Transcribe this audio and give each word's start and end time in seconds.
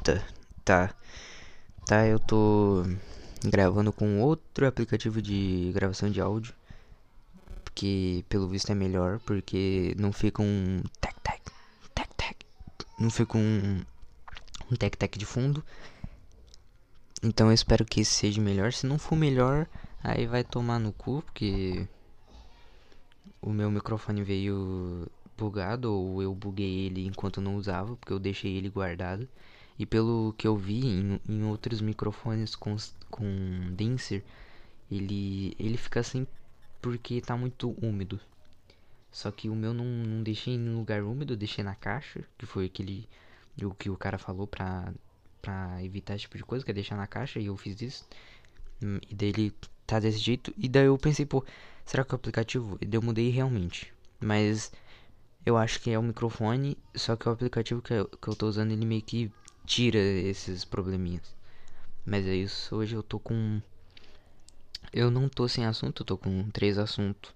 Eita, 0.00 0.24
tá. 0.64 0.94
Tá, 1.86 2.06
eu 2.06 2.18
tô 2.18 2.84
gravando 3.44 3.92
com 3.92 4.22
outro 4.22 4.66
aplicativo 4.66 5.20
de 5.20 5.70
gravação 5.74 6.10
de 6.10 6.22
áudio. 6.22 6.54
Porque 7.62 8.24
pelo 8.26 8.48
visto 8.48 8.72
é 8.72 8.74
melhor, 8.74 9.20
porque 9.20 9.94
não 9.98 10.10
fica 10.10 10.40
um 10.40 10.82
tec 11.02 11.14
tec, 11.22 11.42
tec 11.94 12.08
tec. 12.16 12.36
Não 12.98 13.10
fica 13.10 13.36
um, 13.36 13.82
um 14.72 14.76
tec 14.76 15.18
de 15.18 15.26
fundo. 15.26 15.62
Então 17.22 17.48
eu 17.48 17.52
espero 17.52 17.84
que 17.84 18.00
esse 18.00 18.12
seja 18.12 18.40
melhor. 18.40 18.72
Se 18.72 18.86
não 18.86 18.98
for 18.98 19.16
melhor, 19.16 19.66
aí 20.02 20.26
vai 20.26 20.42
tomar 20.42 20.78
no 20.78 20.94
cu, 20.94 21.20
porque 21.26 21.86
o 23.42 23.50
meu 23.50 23.70
microfone 23.70 24.22
veio 24.22 25.06
bugado 25.36 25.92
ou 25.92 26.22
eu 26.22 26.34
buguei 26.34 26.86
ele 26.86 27.06
enquanto 27.06 27.42
não 27.42 27.56
usava, 27.56 27.96
porque 27.96 28.14
eu 28.14 28.18
deixei 28.18 28.56
ele 28.56 28.70
guardado. 28.70 29.28
E 29.80 29.86
pelo 29.86 30.34
que 30.36 30.46
eu 30.46 30.54
vi 30.54 30.84
em, 30.84 31.18
em 31.26 31.42
outros 31.44 31.80
microfones 31.80 32.54
com, 32.54 32.76
com 33.10 33.24
Dancer, 33.74 34.22
ele, 34.92 35.56
ele 35.58 35.78
fica 35.78 36.00
assim 36.00 36.26
porque 36.82 37.18
tá 37.22 37.34
muito 37.34 37.70
úmido. 37.82 38.20
Só 39.10 39.30
que 39.30 39.48
o 39.48 39.54
meu 39.54 39.72
não, 39.72 39.86
não 39.86 40.22
deixei 40.22 40.52
em 40.52 40.74
lugar 40.74 41.02
úmido, 41.02 41.34
deixei 41.34 41.64
na 41.64 41.74
caixa, 41.74 42.22
que 42.36 42.44
foi 42.44 42.66
aquele 42.66 43.08
o 43.62 43.70
que 43.72 43.88
o 43.88 43.96
cara 43.96 44.18
falou 44.18 44.46
pra, 44.46 44.92
pra 45.40 45.82
evitar 45.82 46.14
esse 46.14 46.22
tipo 46.24 46.36
de 46.36 46.44
coisa, 46.44 46.62
que 46.62 46.70
é 46.70 46.74
deixar 46.74 46.96
na 46.96 47.06
caixa, 47.06 47.40
e 47.40 47.46
eu 47.46 47.56
fiz 47.56 47.80
isso. 47.80 48.06
Hum, 48.82 48.98
e 49.08 49.14
daí 49.14 49.30
ele 49.30 49.54
tá 49.86 49.98
desse 49.98 50.18
jeito. 50.18 50.52
E 50.58 50.68
daí 50.68 50.84
eu 50.84 50.98
pensei, 50.98 51.24
pô, 51.24 51.42
será 51.86 52.04
que 52.04 52.12
é 52.12 52.14
o 52.14 52.16
aplicativo? 52.16 52.76
E 52.82 52.84
daí 52.84 52.98
eu 52.98 53.02
mudei 53.02 53.30
realmente. 53.30 53.94
Mas 54.20 54.70
eu 55.46 55.56
acho 55.56 55.80
que 55.80 55.90
é 55.90 55.98
o 55.98 56.02
microfone, 56.02 56.76
só 56.94 57.16
que 57.16 57.26
o 57.26 57.32
aplicativo 57.32 57.80
que 57.80 57.94
eu, 57.94 58.06
que 58.06 58.28
eu 58.28 58.36
tô 58.36 58.46
usando 58.46 58.72
ele 58.72 58.84
meio 58.84 59.00
que 59.00 59.32
tira 59.70 59.98
esses 59.98 60.64
probleminhas. 60.64 61.32
Mas 62.04 62.26
é 62.26 62.34
isso, 62.34 62.74
hoje 62.74 62.96
eu 62.96 63.04
tô 63.04 63.20
com. 63.20 63.62
Eu 64.92 65.12
não 65.12 65.28
tô 65.28 65.46
sem 65.46 65.64
assunto, 65.64 66.02
eu 66.02 66.06
tô 66.06 66.18
com 66.18 66.50
três 66.50 66.76
assuntos. 66.76 67.32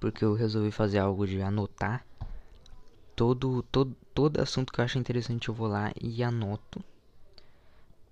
Porque 0.00 0.24
eu 0.24 0.34
resolvi 0.34 0.72
fazer 0.72 0.98
algo 0.98 1.26
de 1.28 1.40
anotar. 1.40 2.04
Todo, 3.14 3.62
todo, 3.70 3.96
todo 4.12 4.40
assunto 4.40 4.72
que 4.72 4.80
eu 4.80 4.84
acho 4.84 4.98
interessante 4.98 5.48
eu 5.48 5.54
vou 5.54 5.68
lá 5.68 5.92
e 6.00 6.24
anoto 6.24 6.82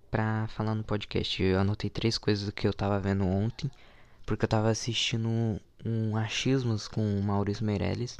pra 0.08 0.46
falar 0.48 0.76
no 0.76 0.84
podcast. 0.84 1.42
Eu 1.42 1.58
anotei 1.58 1.90
três 1.90 2.16
coisas 2.16 2.50
que 2.50 2.68
eu 2.68 2.72
tava 2.72 3.00
vendo 3.00 3.26
ontem. 3.26 3.68
Porque 4.24 4.44
eu 4.44 4.48
tava 4.48 4.70
assistindo 4.70 5.28
um 5.84 6.16
Achismos 6.16 6.86
com 6.86 7.18
o 7.18 7.22
Maurício 7.24 7.64
Meirelles. 7.64 8.18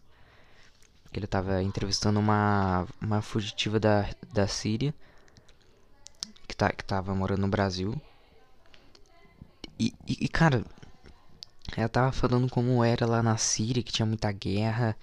Ele 1.13 1.29
tava 1.29 1.63
entrevistando 1.63 2.19
uma, 2.19 2.89
uma 3.01 3.23
fugitiva 3.23 3.79
da, 3.79 4.09
da 4.33 4.49
Síria 4.49 4.93
que, 6.49 6.85
tá, 6.85 7.03
morando 7.15 7.43
no 7.43 7.49
Brasil. 7.49 7.95
E, 9.79 9.93
e, 10.07 10.25
e, 10.25 10.29
cara, 10.29 10.65
ela 11.77 11.89
tava 11.89 12.11
falando 12.11 12.49
como 12.49 12.83
era 12.83 13.07
lá 13.07 13.23
na 13.23 13.37
Síria, 13.37 13.83
que 13.83 13.93
tinha 13.93 14.07
muita 14.07 14.33
guerra. 14.33 14.97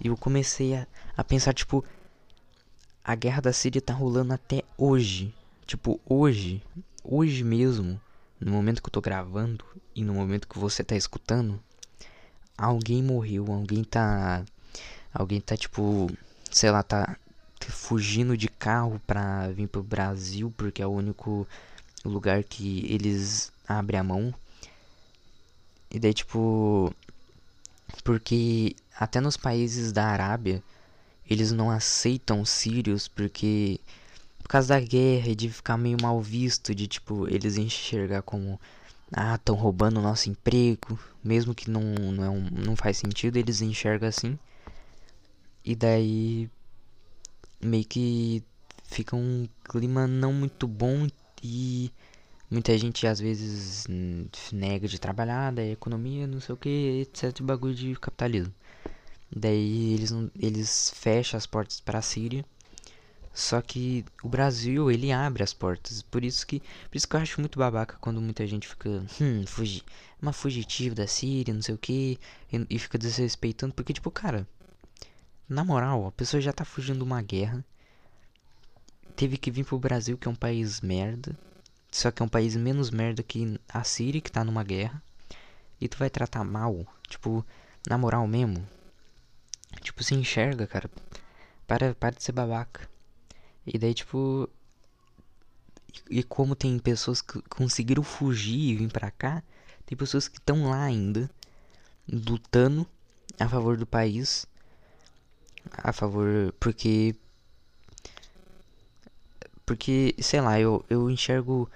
E 0.00 0.08
eu 0.08 0.16
comecei 0.16 0.74
a, 0.74 0.86
a 1.16 1.22
pensar, 1.22 1.52
tipo, 1.52 1.84
a 3.04 3.14
guerra 3.14 3.42
da 3.42 3.52
Síria 3.52 3.80
tá 3.80 3.92
rolando 3.92 4.32
até 4.32 4.64
hoje. 4.76 5.32
Tipo, 5.66 6.00
hoje, 6.04 6.62
hoje 7.04 7.44
mesmo, 7.44 8.00
no 8.40 8.50
momento 8.50 8.82
que 8.82 8.88
eu 8.88 8.92
tô 8.92 9.00
gravando 9.00 9.64
e 9.94 10.02
no 10.02 10.14
momento 10.14 10.48
que 10.48 10.58
você 10.58 10.82
tá 10.82 10.96
escutando, 10.96 11.62
alguém 12.58 13.02
morreu, 13.02 13.46
alguém 13.52 13.84
tá 13.84 14.44
Alguém 15.14 15.40
tá 15.40 15.56
tipo, 15.56 16.10
sei 16.50 16.72
lá, 16.72 16.82
tá 16.82 17.16
fugindo 17.70 18.36
de 18.36 18.48
carro 18.48 19.00
pra 19.06 19.48
vir 19.48 19.68
pro 19.68 19.82
Brasil 19.82 20.52
porque 20.56 20.82
é 20.82 20.86
o 20.86 20.90
único 20.90 21.46
lugar 22.04 22.42
que 22.44 22.86
eles 22.88 23.52
abrem 23.66 24.00
a 24.00 24.04
mão. 24.04 24.34
E 25.90 25.98
daí 25.98 26.12
tipo, 26.12 26.92
porque 28.02 28.74
até 28.98 29.20
nos 29.20 29.36
países 29.36 29.92
da 29.92 30.06
Arábia 30.06 30.62
eles 31.28 31.52
não 31.52 31.70
aceitam 31.70 32.44
sírios 32.44 33.08
porque 33.08 33.80
por 34.42 34.48
causa 34.48 34.68
da 34.68 34.80
guerra 34.80 35.28
e 35.28 35.34
de 35.34 35.48
ficar 35.48 35.78
meio 35.78 35.96
mal 36.00 36.20
visto, 36.20 36.74
de 36.74 36.86
tipo, 36.86 37.26
eles 37.28 37.56
enxergar 37.56 38.22
como 38.22 38.60
ah, 39.12 39.36
estão 39.36 39.54
roubando 39.54 39.98
o 39.98 40.02
nosso 40.02 40.28
emprego, 40.30 40.98
mesmo 41.22 41.54
que 41.54 41.70
não 41.70 41.82
não, 41.82 42.24
é 42.24 42.30
um, 42.30 42.48
não 42.50 42.76
faz 42.76 42.98
sentido, 42.98 43.38
eles 43.38 43.62
enxergam 43.62 44.08
assim. 44.08 44.38
E 45.64 45.74
daí 45.74 46.50
meio 47.64 47.84
que 47.84 48.42
fica 48.84 49.16
um 49.16 49.48
clima 49.64 50.06
não 50.06 50.32
muito 50.32 50.68
bom 50.68 51.08
e 51.42 51.90
muita 52.50 52.76
gente 52.78 53.06
às 53.06 53.18
vezes 53.20 53.86
nega 54.52 54.86
de 54.86 54.98
trabalhar, 54.98 55.52
da 55.52 55.64
economia, 55.64 56.26
não 56.26 56.40
sei 56.40 56.54
o 56.54 56.58
que, 56.58 57.00
etc. 57.02 57.42
bagulho 57.42 57.74
de 57.74 57.94
capitalismo. 57.96 58.54
Daí 59.34 59.94
eles, 59.94 60.12
eles 60.38 60.92
fecham 60.94 61.36
as 61.36 61.46
portas 61.46 61.80
para 61.80 61.98
a 61.98 62.02
Síria. 62.02 62.44
Só 63.32 63.60
que 63.60 64.04
o 64.22 64.28
Brasil, 64.28 64.88
ele 64.92 65.10
abre 65.10 65.42
as 65.42 65.52
portas. 65.52 66.02
Por 66.02 66.24
isso 66.24 66.46
que, 66.46 66.60
por 66.60 66.96
isso 66.96 67.08
que 67.08 67.16
eu 67.16 67.20
acho 67.20 67.40
muito 67.40 67.58
babaca 67.58 67.96
quando 68.00 68.20
muita 68.20 68.46
gente 68.46 68.68
fica, 68.68 68.88
hum, 69.20 69.44
fugi, 69.44 69.82
uma 70.22 70.32
fugitiva 70.32 70.94
da 70.94 71.08
Síria, 71.08 71.52
não 71.52 71.60
sei 71.60 71.74
o 71.74 71.78
que, 71.78 72.18
e 72.70 72.78
fica 72.78 72.96
desrespeitando, 72.96 73.74
porque 73.74 73.92
tipo, 73.92 74.08
cara, 74.08 74.46
na 75.48 75.64
moral, 75.64 76.06
a 76.06 76.12
pessoa 76.12 76.40
já 76.40 76.52
tá 76.52 76.64
fugindo 76.64 76.98
de 76.98 77.04
uma 77.04 77.20
guerra. 77.20 77.64
Teve 79.14 79.36
que 79.36 79.50
vir 79.50 79.64
pro 79.64 79.78
Brasil, 79.78 80.16
que 80.16 80.26
é 80.26 80.30
um 80.30 80.34
país 80.34 80.80
merda. 80.80 81.36
Só 81.90 82.10
que 82.10 82.22
é 82.22 82.24
um 82.24 82.28
país 82.28 82.56
menos 82.56 82.90
merda 82.90 83.22
que 83.22 83.60
a 83.68 83.84
Síria, 83.84 84.20
que 84.20 84.32
tá 84.32 84.42
numa 84.42 84.64
guerra. 84.64 85.02
E 85.80 85.86
tu 85.86 85.98
vai 85.98 86.10
tratar 86.10 86.42
mal. 86.44 86.86
Tipo, 87.08 87.44
na 87.88 87.98
moral 87.98 88.26
mesmo. 88.26 88.66
Tipo, 89.82 90.02
se 90.02 90.14
enxerga, 90.14 90.66
cara. 90.66 90.90
Para, 91.66 91.94
para 91.94 92.16
de 92.16 92.22
ser 92.22 92.32
babaca. 92.32 92.88
E 93.66 93.78
daí, 93.78 93.94
tipo. 93.94 94.48
E, 96.10 96.18
e 96.18 96.22
como 96.22 96.56
tem 96.56 96.78
pessoas 96.78 97.20
que 97.20 97.40
conseguiram 97.42 98.02
fugir 98.02 98.58
e 98.58 98.76
vir 98.76 98.90
pra 98.90 99.10
cá, 99.10 99.42
tem 99.86 99.96
pessoas 99.96 100.26
que 100.26 100.38
estão 100.38 100.70
lá 100.70 100.82
ainda, 100.82 101.30
lutando 102.08 102.86
a 103.38 103.48
favor 103.48 103.76
do 103.76 103.86
país 103.86 104.46
a 105.72 105.92
favor 105.92 106.52
porque 106.60 107.14
porque 109.66 110.14
sei 110.20 110.40
lá 110.40 110.60
eu 110.60 110.84
eu 110.88 111.10
enxergo 111.10 111.70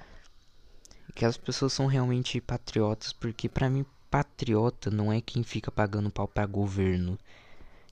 que 1.15 1.25
as 1.25 1.37
pessoas 1.37 1.73
são 1.73 1.87
realmente 1.87 2.41
patriotas 2.41 3.13
porque 3.13 3.49
para 3.49 3.71
mim 3.71 3.85
patriota 4.11 4.91
não 4.91 5.13
é 5.13 5.21
quem 5.21 5.43
fica 5.43 5.71
pagando 5.71 6.11
pau 6.11 6.27
para 6.27 6.47
governo. 6.47 7.19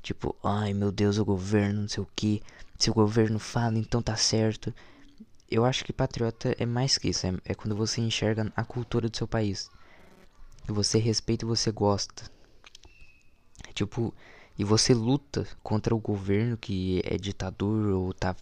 Tipo 0.02 0.34
ai 0.42 0.72
meu 0.72 0.92
Deus 0.92 1.18
o 1.18 1.24
governo 1.24 1.82
não 1.82 1.88
sei 1.88 2.02
o 2.02 2.08
que 2.14 2.42
se 2.78 2.90
o 2.90 2.94
governo 2.94 3.38
fala 3.38 3.78
então 3.78 4.02
tá 4.02 4.16
certo. 4.16 4.72
Eu 5.50 5.64
acho 5.64 5.84
que 5.84 5.92
patriota 5.92 6.54
é 6.58 6.66
mais 6.66 6.98
que 6.98 7.08
isso 7.08 7.26
é, 7.26 7.34
é 7.44 7.54
quando 7.54 7.76
você 7.76 8.00
enxerga 8.00 8.52
a 8.56 8.64
cultura 8.64 9.08
do 9.08 9.16
seu 9.16 9.28
país. 9.28 9.70
Você 10.66 10.98
respeita 10.98 11.44
e 11.44 11.48
você 11.48 11.70
gosta. 11.70 12.28
Tipo 13.72 14.12
e 14.58 14.64
você 14.64 14.94
luta 14.94 15.46
contra 15.62 15.94
o 15.94 15.98
governo 15.98 16.56
que 16.56 17.02
é 17.04 17.16
ditador 17.16 17.88
ou 17.92 18.12
tá 18.12 18.34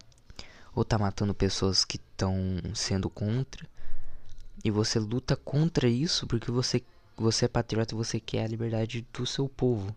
ou 0.75 0.84
tá 0.84 0.99
matando 0.99 1.34
pessoas 1.34 1.84
que 1.84 1.96
estão 1.96 2.34
sendo 2.75 3.08
contra. 3.08 3.66
E 4.64 4.70
você 4.70 4.99
luta 4.99 5.37
contra 5.37 5.88
isso 5.88 6.26
porque 6.26 6.50
você 6.50 6.82
você 7.16 7.44
é 7.44 7.49
patriota 7.49 7.94
e 7.94 7.96
você 7.96 8.19
quer 8.19 8.44
a 8.44 8.49
liberdade 8.49 9.06
do 9.12 9.26
seu 9.26 9.49
povo. 9.49 9.94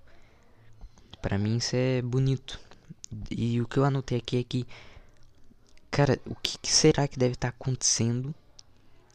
Para 1.21 1.37
mim 1.37 1.57
isso 1.57 1.75
é 1.75 2.01
bonito. 2.01 2.59
E 3.31 3.61
o 3.61 3.67
que 3.67 3.77
eu 3.77 3.85
anotei 3.85 4.19
aqui 4.19 4.37
é 4.37 4.43
que 4.43 4.67
cara 5.89 6.19
o 6.25 6.35
que, 6.35 6.57
que 6.59 6.71
será 6.71 7.07
que 7.07 7.17
deve 7.17 7.33
estar 7.33 7.51
tá 7.51 7.55
acontecendo 7.59 8.33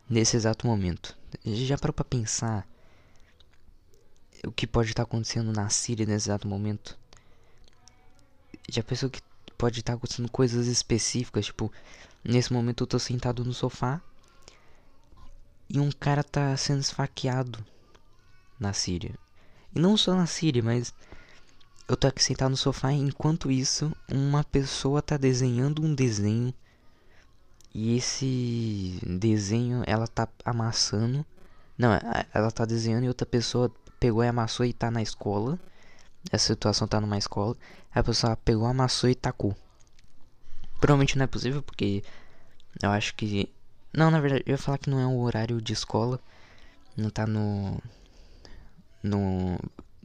nesse 0.08 0.36
exato 0.36 0.66
momento? 0.66 1.16
Já 1.44 1.78
parou 1.78 1.94
para 1.94 2.04
pensar 2.04 2.66
o 4.44 4.52
que 4.52 4.66
pode 4.66 4.90
estar 4.90 5.04
acontecendo 5.04 5.52
na 5.52 5.68
Síria 5.68 6.06
nesse 6.06 6.28
exato 6.28 6.48
momento. 6.48 6.98
Já 8.68 8.82
pensou 8.82 9.08
que 9.10 9.20
pode 9.56 9.80
estar 9.80 9.94
acontecendo 9.94 10.30
coisas 10.30 10.66
específicas, 10.66 11.46
tipo, 11.46 11.72
nesse 12.24 12.52
momento 12.52 12.82
eu 12.82 12.86
tô 12.86 12.98
sentado 12.98 13.44
no 13.44 13.52
sofá 13.52 14.00
e 15.68 15.78
um 15.78 15.90
cara 15.90 16.24
tá 16.24 16.56
sendo 16.56 16.80
esfaqueado 16.80 17.64
na 18.58 18.72
Síria. 18.72 19.14
E 19.74 19.78
não 19.78 19.96
só 19.96 20.14
na 20.14 20.26
Síria, 20.26 20.62
mas 20.62 20.92
eu 21.88 21.96
tô 21.96 22.06
aqui 22.06 22.22
sentado 22.22 22.50
no 22.50 22.56
sofá 22.56 22.92
e 22.92 22.96
enquanto 22.96 23.50
isso, 23.50 23.94
uma 24.10 24.44
pessoa 24.44 25.00
tá 25.00 25.16
desenhando 25.16 25.82
um 25.82 25.94
desenho 25.94 26.52
e 27.74 27.96
esse 27.96 28.98
desenho 29.02 29.82
ela 29.86 30.06
tá 30.06 30.28
amassando. 30.44 31.24
Não, 31.76 31.90
ela 32.32 32.50
tá 32.50 32.64
desenhando 32.64 33.04
e 33.04 33.08
outra 33.08 33.26
pessoa 33.26 33.72
pegou 34.02 34.24
e 34.24 34.26
amassou 34.26 34.66
e 34.66 34.72
tá 34.72 34.90
na 34.90 35.00
escola. 35.00 35.56
Essa 36.32 36.48
situação 36.48 36.88
tá 36.88 37.00
numa 37.00 37.16
escola. 37.16 37.56
A 37.94 38.02
pessoa 38.02 38.36
pegou, 38.36 38.66
amassou 38.66 39.08
e 39.08 39.14
tacou. 39.14 39.56
Provavelmente 40.80 41.16
não 41.16 41.22
é 41.22 41.28
possível 41.28 41.62
porque 41.62 42.02
Eu 42.82 42.90
acho 42.90 43.14
que. 43.14 43.48
Não, 43.92 44.10
na 44.10 44.20
verdade, 44.20 44.42
eu 44.44 44.52
ia 44.52 44.58
falar 44.58 44.78
que 44.78 44.90
não 44.90 44.98
é 44.98 45.06
o 45.06 45.20
horário 45.20 45.62
de 45.62 45.72
escola. 45.72 46.18
Não 46.96 47.10
tá 47.10 47.28
no. 47.28 47.80
No. 49.04 49.56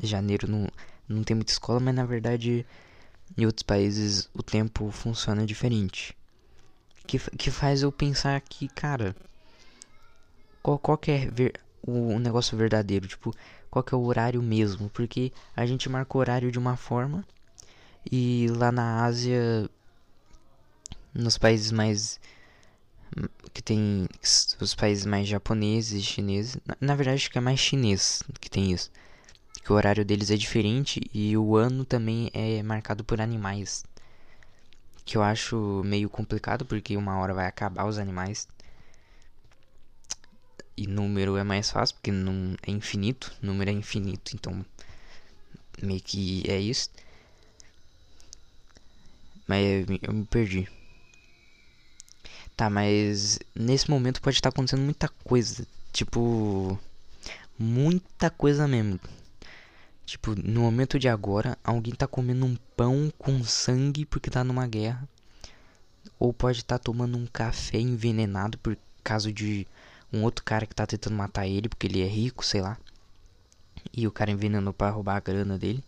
Janeiro 0.03 0.47
não, 0.47 0.67
não 1.09 1.23
tem 1.23 1.35
muita 1.35 1.51
escola, 1.51 1.79
mas 1.79 1.95
na 1.95 2.05
verdade 2.05 2.63
em 3.35 3.47
outros 3.47 3.63
países 3.63 4.29
o 4.31 4.43
tempo 4.43 4.91
funciona 4.91 5.43
diferente. 5.43 6.15
Que, 7.07 7.17
que 7.17 7.49
faz 7.49 7.81
eu 7.81 7.91
pensar 7.91 8.39
que, 8.41 8.67
cara. 8.67 9.15
Qual, 10.61 10.77
qual 10.77 10.97
que 10.99 11.09
é 11.09 11.25
ver, 11.31 11.59
o, 11.81 12.13
o 12.13 12.19
negócio 12.19 12.55
verdadeiro? 12.55 13.07
Tipo, 13.07 13.33
qual 13.69 13.83
que 13.83 13.93
é 13.93 13.97
o 13.97 14.03
horário 14.03 14.41
mesmo? 14.41 14.89
Porque 14.89 15.31
a 15.55 15.65
gente 15.65 15.89
marca 15.89 16.17
o 16.17 16.19
horário 16.19 16.51
de 16.51 16.59
uma 16.59 16.75
forma. 16.77 17.25
E 18.11 18.47
lá 18.55 18.71
na 18.71 19.03
Ásia. 19.05 19.69
Nos 21.13 21.37
países 21.37 21.71
mais 21.71 22.19
que 23.53 23.61
tem 23.61 24.07
os 24.59 24.75
países 24.75 25.05
mais 25.05 25.27
japoneses 25.27 26.01
e 26.01 26.05
chineses. 26.05 26.57
Na, 26.65 26.77
na, 26.79 26.95
verdade, 26.95 27.15
acho 27.15 27.31
que 27.31 27.37
é 27.37 27.41
mais 27.41 27.59
chinês 27.59 28.21
que 28.39 28.49
tem 28.49 28.71
isso. 28.71 28.91
Que 29.63 29.71
o 29.71 29.75
horário 29.75 30.05
deles 30.05 30.31
é 30.31 30.37
diferente 30.37 31.01
e 31.13 31.35
o 31.35 31.55
ano 31.55 31.83
também 31.83 32.29
é 32.33 32.61
marcado 32.63 33.03
por 33.03 33.19
animais. 33.19 33.83
Que 35.05 35.17
eu 35.17 35.23
acho 35.23 35.81
meio 35.85 36.09
complicado 36.09 36.65
porque 36.65 36.97
uma 36.97 37.17
hora 37.17 37.33
vai 37.33 37.47
acabar 37.47 37.85
os 37.85 37.97
animais. 37.97 38.47
E 40.77 40.85
número 40.85 41.35
é 41.37 41.43
mais 41.43 41.71
fácil 41.71 41.95
porque 41.95 42.11
não 42.11 42.55
é 42.61 42.69
infinito. 42.69 43.33
Número 43.41 43.71
é 43.71 43.73
infinito, 43.73 44.35
então 44.35 44.63
meio 45.81 45.99
que 45.99 46.43
é 46.47 46.59
isso. 46.59 46.91
Mas 49.47 49.87
eu 50.03 50.13
me 50.13 50.25
perdi. 50.25 50.69
Tá, 52.55 52.69
mas 52.69 53.39
nesse 53.55 53.89
momento 53.89 54.21
pode 54.21 54.37
estar 54.37 54.49
acontecendo 54.49 54.81
muita 54.83 55.07
coisa. 55.23 55.65
Tipo. 55.91 56.79
Muita 57.57 58.29
coisa 58.29 58.67
mesmo. 58.67 58.99
Tipo, 60.05 60.35
no 60.35 60.61
momento 60.61 60.99
de 60.99 61.09
agora, 61.09 61.57
alguém 61.63 61.93
tá 61.93 62.07
comendo 62.07 62.45
um 62.45 62.55
pão 62.75 63.11
com 63.17 63.43
sangue 63.43 64.05
porque 64.05 64.29
tá 64.29 64.43
numa 64.43 64.67
guerra. 64.67 65.07
Ou 66.19 66.31
pode 66.31 66.59
estar 66.59 66.77
tá 66.77 66.83
tomando 66.83 67.17
um 67.17 67.25
café 67.25 67.79
envenenado 67.79 68.57
por 68.59 68.77
causa 69.03 69.33
de 69.33 69.67
um 70.11 70.23
outro 70.23 70.43
cara 70.43 70.65
que 70.65 70.75
tá 70.75 70.85
tentando 70.85 71.15
matar 71.15 71.47
ele 71.47 71.69
porque 71.69 71.87
ele 71.87 72.01
é 72.01 72.07
rico, 72.07 72.45
sei 72.45 72.61
lá. 72.61 72.77
E 73.93 74.07
o 74.07 74.11
cara 74.11 74.31
envenenou 74.31 74.73
para 74.73 74.91
roubar 74.91 75.17
a 75.17 75.19
grana 75.19 75.57
dele. 75.57 75.83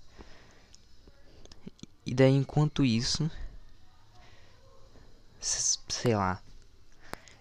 E 2.05 2.13
daí, 2.13 2.33
enquanto 2.33 2.83
isso, 2.83 3.29
sei 5.39 6.15
lá, 6.15 6.41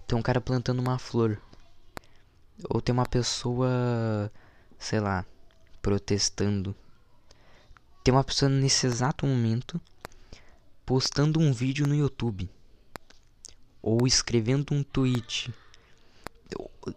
tem 0.07 0.19
um 0.19 0.23
cara 0.23 0.41
plantando 0.41 0.81
uma 0.81 0.99
flor. 0.99 1.41
Ou 2.69 2.81
tem 2.81 2.93
uma 2.93 3.07
pessoa, 3.07 4.31
sei 4.79 5.01
lá, 5.01 5.25
protestando. 5.81 6.75
Tem 8.03 8.13
uma 8.13 8.25
pessoa 8.25 8.49
nesse 8.49 8.87
exato 8.87 9.27
momento 9.27 9.81
postando 10.85 11.39
um 11.41 11.53
vídeo 11.53 11.87
no 11.87 11.95
YouTube. 11.95 12.51
Ou 13.83 14.07
escrevendo 14.07 14.75
um 14.75 14.83
tweet. 14.83 15.53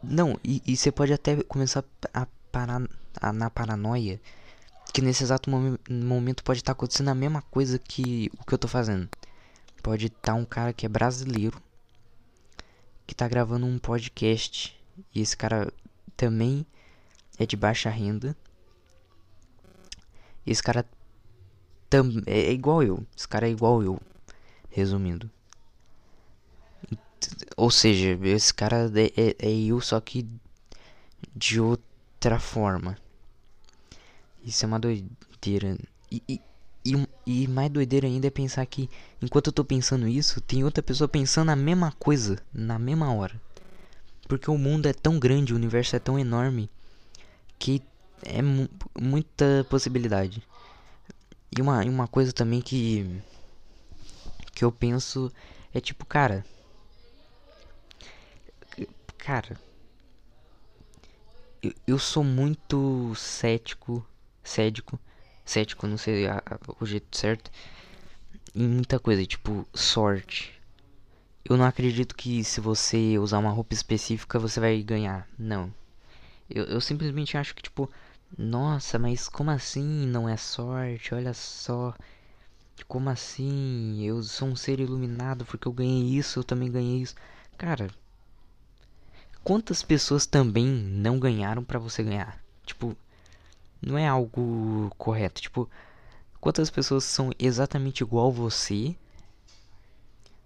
Não, 0.03 0.39
e, 0.43 0.61
e 0.65 0.77
você 0.77 0.91
pode 0.91 1.13
até 1.13 1.41
começar 1.43 1.83
a 2.13 2.27
parar 2.51 2.81
a, 3.19 3.33
na 3.33 3.49
paranoia. 3.49 4.19
Que 4.93 5.01
nesse 5.01 5.23
exato 5.23 5.49
mom 5.49 5.77
momento 5.89 6.43
pode 6.43 6.59
estar 6.59 6.73
acontecendo 6.73 7.09
a 7.09 7.15
mesma 7.15 7.41
coisa 7.43 7.79
que 7.79 8.29
o 8.39 8.45
que 8.45 8.53
eu 8.53 8.57
tô 8.57 8.67
fazendo. 8.67 9.09
Pode 9.81 10.07
estar 10.07 10.33
um 10.33 10.45
cara 10.45 10.73
que 10.73 10.85
é 10.85 10.89
brasileiro 10.89 11.61
que 13.07 13.15
tá 13.15 13.27
gravando 13.27 13.65
um 13.65 13.77
podcast. 13.77 14.77
E 15.13 15.21
esse 15.21 15.35
cara 15.35 15.71
também 16.15 16.65
é 17.37 17.45
de 17.45 17.55
baixa 17.55 17.89
renda. 17.89 18.35
Esse 20.45 20.61
cara 20.61 20.85
é, 22.25 22.39
é 22.39 22.51
igual 22.51 22.83
eu. 22.83 23.05
Esse 23.15 23.27
cara 23.27 23.47
é 23.47 23.51
igual 23.51 23.83
eu. 23.83 23.99
Resumindo. 24.69 25.29
Ou 27.57 27.69
seja, 27.69 28.17
esse 28.23 28.53
cara 28.53 28.91
é, 28.95 29.21
é, 29.21 29.35
é 29.39 29.51
eu, 29.51 29.79
só 29.81 29.99
que 29.99 30.27
de 31.35 31.59
outra 31.59 32.39
forma. 32.39 32.97
Isso 34.43 34.65
é 34.65 34.67
uma 34.67 34.79
doideira. 34.79 35.77
E, 36.11 36.23
e, 36.27 36.41
e, 36.85 37.07
e, 37.25 37.47
mais 37.47 37.69
doideira 37.69 38.07
ainda 38.07 38.27
é 38.27 38.31
pensar 38.31 38.65
que 38.65 38.89
enquanto 39.21 39.47
eu 39.47 39.53
tô 39.53 39.63
pensando 39.63 40.07
isso, 40.07 40.41
tem 40.41 40.63
outra 40.63 40.81
pessoa 40.81 41.07
pensando 41.07 41.49
a 41.49 41.55
mesma 41.55 41.91
coisa 41.93 42.41
na 42.53 42.79
mesma 42.79 43.13
hora. 43.13 43.39
Porque 44.27 44.49
o 44.49 44.57
mundo 44.57 44.87
é 44.87 44.93
tão 44.93 45.19
grande, 45.19 45.53
o 45.53 45.55
universo 45.55 45.95
é 45.95 45.99
tão 45.99 46.17
enorme 46.17 46.69
que 47.59 47.81
é 48.23 48.41
mu 48.41 48.67
muita 48.99 49.65
possibilidade. 49.69 50.41
E 51.55 51.61
uma, 51.61 51.83
uma 51.83 52.07
coisa 52.07 52.31
também 52.31 52.61
que 52.61 53.21
que 54.53 54.63
eu 54.63 54.71
penso 54.71 55.31
é 55.73 55.79
tipo, 55.79 56.05
cara, 56.05 56.45
cara, 59.21 59.55
eu, 61.61 61.73
eu 61.87 61.99
sou 61.99 62.23
muito 62.23 63.13
cético, 63.15 64.05
cético 64.43 64.99
cético, 65.45 65.85
não 65.87 65.97
sei 65.97 66.27
a, 66.27 66.37
a, 66.37 66.59
o 66.79 66.85
jeito 66.85 67.15
certo, 67.17 67.51
em 68.55 68.67
muita 68.67 68.99
coisa, 68.99 69.25
tipo 69.25 69.67
sorte. 69.73 70.59
Eu 71.45 71.57
não 71.57 71.65
acredito 71.65 72.15
que 72.15 72.43
se 72.43 72.61
você 72.61 73.17
usar 73.19 73.39
uma 73.39 73.51
roupa 73.51 73.73
específica 73.73 74.39
você 74.39 74.59
vai 74.59 74.81
ganhar. 74.83 75.27
Não. 75.37 75.73
Eu, 76.49 76.65
eu 76.65 76.81
simplesmente 76.81 77.37
acho 77.37 77.55
que, 77.55 77.63
tipo, 77.63 77.89
nossa, 78.37 78.99
mas 78.99 79.29
como 79.29 79.51
assim 79.51 80.07
não 80.07 80.29
é 80.29 80.37
sorte? 80.37 81.13
Olha 81.15 81.33
só. 81.33 81.93
Como 82.87 83.09
assim? 83.09 84.03
Eu 84.03 84.21
sou 84.23 84.49
um 84.49 84.55
ser 84.55 84.79
iluminado 84.79 85.45
porque 85.45 85.67
eu 85.67 85.73
ganhei 85.73 86.17
isso, 86.17 86.39
eu 86.39 86.43
também 86.43 86.71
ganhei 86.71 87.01
isso. 87.01 87.15
Cara, 87.57 87.89
quantas 89.43 89.83
pessoas 89.83 90.25
também 90.25 90.65
não 90.65 91.19
ganharam 91.19 91.63
para 91.63 91.79
você 91.79 92.03
ganhar? 92.03 92.41
Tipo, 92.65 92.95
não 93.81 93.97
é 93.97 94.07
algo 94.07 94.91
correto. 94.97 95.41
Tipo, 95.41 95.69
quantas 96.39 96.69
pessoas 96.69 97.03
são 97.03 97.31
exatamente 97.39 98.01
igual 98.01 98.31
você, 98.31 98.95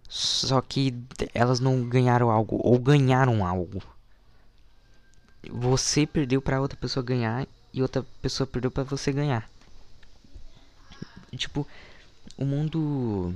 só 0.07 0.61
que 0.61 0.93
elas 1.33 1.59
não 1.59 1.87
ganharam 1.87 2.29
algo 2.29 2.59
ou 2.63 2.79
ganharam 2.79 3.45
algo. 3.45 3.81
Você 5.49 6.07
perdeu 6.07 6.41
para 6.41 6.61
outra 6.61 6.77
pessoa 6.77 7.03
ganhar 7.03 7.47
e 7.73 7.81
outra 7.81 8.03
pessoa 8.21 8.47
perdeu 8.47 8.71
para 8.71 8.83
você 8.83 9.11
ganhar. 9.11 9.49
Tipo, 11.35 11.67
o 12.37 12.45
mundo 12.45 13.35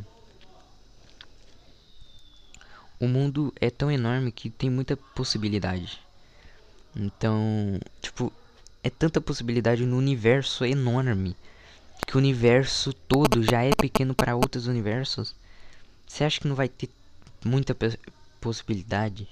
o 3.00 3.08
mundo 3.08 3.54
é 3.60 3.70
tão 3.70 3.90
enorme 3.90 4.32
que 4.32 4.50
tem 4.50 4.70
muita 4.70 4.98
possibilidade. 4.98 6.00
Então, 6.96 7.80
tipo, 8.02 8.32
é 8.84 8.90
tanta 8.90 9.22
possibilidade 9.22 9.86
no 9.86 9.98
universo 9.98 10.66
enorme 10.66 11.36
que 12.06 12.16
o 12.16 12.18
universo 12.18 12.94
todo 12.94 13.44
já 13.44 13.64
é 13.64 13.72
pequeno 13.76 14.16
para 14.16 14.36
outros 14.36 14.68
universos. 14.68 15.36
Você 16.08 16.24
acha 16.24 16.40
que 16.40 16.48
não 16.48 16.56
vai 16.56 16.68
ter 16.68 16.90
muita 17.46 17.76
possibilidade? 18.42 19.28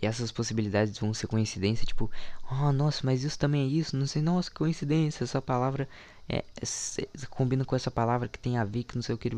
E 0.00 0.06
essas 0.06 0.30
possibilidades 0.30 0.98
vão 0.98 1.12
ser 1.14 1.26
coincidência, 1.26 1.86
tipo, 1.86 2.10
oh 2.50 2.70
nossa, 2.70 3.00
mas 3.02 3.24
isso 3.24 3.38
também 3.38 3.62
é 3.62 3.66
isso, 3.66 3.96
não 3.96 4.06
sei, 4.06 4.20
nossa, 4.22 4.50
coincidência, 4.50 5.24
essa 5.24 5.40
palavra 5.40 5.88
é, 6.28 6.44
é, 6.60 7.26
combina 7.30 7.64
com 7.64 7.74
essa 7.74 7.90
palavra 7.90 8.28
que 8.28 8.38
tem 8.38 8.58
a 8.58 8.64
ver, 8.64 8.84
que 8.84 8.94
não 8.94 9.02
sei 9.02 9.14
o 9.14 9.18
que. 9.18 9.30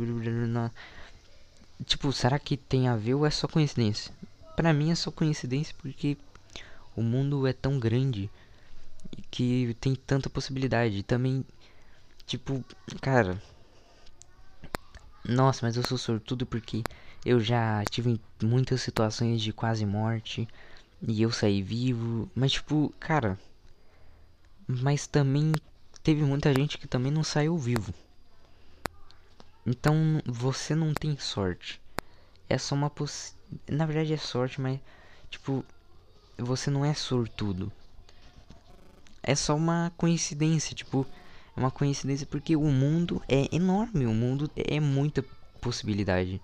Tipo, 1.84 2.12
será 2.12 2.38
que 2.38 2.56
tem 2.56 2.88
a 2.88 2.96
ver 2.96 3.14
ou 3.14 3.24
é 3.26 3.30
só 3.30 3.46
coincidência? 3.48 4.12
Para 4.56 4.72
mim 4.72 4.90
é 4.90 4.94
só 4.94 5.10
coincidência 5.10 5.74
porque 5.78 6.16
o 6.96 7.02
mundo 7.02 7.46
é 7.46 7.52
tão 7.52 7.78
grande 7.78 8.30
que 9.30 9.76
tem 9.80 9.94
tanta 9.94 10.28
possibilidade. 10.28 11.02
Também, 11.02 11.44
tipo, 12.26 12.64
cara. 13.00 13.40
Nossa, 15.24 15.64
mas 15.66 15.76
eu 15.76 15.82
sou 15.82 15.98
sortudo 15.98 16.46
porque 16.46 16.82
eu 17.24 17.38
já 17.40 17.84
tive 17.86 18.20
muitas 18.42 18.80
situações 18.80 19.40
de 19.42 19.52
quase 19.52 19.84
morte 19.86 20.48
e 21.00 21.22
eu 21.22 21.30
saí 21.30 21.62
vivo. 21.62 22.30
Mas, 22.34 22.52
tipo, 22.52 22.92
cara. 22.98 23.38
Mas 24.66 25.06
também 25.06 25.54
teve 26.02 26.22
muita 26.22 26.52
gente 26.52 26.78
que 26.78 26.86
também 26.86 27.12
não 27.12 27.24
saiu 27.24 27.56
vivo. 27.56 27.92
Então 29.66 30.22
você 30.26 30.74
não 30.74 30.94
tem 30.94 31.16
sorte. 31.18 31.80
É 32.48 32.58
só 32.58 32.74
uma 32.74 32.90
poss... 32.90 33.34
Na 33.68 33.86
verdade 33.86 34.12
é 34.12 34.16
sorte, 34.16 34.60
mas 34.60 34.80
tipo, 35.30 35.64
você 36.38 36.70
não 36.70 36.84
é 36.84 36.94
sortudo 36.94 37.72
é 39.28 39.34
só 39.34 39.54
uma 39.54 39.92
coincidência, 39.98 40.74
tipo, 40.74 41.06
é 41.54 41.60
uma 41.60 41.70
coincidência 41.70 42.26
porque 42.26 42.56
o 42.56 42.64
mundo 42.64 43.22
é 43.28 43.54
enorme, 43.54 44.06
o 44.06 44.14
mundo 44.14 44.50
é 44.56 44.80
muita 44.80 45.22
possibilidade. 45.60 46.40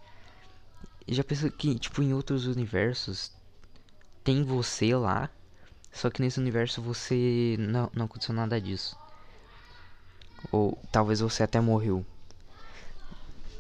Já 1.08 1.24
pensou 1.24 1.50
que, 1.50 1.78
tipo, 1.78 2.02
em 2.02 2.12
outros 2.12 2.46
universos 2.46 3.32
tem 4.22 4.44
você 4.44 4.94
lá, 4.94 5.30
só 5.90 6.10
que 6.10 6.20
nesse 6.20 6.38
universo 6.38 6.82
você 6.82 7.56
não, 7.58 7.90
não 7.94 8.04
aconteceu 8.04 8.34
nada 8.34 8.60
disso. 8.60 8.94
Ou 10.52 10.78
talvez 10.92 11.20
você 11.20 11.42
até 11.42 11.62
morreu. 11.62 12.04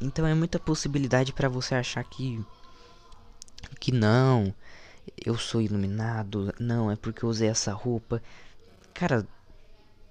Então 0.00 0.26
é 0.26 0.34
muita 0.34 0.58
possibilidade 0.58 1.32
para 1.32 1.48
você 1.48 1.74
achar 1.74 2.04
que 2.04 2.44
que 3.80 3.92
não, 3.92 4.54
eu 5.24 5.36
sou 5.36 5.60
iluminado, 5.60 6.54
não, 6.58 6.90
é 6.90 6.96
porque 6.96 7.24
eu 7.24 7.28
usei 7.28 7.48
essa 7.48 7.72
roupa. 7.72 8.22
Cara, 8.92 9.26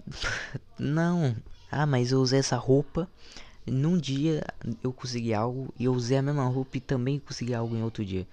não. 0.78 1.36
Ah, 1.72 1.86
mas 1.86 2.12
eu 2.12 2.20
usei 2.22 2.40
essa 2.40 2.58
roupa. 2.58 3.10
Num 3.66 3.98
dia 3.98 4.44
eu 4.84 4.92
consegui 4.92 5.34
algo 5.34 5.74
e 5.80 5.86
eu 5.86 5.94
usei 5.94 6.18
a 6.18 6.22
mesma 6.22 6.46
roupa 6.46 6.78
e 6.78 6.82
também 6.82 7.20
consegui 7.20 7.54
algo 7.54 7.76
em 7.76 7.84
outro 7.84 8.04
dia. 8.04 8.28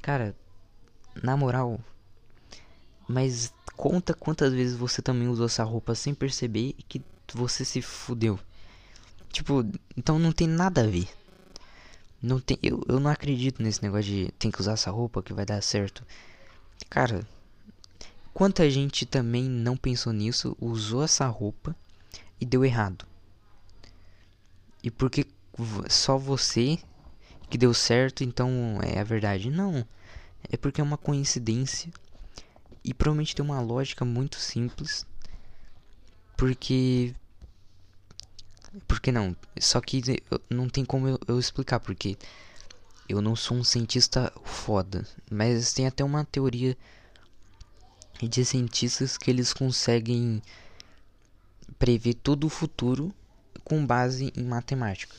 Cara, 0.00 0.34
na 1.22 1.36
moral, 1.36 1.78
mas 3.06 3.52
conta 3.76 4.14
quantas 4.14 4.52
vezes 4.52 4.76
você 4.76 5.02
também 5.02 5.28
usou 5.28 5.46
essa 5.46 5.64
roupa 5.64 5.94
sem 5.94 6.14
perceber 6.14 6.74
que 6.88 7.02
você 7.32 7.64
se 7.64 7.82
fudeu. 7.82 8.38
Tipo, 9.34 9.66
então 9.96 10.16
não 10.16 10.30
tem 10.30 10.46
nada 10.46 10.82
a 10.82 10.86
ver. 10.86 11.08
Não 12.22 12.38
tem, 12.38 12.56
eu, 12.62 12.80
eu 12.88 13.00
não 13.00 13.10
acredito 13.10 13.60
nesse 13.60 13.82
negócio 13.82 14.04
de 14.04 14.30
tem 14.38 14.48
que 14.48 14.60
usar 14.60 14.74
essa 14.74 14.92
roupa 14.92 15.20
que 15.24 15.34
vai 15.34 15.44
dar 15.44 15.60
certo. 15.60 16.06
Cara, 16.88 17.26
quanta 18.32 18.70
gente 18.70 19.04
também 19.04 19.42
não 19.42 19.76
pensou 19.76 20.12
nisso, 20.12 20.56
usou 20.60 21.02
essa 21.02 21.26
roupa 21.26 21.74
e 22.40 22.46
deu 22.46 22.64
errado. 22.64 23.04
E 24.84 24.88
porque 24.88 25.26
só 25.90 26.16
você 26.16 26.78
que 27.50 27.58
deu 27.58 27.74
certo, 27.74 28.22
então 28.22 28.78
é 28.84 29.00
a 29.00 29.04
verdade? 29.04 29.50
Não. 29.50 29.84
É 30.48 30.56
porque 30.56 30.80
é 30.80 30.84
uma 30.84 30.96
coincidência 30.96 31.90
e 32.84 32.94
provavelmente 32.94 33.34
tem 33.34 33.44
uma 33.44 33.60
lógica 33.60 34.04
muito 34.04 34.38
simples. 34.38 35.04
Porque 36.36 37.16
porque 38.86 39.12
não? 39.12 39.36
Só 39.58 39.80
que 39.80 40.02
não 40.50 40.68
tem 40.68 40.84
como 40.84 41.08
eu, 41.08 41.18
eu, 41.28 41.38
explicar, 41.38 41.80
porque 41.80 42.16
eu 43.08 43.20
não 43.20 43.36
sou 43.36 43.56
um 43.56 43.64
cientista 43.64 44.32
foda. 44.44 45.06
Mas 45.30 45.72
tem 45.72 45.86
até 45.86 46.04
uma 46.04 46.24
teoria 46.24 46.76
de 48.22 48.44
cientistas 48.44 49.18
que 49.18 49.30
eles 49.30 49.52
conseguem 49.52 50.42
prever 51.78 52.14
todo 52.14 52.44
o 52.44 52.50
futuro 52.50 53.14
com 53.64 53.84
base 53.84 54.32
em 54.36 54.44
matemática. 54.44 55.14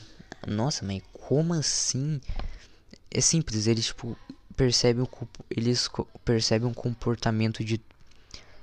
Nossa, 0.48 0.86
mas 0.86 1.02
como 1.14 1.54
assim? 1.54 2.22
É 3.12 3.22
simples, 3.22 3.68
eles 3.68 3.88
tipo 3.88 4.18
percebem 4.56 5.06
eles 5.50 5.90
percebem 6.24 6.70
o 6.70 6.74
comportamento 6.74 7.64
de, 7.64 7.82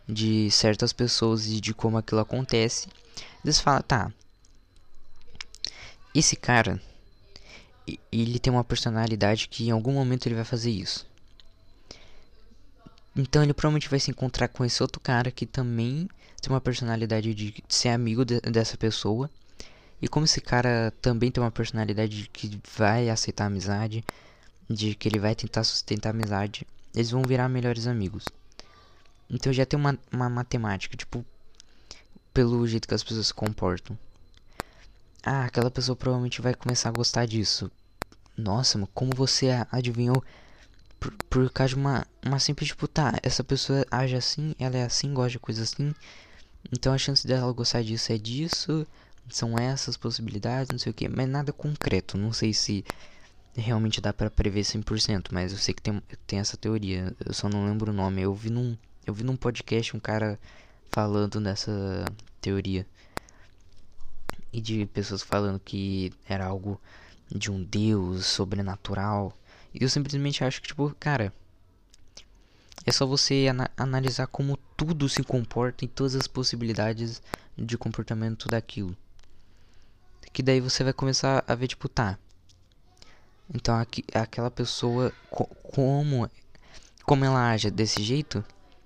de 0.09 0.51
certas 0.51 0.93
pessoas 0.93 1.47
e 1.47 1.61
de 1.61 1.75
como 1.75 1.99
aquilo 1.99 2.21
acontece. 2.21 2.89
Eles 3.45 3.61
falam, 3.61 3.83
tá, 3.83 4.13
esse 6.15 6.37
cara, 6.37 6.81
ele 8.11 8.39
tem 8.39 8.53
uma 8.53 8.65
personalidade 8.65 9.49
que 9.49 9.69
em 9.69 9.71
algum 9.71 9.93
momento 9.93 10.27
ele 10.27 10.35
vai 10.35 10.45
fazer 10.45 10.71
isso. 10.71 11.07
Então 13.17 13.43
ele 13.43 13.55
provavelmente 13.55 13.89
vai 13.89 14.01
se 14.01 14.11
encontrar 14.11 14.49
com 14.49 14.65
esse 14.65 14.83
outro 14.83 15.01
cara 15.01 15.31
que 15.31 15.47
também 15.47 16.09
tem 16.41 16.53
uma 16.53 16.61
personalidade 16.61 17.35
de 17.35 17.55
ser 17.69 17.91
amigo 17.91 18.25
de, 18.25 18.41
dessa 18.41 18.77
pessoa. 18.77 19.31
E 20.01 20.09
como 20.09 20.25
esse 20.25 20.41
cara 20.41 20.93
também 21.01 21.31
tem 21.31 21.43
uma 21.43 21.51
personalidade 21.51 22.29
que 22.33 22.61
vai 22.77 23.09
aceitar 23.09 23.45
a 23.45 23.47
amizade, 23.47 24.05
de 24.69 24.95
que 24.95 25.09
ele 25.09 25.19
vai 25.19 25.35
tentar 25.35 25.65
sustentar 25.65 26.11
a 26.11 26.13
amizade, 26.13 26.67
eles 26.95 27.11
vão 27.11 27.23
virar 27.23 27.49
melhores 27.49 27.87
amigos. 27.87 28.25
Então 29.31 29.53
já 29.53 29.65
tem 29.65 29.79
uma, 29.79 29.99
uma 30.11 30.29
matemática, 30.29 30.97
tipo, 30.97 31.25
pelo 32.35 32.67
jeito 32.67 32.89
que 32.89 32.95
as 32.95 33.05
pessoas 33.05 33.29
se 33.29 33.35
comportam 33.35 33.97
ah, 35.23 35.45
aquela 35.45 35.71
pessoa 35.71 35.95
provavelmente 35.97 36.41
vai 36.41 36.55
começar 36.55 36.89
a 36.89 36.93
gostar 36.93 37.27
disso. 37.27 37.71
Nossa, 38.37 38.79
como 38.93 39.13
você 39.15 39.51
adivinhou 39.71 40.23
por, 40.99 41.13
por 41.29 41.51
causa 41.51 41.75
de 41.75 41.81
uma, 41.81 42.07
uma 42.25 42.39
simples 42.39 42.69
tipo, 42.69 42.89
tá, 42.89 43.19
essa 43.23 43.45
pessoa 43.45 43.85
age 43.91 44.17
assim, 44.17 44.55
ela 44.59 44.77
é 44.77 44.85
assim, 44.85 45.13
gosta 45.15 45.31
de 45.33 45.39
coisas 45.39 45.73
assim. 45.73 45.95
Então 46.73 46.93
a 46.93 46.99
chance 46.99 47.27
dela 47.27 47.53
gostar 47.53 47.83
disso 47.83 48.13
é 48.13 48.19
disso, 48.19 48.87
são 49.29 49.59
essas 49.59 49.97
possibilidades, 49.97 50.71
não 50.71 50.79
sei 50.79 50.91
o 50.91 50.95
que, 50.95 51.09
mas 51.09 51.29
nada 51.29 51.53
concreto. 51.53 52.19
Não 52.19 52.33
sei 52.33 52.53
se 52.53 52.85
realmente 53.55 54.01
dá 54.01 54.13
para 54.13 54.31
prever 54.31 54.63
100%, 54.63 55.29
mas 55.33 55.53
eu 55.53 55.59
sei 55.59 55.75
que 55.75 55.83
tem, 55.83 56.03
tem 56.27 56.39
essa 56.39 56.57
teoria, 56.57 57.15
eu 57.25 57.33
só 57.33 57.49
não 57.49 57.67
lembro 57.67 57.93
o 57.93 57.95
nome. 57.95 58.23
Eu 58.23 58.35
vi 58.35 58.51
num, 58.51 58.77
eu 59.07 59.15
vi 59.15 59.25
num 59.25 59.37
podcast 59.37 59.97
um 59.97 60.01
cara 60.01 60.39
falando 60.91 61.41
dessa 61.41 62.05
teoria 62.41 62.87
e 64.53 64.61
de 64.61 64.87
pessoas 64.87 65.23
falando 65.23 65.59
que 65.59 66.13
era 66.29 66.45
algo 66.45 66.81
de 67.31 67.51
um 67.51 67.63
deus 67.63 68.27
sobrenatural. 68.27 69.37
E 69.73 69.83
eu 69.83 69.89
simplesmente 69.89 70.45
acho 70.45 70.61
que, 70.61 70.69
tipo, 70.69 70.95
cara, 71.01 71.33
é 72.85 72.93
só 72.93 73.07
você 73.07 73.47
ana 73.49 73.71
analisar 73.77 74.27
como 74.27 74.59
tudo 74.77 75.09
se 75.09 75.23
comporta 75.23 75.85
em 75.85 75.89
todas 75.89 76.15
as 76.15 76.27
possibilidades 76.27 77.23
de 77.57 77.79
comportamento 77.79 78.49
daquilo. 78.49 78.97
Que 80.33 80.43
daí 80.43 80.61
você 80.61 80.83
vai 80.85 80.93
começar 80.93 81.45
a 81.47 81.55
ver, 81.55 81.69
tipo, 81.69 81.89
tá. 81.89 82.19
Então 83.55 83.79
aqui, 83.79 84.05
aquela 84.15 84.51
pessoa, 84.51 85.13
co 85.31 85.47
como, 85.63 86.29
como 87.05 87.25
ela 87.25 87.51
age 87.51 87.71
desse 87.71 88.03
jeito, 88.03 88.45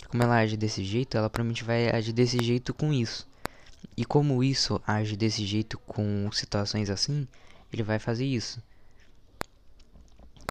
como 0.09 0.23
ela 0.23 0.37
age 0.37 0.57
desse 0.57 0.85
jeito, 0.85 1.17
ela 1.17 1.31
provavelmente 1.31 1.65
vai 1.65 1.89
agir 1.91 2.13
desse 2.13 2.43
jeito 2.43 2.75
com 2.75 2.93
isso. 2.93 3.27
E 3.97 4.05
como 4.05 4.43
isso 4.43 4.81
age 4.87 5.17
desse 5.17 5.45
jeito 5.45 5.79
com 5.79 6.31
situações 6.33 6.89
assim, 6.89 7.27
ele 7.73 7.83
vai 7.83 7.99
fazer 7.99 8.25
isso. 8.25 8.63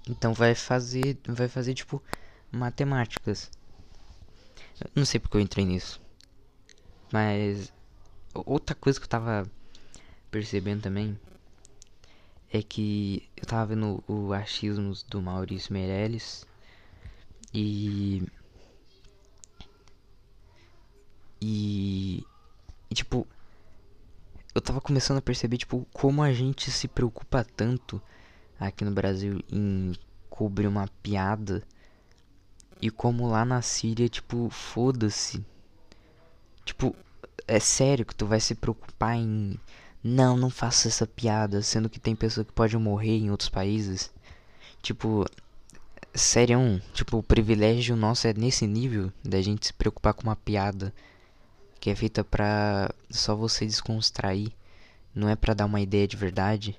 Então 0.08 0.34
vai 0.34 0.54
fazer, 0.54 1.18
vai 1.28 1.48
fazer 1.48 1.74
tipo 1.74 2.02
matemáticas. 2.52 3.50
não 4.96 5.06
sei 5.06 5.20
porque 5.20 5.38
eu 5.38 5.42
entrei 5.42 5.66
nisso. 5.66 6.00
Mas 7.12 7.74
outra 8.34 8.76
coisa 8.76 9.00
que 9.00 9.06
eu 9.06 9.10
tava 9.10 9.50
percebendo 10.30 10.82
também 10.82 11.18
é 12.52 12.62
que 12.62 13.30
eu 13.36 13.46
tava 13.46 13.68
vendo 13.68 14.04
o 14.08 14.34
achismos 14.34 15.04
do 15.04 15.22
Maurício 15.22 15.74
Meirelles 15.74 16.46
e 17.54 18.24
e 21.42 22.26
tipo, 22.96 23.28
eu 24.56 24.62
tava 24.62 24.82
começando 24.82 25.18
a 25.18 25.22
perceber, 25.22 25.58
tipo, 25.58 25.86
como 25.94 26.24
a 26.24 26.32
gente 26.34 26.72
se 26.72 26.88
preocupa 26.88 27.46
tanto 27.56 28.02
aqui 28.60 28.86
no 28.86 28.92
Brasil 28.92 29.44
em 29.52 29.94
cobrir 30.30 30.68
uma 30.68 30.88
piada. 31.04 31.62
E 32.82 32.90
como 32.90 33.28
lá 33.28 33.46
na 33.46 33.62
Síria, 33.62 34.08
tipo, 34.08 34.50
foda-se. 34.50 35.46
Tipo, 36.64 36.96
é 37.48 37.60
sério 37.60 38.06
que 38.06 38.16
tu 38.16 38.26
vai 38.26 38.40
se 38.40 38.56
preocupar 38.56 39.16
em. 39.18 39.60
Não, 40.04 40.38
não 40.38 40.50
faça 40.50 40.88
essa 40.88 41.08
piada, 41.08 41.62
sendo 41.62 41.90
que 41.90 42.00
tem 42.00 42.16
pessoa 42.16 42.46
que 42.46 42.54
pode 42.54 42.78
morrer 42.78 43.18
em 43.18 43.32
outros 43.32 43.50
países. 43.50 44.12
Tipo, 44.82 45.26
sério, 46.14 46.82
tipo, 46.94 47.18
o 47.18 47.24
privilégio 47.24 47.96
nosso 47.96 48.28
é 48.28 48.34
nesse 48.34 48.68
nível 48.68 49.12
da 49.24 49.42
gente 49.42 49.68
se 49.68 49.74
preocupar 49.74 50.14
com 50.14 50.24
uma 50.24 50.36
piada 50.36 50.94
que 51.86 51.92
é 51.92 51.96
feita 51.96 52.24
pra 52.24 52.90
só 53.12 53.36
você 53.36 53.64
descontrair, 53.64 54.52
não 55.14 55.30
é 55.30 55.36
pra 55.36 55.54
dar 55.54 55.68
uma 55.68 55.80
ideia 55.80 56.08
de 56.08 56.18
verdade. 56.18 56.76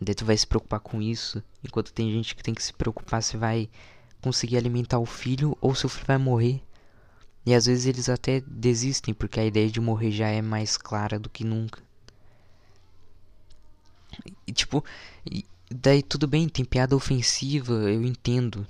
Daí 0.00 0.14
tu 0.14 0.24
vai 0.24 0.36
se 0.36 0.46
preocupar 0.46 0.78
com 0.78 1.02
isso, 1.02 1.42
enquanto 1.64 1.92
tem 1.92 2.12
gente 2.12 2.36
que 2.36 2.42
tem 2.44 2.54
que 2.54 2.62
se 2.62 2.72
preocupar 2.72 3.24
se 3.24 3.36
vai 3.36 3.68
conseguir 4.22 4.56
alimentar 4.56 5.00
o 5.00 5.04
filho 5.04 5.58
ou 5.60 5.74
se 5.74 5.84
o 5.84 5.88
filho 5.88 6.06
vai 6.06 6.16
morrer. 6.16 6.62
E 7.44 7.52
às 7.52 7.66
vezes 7.66 7.86
eles 7.86 8.08
até 8.08 8.40
desistem 8.46 9.12
porque 9.12 9.40
a 9.40 9.44
ideia 9.44 9.68
de 9.68 9.80
morrer 9.80 10.12
já 10.12 10.28
é 10.28 10.40
mais 10.40 10.76
clara 10.76 11.18
do 11.18 11.28
que 11.28 11.42
nunca. 11.42 11.82
E 14.46 14.52
tipo, 14.52 14.84
daí 15.68 16.04
tudo 16.04 16.28
bem, 16.28 16.48
tem 16.48 16.64
piada 16.64 16.94
ofensiva, 16.94 17.72
eu 17.72 18.04
entendo. 18.04 18.64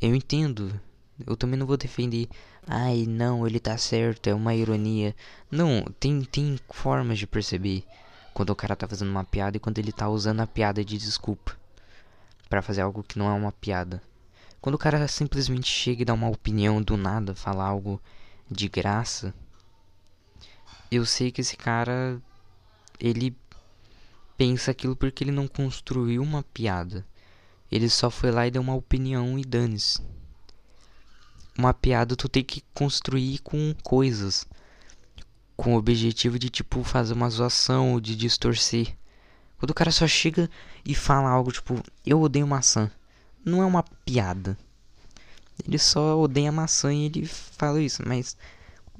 Eu 0.00 0.14
entendo. 0.14 0.80
Eu 1.26 1.36
também 1.36 1.58
não 1.58 1.66
vou 1.66 1.76
defender 1.76 2.26
Ai, 2.68 3.06
não, 3.06 3.46
ele 3.46 3.60
tá 3.60 3.78
certo, 3.78 4.26
é 4.26 4.34
uma 4.34 4.54
ironia. 4.54 5.14
Não, 5.50 5.84
tem, 6.00 6.22
tem 6.22 6.58
formas 6.68 7.18
de 7.18 7.26
perceber 7.26 7.84
quando 8.34 8.50
o 8.50 8.56
cara 8.56 8.74
tá 8.74 8.88
fazendo 8.88 9.10
uma 9.10 9.24
piada 9.24 9.56
e 9.56 9.60
quando 9.60 9.78
ele 9.78 9.92
tá 9.92 10.08
usando 10.08 10.40
a 10.40 10.46
piada 10.46 10.84
de 10.84 10.98
desculpa 10.98 11.56
para 12.48 12.62
fazer 12.62 12.80
algo 12.80 13.04
que 13.04 13.18
não 13.18 13.28
é 13.28 13.32
uma 13.32 13.52
piada. 13.52 14.02
Quando 14.60 14.74
o 14.74 14.78
cara 14.78 15.06
simplesmente 15.06 15.68
chega 15.68 16.02
e 16.02 16.04
dá 16.04 16.12
uma 16.12 16.28
opinião 16.28 16.82
do 16.82 16.96
nada, 16.96 17.34
fala 17.36 17.64
algo 17.64 18.02
de 18.50 18.68
graça, 18.68 19.32
eu 20.90 21.06
sei 21.06 21.30
que 21.30 21.40
esse 21.40 21.56
cara 21.56 22.20
ele 22.98 23.36
pensa 24.36 24.72
aquilo 24.72 24.96
porque 24.96 25.22
ele 25.22 25.30
não 25.30 25.46
construiu 25.46 26.20
uma 26.20 26.42
piada. 26.42 27.06
Ele 27.70 27.88
só 27.88 28.10
foi 28.10 28.30
lá 28.32 28.46
e 28.46 28.50
deu 28.50 28.62
uma 28.62 28.74
opinião 28.74 29.38
e 29.38 29.44
dane-se. 29.44 30.00
Uma 31.56 31.72
piada 31.72 32.16
tu 32.16 32.28
tem 32.28 32.44
que 32.44 32.62
construir 32.74 33.38
com 33.38 33.74
coisas. 33.82 34.46
Com 35.56 35.74
o 35.74 35.78
objetivo 35.78 36.38
de, 36.38 36.50
tipo, 36.50 36.84
fazer 36.84 37.14
uma 37.14 37.30
zoação, 37.30 38.00
de 38.00 38.14
distorcer. 38.14 38.94
Quando 39.58 39.70
o 39.70 39.74
cara 39.74 39.90
só 39.90 40.06
chega 40.06 40.50
e 40.84 40.94
fala 40.94 41.30
algo 41.30 41.50
tipo, 41.50 41.82
eu 42.04 42.20
odeio 42.20 42.46
maçã. 42.46 42.90
Não 43.44 43.62
é 43.62 43.66
uma 43.66 43.82
piada. 43.82 44.56
Ele 45.64 45.78
só 45.78 46.20
odeia 46.20 46.52
maçã 46.52 46.92
e 46.92 47.06
ele 47.06 47.26
fala 47.26 47.80
isso, 47.80 48.02
mas. 48.06 48.36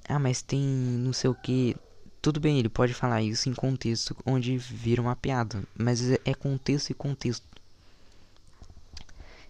Ah, 0.09 0.19
mas 0.19 0.41
tem 0.41 0.61
não 0.61 1.13
sei 1.13 1.29
o 1.29 1.35
que. 1.35 1.77
Tudo 2.23 2.41
bem, 2.41 2.59
ele 2.59 2.69
pode 2.69 2.95
falar 2.95 3.23
isso 3.23 3.49
em 3.49 3.55
contexto 3.55 4.17
onde 4.25 4.57
vira 4.57 5.03
uma 5.03 5.15
piada. 5.15 5.63
Mas 5.77 6.01
é 6.11 6.35
contexto 6.35 6.91
e 6.91 6.95
contexto. 6.95 7.45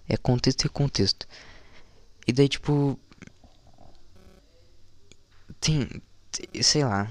É 0.08 0.16
contexto 0.16 0.64
e 0.64 0.68
contexto. 0.68 1.26
E 2.26 2.32
daí, 2.32 2.48
tipo. 2.48 2.98
Tem. 5.60 5.88
Sei 6.62 6.84
lá. 6.84 7.10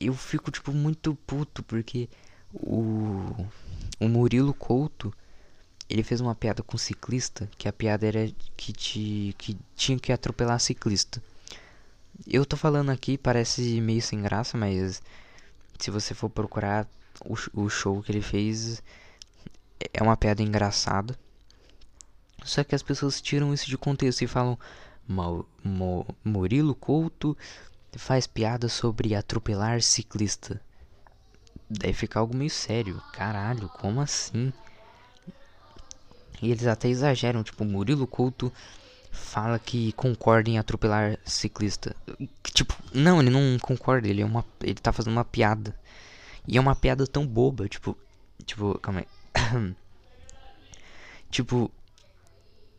Eu 0.00 0.14
fico, 0.14 0.50
tipo, 0.50 0.72
muito 0.72 1.14
puto 1.26 1.62
porque 1.64 2.08
o. 2.52 3.46
O 4.00 4.08
Murilo 4.08 4.54
Couto. 4.54 5.12
Ele 5.88 6.02
fez 6.02 6.20
uma 6.20 6.34
piada 6.34 6.62
com 6.62 6.78
ciclista. 6.78 7.48
Que 7.58 7.68
a 7.68 7.72
piada 7.72 8.06
era 8.06 8.30
que, 8.56 8.72
te, 8.72 9.34
que 9.38 9.58
tinha 9.76 9.98
que 9.98 10.12
atropelar 10.12 10.58
ciclista. 10.60 11.22
Eu 12.26 12.46
tô 12.46 12.56
falando 12.56 12.90
aqui, 12.90 13.18
parece 13.18 13.80
meio 13.80 14.02
sem 14.02 14.22
graça, 14.22 14.56
mas. 14.56 15.02
Se 15.78 15.90
você 15.90 16.14
for 16.14 16.30
procurar 16.30 16.86
o, 17.24 17.62
o 17.64 17.68
show 17.68 18.02
que 18.02 18.12
ele 18.12 18.22
fez. 18.22 18.82
É 19.92 20.02
uma 20.02 20.16
piada 20.16 20.42
engraçada. 20.42 21.18
Só 22.44 22.64
que 22.64 22.74
as 22.74 22.82
pessoas 22.82 23.20
tiram 23.20 23.52
isso 23.52 23.66
de 23.66 23.78
contexto 23.78 24.22
e 24.22 24.26
falam: 24.26 24.58
Murilo 26.24 26.74
Couto 26.74 27.36
faz 27.96 28.26
piada 28.26 28.68
sobre 28.68 29.14
atropelar 29.14 29.82
ciclista. 29.82 30.60
Deve 31.68 31.92
ficar 31.92 32.20
algo 32.20 32.36
meio 32.36 32.50
sério. 32.50 33.02
Caralho, 33.12 33.68
como 33.68 34.00
assim? 34.00 34.52
E 36.40 36.50
eles 36.50 36.66
até 36.66 36.88
exageram, 36.88 37.42
tipo, 37.42 37.64
Murilo 37.64 38.06
Couto 38.06 38.52
fala 39.10 39.58
que 39.58 39.92
concorda 39.92 40.50
em 40.50 40.58
atropelar 40.58 41.18
ciclista. 41.24 41.94
Tipo, 42.42 42.74
não, 42.92 43.20
ele 43.20 43.30
não 43.30 43.58
concorda, 43.60 44.08
ele 44.08 44.22
é 44.22 44.24
uma 44.24 44.44
ele 44.60 44.74
tá 44.74 44.92
fazendo 44.92 45.12
uma 45.12 45.24
piada. 45.24 45.78
E 46.48 46.56
é 46.56 46.60
uma 46.60 46.74
piada 46.74 47.06
tão 47.06 47.26
boba, 47.26 47.68
tipo, 47.68 47.96
tipo, 48.44 48.76
calma 48.78 49.00
aí. 49.00 49.74
tipo, 51.30 51.70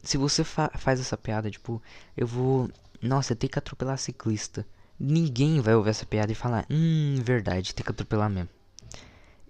se 0.03 0.17
você 0.17 0.43
fa 0.43 0.69
faz 0.75 0.99
essa 0.99 1.17
piada, 1.17 1.49
tipo, 1.49 1.81
eu 2.15 2.27
vou. 2.27 2.69
Nossa, 3.01 3.35
tem 3.35 3.49
que 3.49 3.57
atropelar 3.57 3.97
ciclista. 3.97 4.67
Ninguém 4.99 5.59
vai 5.61 5.75
ouvir 5.75 5.89
essa 5.89 6.05
piada 6.05 6.31
e 6.31 6.35
falar, 6.35 6.65
hum, 6.69 7.15
verdade, 7.23 7.73
tem 7.73 7.83
que 7.83 7.91
atropelar 7.91 8.29
mesmo. 8.29 8.49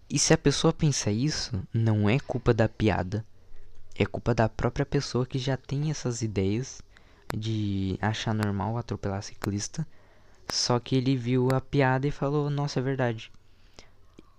E 0.09 0.17
se 0.19 0.33
a 0.33 0.37
pessoa 0.37 0.71
pensa 0.71 1.11
isso, 1.11 1.61
não 1.73 2.07
é 2.07 2.19
culpa 2.19 2.53
da 2.53 2.69
piada. 2.69 3.25
É 3.95 4.05
culpa 4.05 4.33
da 4.33 4.47
própria 4.47 4.85
pessoa 4.85 5.25
que 5.25 5.37
já 5.37 5.57
tem 5.57 5.89
essas 5.91 6.21
ideias 6.21 6.81
de 7.35 7.97
achar 8.01 8.33
normal 8.33 8.77
atropelar 8.77 9.21
ciclista. 9.23 9.85
Só 10.49 10.79
que 10.79 10.95
ele 10.95 11.15
viu 11.15 11.49
a 11.51 11.61
piada 11.61 12.07
e 12.07 12.11
falou, 12.11 12.49
nossa, 12.49 12.79
é 12.79 12.83
verdade. 12.83 13.31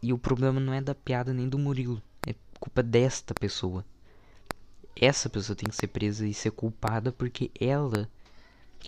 E 0.03 0.13
o 0.13 0.19
problema 0.19 0.61
não 0.61 0.73
é 0.73 0.81
da 0.81 0.95
piada 0.95 1.33
nem 1.33 1.49
do 1.49 1.59
Murilo. 1.59 2.01
É 2.27 2.35
culpa 2.61 2.83
desta 2.83 3.35
pessoa 3.35 3.85
essa 4.97 5.29
pessoa 5.29 5.57
tem 5.57 5.69
que 5.69 5.77
ser 5.77 5.89
presa 5.89 6.27
e 6.27 6.35
ser 6.35 6.51
culpada 6.51 7.13
porque 7.13 7.51
ela 7.61 8.09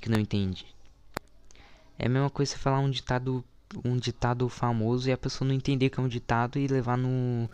que 0.00 0.10
não 0.10 0.20
entende. 0.20 0.66
É 1.98 2.06
a 2.06 2.08
mesma 2.08 2.30
coisa 2.30 2.52
você 2.52 2.58
falar 2.58 2.78
um 2.80 2.90
ditado, 2.90 3.44
um 3.84 3.96
ditado 3.96 4.48
famoso 4.48 5.08
e 5.08 5.12
a 5.12 5.18
pessoa 5.18 5.48
não 5.48 5.54
entender 5.54 5.88
que 5.88 5.98
é 5.98 6.02
um 6.02 6.08
ditado 6.08 6.58
e 6.58 6.66
levar 6.66 6.96
no, 6.96 7.48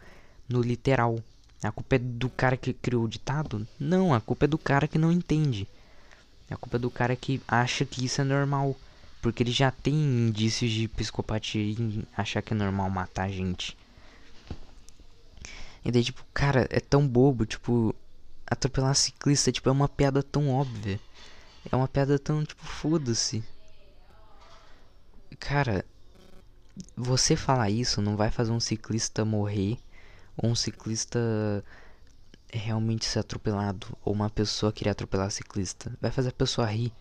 no 0.49 0.61
literal. 0.61 1.19
A 1.63 1.71
culpa 1.71 1.95
é 1.95 1.99
do 1.99 2.29
cara 2.29 2.57
que 2.57 2.73
criou 2.73 3.05
o 3.05 3.09
ditado? 3.09 3.67
Não, 3.79 4.13
a 4.13 4.21
culpa 4.21 4.47
é 4.47 4.49
do 4.49 4.59
cara 4.59 4.89
que 4.89 4.99
não 4.99 5.13
entende. 5.13 5.69
A 6.51 6.57
culpa 6.57 6.77
é 6.77 6.81
do 6.81 6.91
cara 6.91 7.15
que 7.15 7.41
acha 7.47 7.85
que 7.85 8.05
isso 8.05 8.21
é 8.21 8.25
normal. 8.25 8.77
Porque 9.23 9.45
ele 9.45 9.53
já 9.53 9.71
tem 9.71 9.95
indícios 9.95 10.73
de 10.73 10.89
psicopatia 10.89 11.63
em 11.63 12.03
achar 12.17 12.43
que 12.43 12.53
é 12.53 12.57
normal 12.57 12.91
matar 12.91 13.31
gente. 13.31 13.77
E 15.85 15.93
daí, 15.93 16.03
tipo, 16.03 16.25
cara, 16.35 16.67
é 16.71 16.81
tão 16.81 17.07
bobo, 17.07 17.47
tipo, 17.47 17.95
atropelar 18.53 18.95
ciclista, 18.95 19.53
tipo, 19.53 19.69
é 19.69 19.73
uma 19.73 19.89
piada 19.89 20.23
tão 20.23 20.51
óbvia. 20.51 21.01
É 21.71 21.77
uma 21.77 21.89
piada 21.89 22.19
tão, 22.19 22.45
tipo, 22.45 22.65
foda-se. 22.65 23.43
Cara, 25.39 25.85
você 26.97 27.37
falar 27.37 27.71
isso 27.71 28.01
não 28.01 28.17
vai 28.17 28.31
fazer 28.31 28.53
um 28.53 28.61
ciclista 28.61 29.25
morrer 29.25 29.79
ou 30.37 30.51
um 30.51 30.55
ciclista 30.55 31.19
realmente 32.53 33.05
ser 33.05 33.21
atropelado 33.21 33.87
ou 34.05 34.13
uma 34.13 34.31
pessoa 34.31 34.73
querer 34.73 34.91
atropelar 34.91 35.31
ciclista. 35.31 35.93
Vai 36.01 36.11
fazer 36.11 36.31
a 36.31 36.33
pessoa 36.33 36.67
rir. 36.67 36.93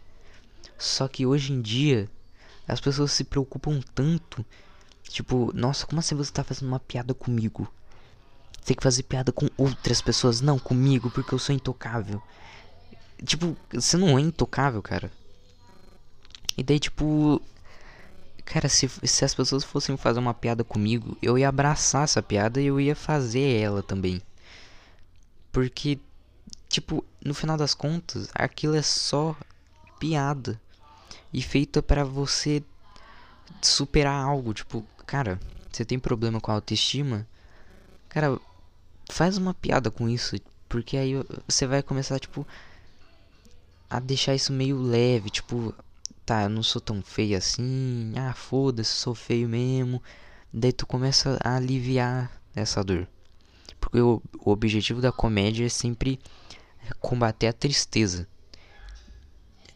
Só 0.78 1.08
que 1.08 1.26
hoje 1.26 1.54
em 1.54 1.62
dia 1.62 2.10
as 2.68 2.80
pessoas 2.80 3.12
se 3.12 3.24
preocupam 3.24 3.82
tanto, 3.94 4.46
tipo, 5.04 5.52
nossa, 5.54 5.86
como 5.86 6.00
assim 6.00 6.16
você 6.16 6.32
tá 6.32 6.44
fazendo 6.44 6.68
uma 6.68 6.80
piada 6.80 7.14
comigo? 7.14 7.72
Tem 8.66 8.76
que 8.76 8.84
fazer 8.84 9.04
piada 9.04 9.32
com 9.32 9.48
outras 9.58 10.02
pessoas, 10.02 10.42
não 10.42 10.60
comigo, 10.60 11.10
porque 11.10 11.34
eu 11.34 11.40
sou 11.40 11.54
intocável. 11.54 12.22
Tipo, 13.24 13.56
você 13.72 13.98
não 13.98 14.18
é 14.18 14.22
intocável, 14.22 14.82
cara. 14.82 15.12
E 16.58 16.64
daí, 16.64 16.80
tipo. 16.80 17.42
Cara, 18.46 18.68
se, 18.68 18.90
se 18.90 19.24
as 19.24 19.34
pessoas 19.34 19.64
fossem 19.64 19.96
fazer 19.96 20.20
uma 20.20 20.34
piada 20.34 20.64
comigo, 20.64 21.18
eu 21.22 21.38
ia 21.38 21.48
abraçar 21.48 22.04
essa 22.04 22.22
piada 22.22 22.60
e 22.60 22.66
eu 22.66 22.82
ia 22.82 22.96
fazer 22.96 23.62
ela 23.62 23.82
também. 23.82 24.22
Porque, 25.52 26.00
tipo, 26.68 27.06
no 27.24 27.34
final 27.34 27.56
das 27.56 27.74
contas, 27.74 28.30
aquilo 28.34 28.76
é 28.76 28.82
só 28.82 29.36
piada. 30.00 30.60
E 31.32 31.42
feita 31.42 31.82
para 31.82 32.04
você 32.04 32.62
superar 33.62 34.22
algo. 34.22 34.54
Tipo, 34.54 34.86
cara, 35.06 35.40
você 35.72 35.86
tem 35.86 35.98
problema 36.00 36.42
com 36.42 36.52
a 36.52 36.56
autoestima? 36.56 37.26
Cara, 38.10 38.38
faz 39.12 39.38
uma 39.38 39.54
piada 39.54 39.92
com 39.92 40.10
isso, 40.10 40.36
porque 40.68 40.98
aí 40.98 41.14
você 41.48 41.68
vai 41.68 41.84
começar, 41.84 42.20
tipo, 42.20 42.48
a 43.90 44.00
deixar 44.00 44.34
isso 44.34 44.54
meio 44.54 44.82
leve, 44.82 45.30
tipo, 45.30 45.76
tá, 46.26 46.44
eu 46.44 46.50
não 46.50 46.64
sou 46.64 46.82
tão 46.82 47.02
feio 47.02 47.38
assim, 47.38 48.14
ah, 48.16 48.34
foda-se, 48.34 48.92
sou 48.92 49.14
feio 49.14 49.50
mesmo. 49.50 50.02
Daí 50.54 50.72
tu 50.72 50.88
começa 50.88 51.38
a 51.44 51.56
aliviar 51.56 52.32
essa 52.56 52.84
dor. 52.84 53.08
Porque 53.80 54.00
o, 54.00 54.22
o 54.40 54.52
objetivo 54.52 55.02
da 55.02 55.12
comédia 55.12 55.66
é 55.66 55.70
sempre 55.70 56.20
combater 57.00 57.48
a 57.48 57.54
tristeza. 57.54 58.28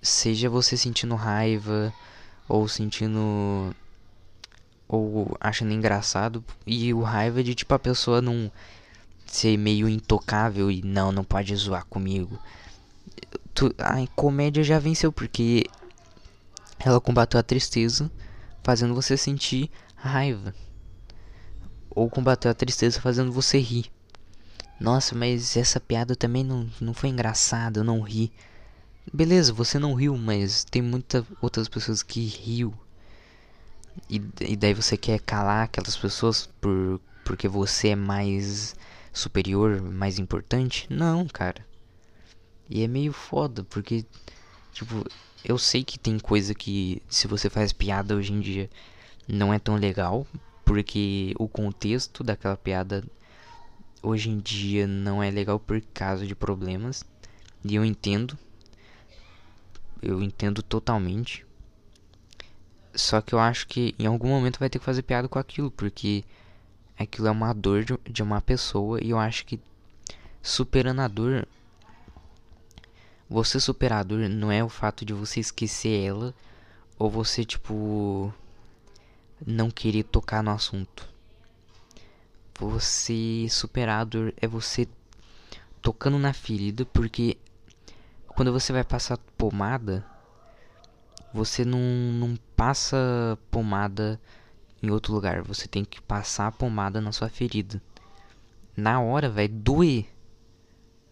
Seja 0.02 0.50
você 0.50 0.78
sentindo 0.78 1.16
raiva 1.16 1.94
ou 2.48 2.68
sentindo 2.68 3.76
ou 4.88 5.36
achando 5.40 5.74
engraçado 5.74 6.44
e 6.66 6.94
o 6.94 7.02
raiva 7.02 7.44
de 7.44 7.56
tipo 7.56 7.74
a 7.74 7.80
pessoa 7.80 8.22
não 8.22 8.52
ser 9.26 9.58
meio 9.58 9.88
intocável 9.90 10.72
e 10.72 10.82
não, 10.82 11.12
não 11.12 11.24
pode 11.24 11.56
zoar 11.56 11.86
comigo. 11.86 12.40
Tu, 13.54 13.74
a 13.78 14.06
comédia 14.16 14.64
já 14.64 14.80
venceu 14.80 15.12
porque 15.12 15.66
ela 16.80 17.00
combateu 17.00 17.40
a 17.40 17.44
tristeza, 17.44 18.12
fazendo 18.64 18.94
você 18.94 19.18
sentir 19.18 19.72
raiva. 19.96 20.54
Ou 21.90 22.10
combateu 22.10 22.52
a 22.52 22.54
tristeza 22.54 23.00
fazendo 23.00 23.32
você 23.32 23.58
rir. 23.58 23.92
Nossa, 24.80 25.16
mas 25.16 25.56
essa 25.56 25.80
piada 25.80 26.16
também 26.16 26.44
não, 26.44 26.70
não 26.82 26.94
foi 26.94 27.10
engraçada, 27.10 27.80
eu 27.80 27.84
não 27.84 28.02
ri. 28.02 28.32
Beleza, 29.14 29.54
você 29.54 29.80
não 29.80 29.94
riu, 29.94 30.18
mas 30.18 30.64
tem 30.66 30.82
muitas 30.82 31.24
outras 31.42 31.70
pessoas 31.70 32.04
que 32.04 32.26
riu. 32.26 32.74
E, 34.10 34.22
e 34.42 34.56
daí 34.56 34.74
você 34.74 34.98
quer 34.98 35.20
calar 35.22 35.64
aquelas 35.64 35.96
pessoas 35.96 36.50
por, 36.60 37.00
porque 37.24 37.48
você 37.48 37.90
é 37.90 37.96
mais 37.96 38.76
superior, 39.16 39.82
mais 39.82 40.20
importante. 40.20 40.86
Não, 40.90 41.26
cara. 41.28 41.66
E 42.70 42.84
é 42.84 42.88
meio 42.88 43.14
foda, 43.14 43.64
porque, 43.64 44.06
tipo, 44.74 45.06
eu 45.44 45.58
sei 45.58 45.84
que 45.84 45.98
tem 45.98 46.20
coisa 46.20 46.54
que 46.54 47.02
se 47.08 47.28
você 47.28 47.50
faz 47.50 47.72
piada 47.72 48.16
hoje 48.16 48.34
em 48.34 48.40
dia 48.40 48.70
não 49.28 49.54
é 49.54 49.60
tão 49.60 49.76
legal, 49.76 50.28
porque 50.64 51.34
o 51.40 51.48
contexto 51.48 52.24
daquela 52.24 52.58
piada 52.58 53.04
hoje 54.02 54.30
em 54.30 54.40
dia 54.40 54.86
não 54.88 55.22
é 55.22 55.32
legal 55.32 55.60
por 55.60 55.82
causa 55.94 56.26
de 56.26 56.36
problemas. 56.36 57.04
E 57.64 57.76
eu 57.76 57.86
entendo. 57.86 58.38
Eu 60.02 60.22
entendo 60.22 60.62
totalmente. 60.62 61.46
Só 62.94 63.22
que 63.22 63.34
eu 63.34 63.40
acho 63.40 63.68
que 63.68 63.96
em 63.98 64.06
algum 64.06 64.30
momento 64.30 64.60
vai 64.60 64.70
ter 64.70 64.80
que 64.80 64.86
fazer 64.86 65.02
piada 65.02 65.28
com 65.28 65.40
aquilo, 65.40 65.72
porque 65.72 66.24
aquilo 66.98 67.28
é 67.28 67.32
uma 67.32 67.54
dor 67.54 67.84
de, 67.84 67.98
de 68.10 68.24
uma 68.24 68.42
pessoa 68.42 69.00
e 69.04 69.10
eu 69.10 69.20
acho 69.20 69.46
que 69.46 69.60
superando 70.42 71.02
a 71.02 71.08
dor. 71.08 71.48
Você 73.30 73.60
superar 73.60 74.00
a 74.00 74.04
dor 74.04 74.30
não 74.30 74.52
é 74.52 74.64
o 74.64 74.70
fato 74.70 75.04
de 75.04 75.14
você 75.14 75.40
esquecer 75.40 76.06
ela 76.06 76.34
ou 76.98 77.10
você, 77.10 77.44
tipo, 77.44 78.32
não 79.46 79.70
querer 79.72 80.04
tocar 80.04 80.44
no 80.44 80.52
assunto. 80.52 81.08
Você 82.60 83.48
superar 83.50 84.02
a 84.02 84.04
dor 84.04 84.34
é 84.38 84.48
você 84.48 84.88
tocando 85.82 86.18
na 86.18 86.34
ferida, 86.34 86.86
porque 86.86 87.38
quando 88.28 88.52
você 88.52 88.72
vai 88.72 88.84
passar 88.84 89.18
pomada, 89.38 90.06
você 91.34 91.66
não, 91.66 91.80
não 91.80 92.38
passa 92.56 93.38
pomada 93.52 94.20
em 94.82 94.90
outro 94.90 95.14
lugar. 95.14 95.42
Você 95.44 95.68
tem 95.68 95.84
que 95.84 96.02
passar 96.02 96.48
a 96.48 96.52
pomada 96.52 97.02
na 97.02 97.12
sua 97.12 97.30
ferida. 97.30 97.82
Na 98.76 99.00
hora 99.00 99.30
vai 99.30 99.48
doer. 99.48 100.06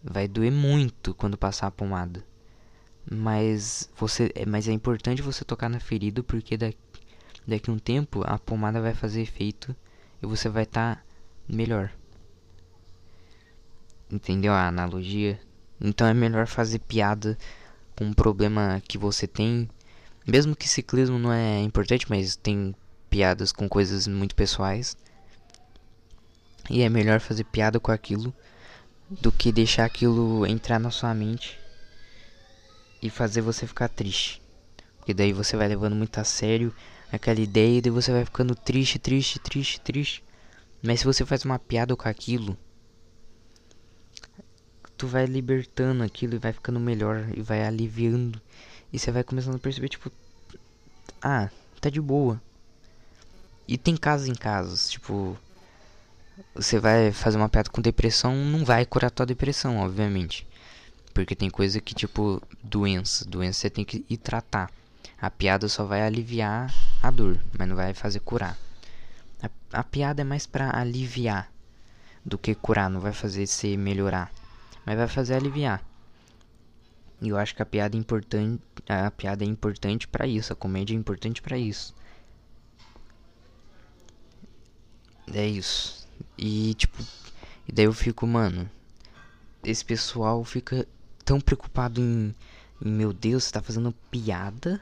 Vai 0.02 0.28
doer 0.28 0.52
muito 0.52 1.14
quando 1.14 1.36
passar 1.36 1.68
a 1.68 1.70
pomada. 1.70 2.24
Mas 3.10 3.90
você, 3.96 4.30
é, 4.34 4.46
mas 4.46 4.68
é 4.68 4.72
importante 4.72 5.22
você 5.22 5.44
tocar 5.44 5.68
na 5.68 5.80
ferida 5.80 6.22
porque 6.22 6.56
daqui, 6.56 6.78
daqui 7.46 7.70
um 7.70 7.78
tempo 7.78 8.22
a 8.26 8.38
pomada 8.38 8.80
vai 8.80 8.94
fazer 8.94 9.22
efeito 9.22 9.74
e 10.22 10.26
você 10.26 10.48
vai 10.48 10.62
estar 10.62 10.96
tá 10.96 11.02
melhor. 11.48 11.90
Entendeu 14.10 14.52
a 14.52 14.68
analogia? 14.68 15.40
Então 15.80 16.06
é 16.06 16.14
melhor 16.14 16.46
fazer 16.46 16.78
piada 16.78 17.36
com 17.96 18.04
um 18.04 18.12
problema 18.12 18.80
que 18.86 18.96
você 18.96 19.26
tem. 19.26 19.68
Mesmo 20.26 20.56
que 20.56 20.68
ciclismo 20.68 21.18
não 21.18 21.32
é 21.32 21.60
importante, 21.60 22.06
mas 22.08 22.36
tem 22.36 22.74
piadas 23.14 23.52
com 23.52 23.68
coisas 23.68 24.08
muito 24.08 24.34
pessoais. 24.34 24.96
E 26.68 26.82
é 26.82 26.88
melhor 26.88 27.20
fazer 27.20 27.44
piada 27.44 27.78
com 27.78 27.92
aquilo 27.92 28.34
do 29.08 29.30
que 29.30 29.52
deixar 29.52 29.84
aquilo 29.84 30.44
entrar 30.44 30.80
na 30.80 30.90
sua 30.90 31.14
mente 31.14 31.56
e 33.00 33.08
fazer 33.08 33.40
você 33.40 33.68
ficar 33.68 33.88
triste. 33.88 34.42
Porque 34.98 35.14
daí 35.14 35.32
você 35.32 35.56
vai 35.56 35.68
levando 35.68 35.94
muito 35.94 36.18
a 36.18 36.24
sério 36.24 36.74
aquela 37.12 37.38
ideia 37.38 37.78
e 37.78 37.80
daí 37.80 37.92
você 37.92 38.10
vai 38.10 38.24
ficando 38.24 38.52
triste, 38.52 38.98
triste, 38.98 39.38
triste, 39.38 39.80
triste. 39.80 40.24
Mas 40.82 40.98
se 40.98 41.06
você 41.06 41.24
faz 41.24 41.44
uma 41.44 41.60
piada 41.60 41.94
com 41.94 42.08
aquilo, 42.08 42.58
tu 44.96 45.06
vai 45.06 45.24
libertando 45.24 46.02
aquilo 46.02 46.34
e 46.34 46.38
vai 46.38 46.52
ficando 46.52 46.80
melhor 46.80 47.28
e 47.32 47.40
vai 47.40 47.64
aliviando. 47.64 48.42
E 48.92 48.98
você 48.98 49.12
vai 49.12 49.22
começando 49.22 49.54
a 49.54 49.60
perceber, 49.60 49.88
tipo, 49.88 50.10
ah, 51.22 51.48
tá 51.80 51.88
de 51.88 52.00
boa. 52.00 52.42
E 53.66 53.78
tem 53.78 53.96
casos 53.96 54.28
em 54.28 54.34
casos, 54.34 54.90
tipo, 54.90 55.36
você 56.54 56.78
vai 56.78 57.12
fazer 57.12 57.36
uma 57.36 57.48
piada 57.48 57.70
com 57.70 57.80
depressão, 57.80 58.34
não 58.34 58.64
vai 58.64 58.84
curar 58.84 59.10
tua 59.10 59.24
depressão, 59.24 59.78
obviamente. 59.78 60.46
Porque 61.12 61.34
tem 61.34 61.48
coisa 61.48 61.80
que, 61.80 61.94
tipo, 61.94 62.42
doença. 62.62 63.24
Doença 63.24 63.60
você 63.60 63.70
tem 63.70 63.84
que 63.84 64.04
ir 64.08 64.16
tratar. 64.16 64.70
A 65.20 65.30
piada 65.30 65.68
só 65.68 65.84
vai 65.84 66.02
aliviar 66.02 66.74
a 67.02 67.10
dor, 67.10 67.38
mas 67.56 67.68
não 67.68 67.76
vai 67.76 67.94
fazer 67.94 68.20
curar. 68.20 68.58
A, 69.42 69.48
a 69.72 69.84
piada 69.84 70.22
é 70.22 70.24
mais 70.24 70.46
para 70.46 70.76
aliviar 70.76 71.50
do 72.24 72.38
que 72.38 72.54
curar, 72.54 72.90
não 72.90 73.00
vai 73.00 73.12
fazer 73.12 73.46
você 73.46 73.76
melhorar, 73.76 74.32
mas 74.84 74.96
vai 74.96 75.06
fazer 75.06 75.34
aliviar. 75.34 75.82
E 77.20 77.28
eu 77.28 77.38
acho 77.38 77.54
que 77.54 77.62
a 77.62 77.66
piada 77.66 77.96
é 77.96 78.00
importante, 78.00 78.62
a 78.88 79.10
piada 79.10 79.44
é 79.44 79.46
importante 79.46 80.08
para 80.08 80.26
isso, 80.26 80.52
a 80.52 80.56
comédia 80.56 80.94
é 80.94 80.98
importante 80.98 81.40
para 81.40 81.56
isso. 81.56 81.94
É 85.32 85.46
isso. 85.46 86.06
E 86.36 86.74
tipo, 86.74 87.02
e 87.68 87.72
daí 87.72 87.86
eu 87.86 87.92
fico, 87.92 88.26
mano, 88.26 88.68
esse 89.62 89.84
pessoal 89.84 90.44
fica 90.44 90.86
tão 91.24 91.40
preocupado 91.40 92.00
em, 92.00 92.34
em 92.82 92.90
meu 92.90 93.12
Deus, 93.12 93.50
tá 93.50 93.62
fazendo 93.62 93.92
piada 94.10 94.80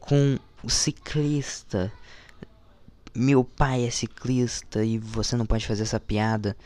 com 0.00 0.38
o 0.62 0.70
ciclista. 0.70 1.92
Meu 3.14 3.44
pai 3.44 3.84
é 3.84 3.90
ciclista 3.90 4.84
e 4.84 4.98
você 4.98 5.36
não 5.36 5.46
pode 5.46 5.66
fazer 5.66 5.82
essa 5.82 6.00
piada. 6.00 6.56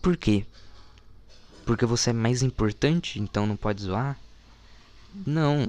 Por 0.00 0.16
quê? 0.16 0.46
Porque 1.66 1.86
você 1.86 2.10
é 2.10 2.12
mais 2.12 2.42
importante, 2.42 3.18
então 3.18 3.46
não 3.46 3.56
pode 3.56 3.82
zoar? 3.82 4.18
Não. 5.26 5.66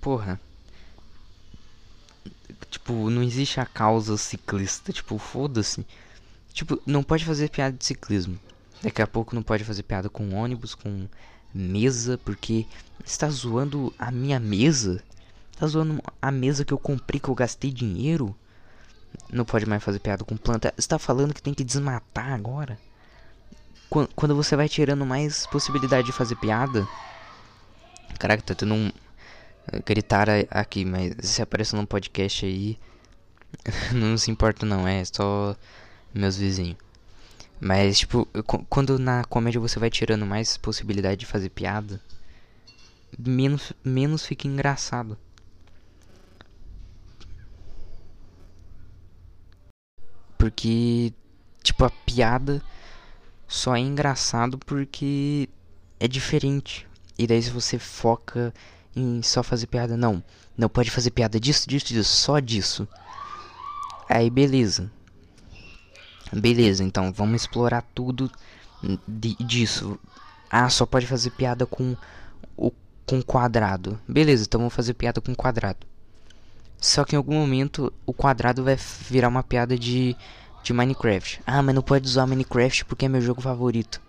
Porra. 0.00 0.40
Tipo, 2.74 3.08
não 3.08 3.22
existe 3.22 3.60
a 3.60 3.66
causa 3.66 4.16
ciclista. 4.16 4.92
Tipo, 4.92 5.16
foda-se. 5.16 5.86
Tipo, 6.52 6.80
não 6.84 7.04
pode 7.04 7.24
fazer 7.24 7.48
piada 7.48 7.76
de 7.76 7.84
ciclismo. 7.84 8.36
Daqui 8.82 9.00
a 9.00 9.06
pouco 9.06 9.32
não 9.32 9.44
pode 9.44 9.62
fazer 9.62 9.84
piada 9.84 10.08
com 10.08 10.34
ônibus, 10.34 10.74
com 10.74 11.06
mesa, 11.54 12.18
porque 12.18 12.66
está 13.04 13.28
zoando 13.30 13.94
a 13.96 14.10
minha 14.10 14.40
mesa. 14.40 15.00
Está 15.52 15.68
zoando 15.68 16.02
a 16.20 16.32
mesa 16.32 16.64
que 16.64 16.74
eu 16.74 16.78
comprei, 16.78 17.20
que 17.20 17.28
eu 17.28 17.34
gastei 17.36 17.70
dinheiro. 17.70 18.34
Não 19.30 19.44
pode 19.44 19.66
mais 19.66 19.82
fazer 19.82 20.00
piada 20.00 20.24
com 20.24 20.36
planta. 20.36 20.74
Está 20.76 20.98
falando 20.98 21.32
que 21.32 21.40
tem 21.40 21.54
que 21.54 21.62
desmatar 21.62 22.32
agora. 22.32 22.76
Quando 23.88 24.34
você 24.34 24.56
vai 24.56 24.68
tirando 24.68 25.06
mais 25.06 25.46
possibilidade 25.46 26.08
de 26.08 26.12
fazer 26.12 26.34
piada. 26.34 26.84
Caraca, 28.18 28.42
tá 28.42 28.52
tendo 28.52 28.74
um. 28.74 28.90
Gritar 29.84 30.28
aqui, 30.50 30.84
mas 30.84 31.14
se 31.22 31.42
aparecer 31.42 31.76
num 31.76 31.86
podcast 31.86 32.44
aí. 32.44 32.78
não 33.92 34.16
se 34.18 34.30
importa, 34.30 34.66
não. 34.66 34.86
É 34.86 35.04
só 35.04 35.56
meus 36.12 36.36
vizinhos. 36.36 36.76
Mas, 37.60 38.00
tipo, 38.00 38.26
quando 38.68 38.98
na 38.98 39.24
comédia 39.24 39.60
você 39.60 39.78
vai 39.78 39.88
tirando 39.90 40.26
mais 40.26 40.56
possibilidade 40.56 41.20
de 41.20 41.26
fazer 41.26 41.48
piada, 41.48 42.00
menos, 43.18 43.72
menos 43.84 44.26
fica 44.26 44.46
engraçado. 44.46 45.16
Porque, 50.36 51.12
tipo, 51.62 51.84
a 51.84 51.90
piada 51.90 52.62
só 53.48 53.76
é 53.76 53.80
engraçado 53.80 54.58
porque 54.58 55.48
é 55.98 56.06
diferente. 56.06 56.86
E 57.18 57.26
daí 57.26 57.42
se 57.42 57.50
você 57.50 57.78
foca 57.78 58.52
em 58.96 59.22
só 59.22 59.42
fazer 59.42 59.66
piada, 59.66 59.96
não, 59.96 60.22
não 60.56 60.68
pode 60.68 60.90
fazer 60.90 61.10
piada 61.10 61.38
disso, 61.40 61.68
disso, 61.68 61.86
disso, 61.86 62.16
só 62.16 62.38
disso. 62.38 62.88
Aí 64.08 64.30
beleza. 64.30 64.90
Beleza, 66.32 66.82
então 66.82 67.12
vamos 67.12 67.42
explorar 67.42 67.82
tudo 67.94 68.30
de, 69.06 69.34
disso. 69.36 69.98
Ah, 70.50 70.68
só 70.68 70.86
pode 70.86 71.06
fazer 71.06 71.30
piada 71.30 71.66
com 71.66 71.96
o 72.56 72.72
com 73.06 73.22
quadrado. 73.22 73.98
Beleza, 74.08 74.44
então 74.44 74.60
vamos 74.60 74.74
fazer 74.74 74.94
piada 74.94 75.20
com 75.20 75.34
quadrado. 75.34 75.86
Só 76.78 77.04
que 77.04 77.14
em 77.14 77.18
algum 77.18 77.34
momento 77.34 77.92
o 78.06 78.12
quadrado 78.12 78.64
vai 78.64 78.76
virar 78.76 79.28
uma 79.28 79.42
piada 79.42 79.78
de, 79.78 80.16
de 80.62 80.72
Minecraft. 80.72 81.40
Ah, 81.46 81.62
mas 81.62 81.74
não 81.74 81.82
pode 81.82 82.06
usar 82.06 82.26
Minecraft 82.26 82.84
porque 82.84 83.06
é 83.06 83.08
meu 83.08 83.20
jogo 83.20 83.40
favorito. 83.40 84.00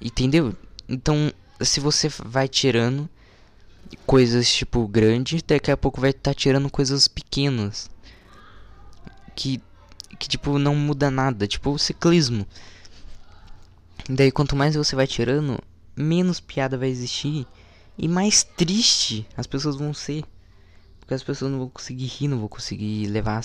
Entendeu? 0.00 0.54
Então, 0.88 1.32
se 1.60 1.80
você 1.80 2.08
vai 2.24 2.48
tirando 2.48 3.08
coisas 3.98 4.52
tipo 4.52 4.86
grandes, 4.86 5.42
daqui 5.42 5.70
a 5.70 5.76
pouco 5.76 6.00
vai 6.00 6.10
estar 6.10 6.30
tá 6.30 6.34
tirando 6.34 6.70
coisas 6.70 7.08
pequenas. 7.08 7.90
Que 9.34 9.60
que 10.18 10.28
tipo 10.28 10.58
não 10.58 10.76
muda 10.76 11.10
nada, 11.10 11.46
tipo 11.46 11.70
o 11.70 11.78
ciclismo. 11.78 12.46
Daí 14.08 14.30
quanto 14.30 14.54
mais 14.54 14.74
você 14.74 14.94
vai 14.94 15.06
tirando, 15.06 15.58
menos 15.96 16.40
piada 16.40 16.76
vai 16.76 16.88
existir 16.88 17.46
e 17.96 18.06
mais 18.08 18.42
triste 18.42 19.26
as 19.36 19.46
pessoas 19.46 19.76
vão 19.76 19.94
ser. 19.94 20.24
Porque 20.98 21.14
as 21.14 21.22
pessoas 21.22 21.50
não 21.50 21.58
vão 21.58 21.68
conseguir 21.68 22.06
rir, 22.06 22.28
não 22.28 22.38
vão 22.38 22.48
conseguir 22.48 23.06
levar 23.06 23.42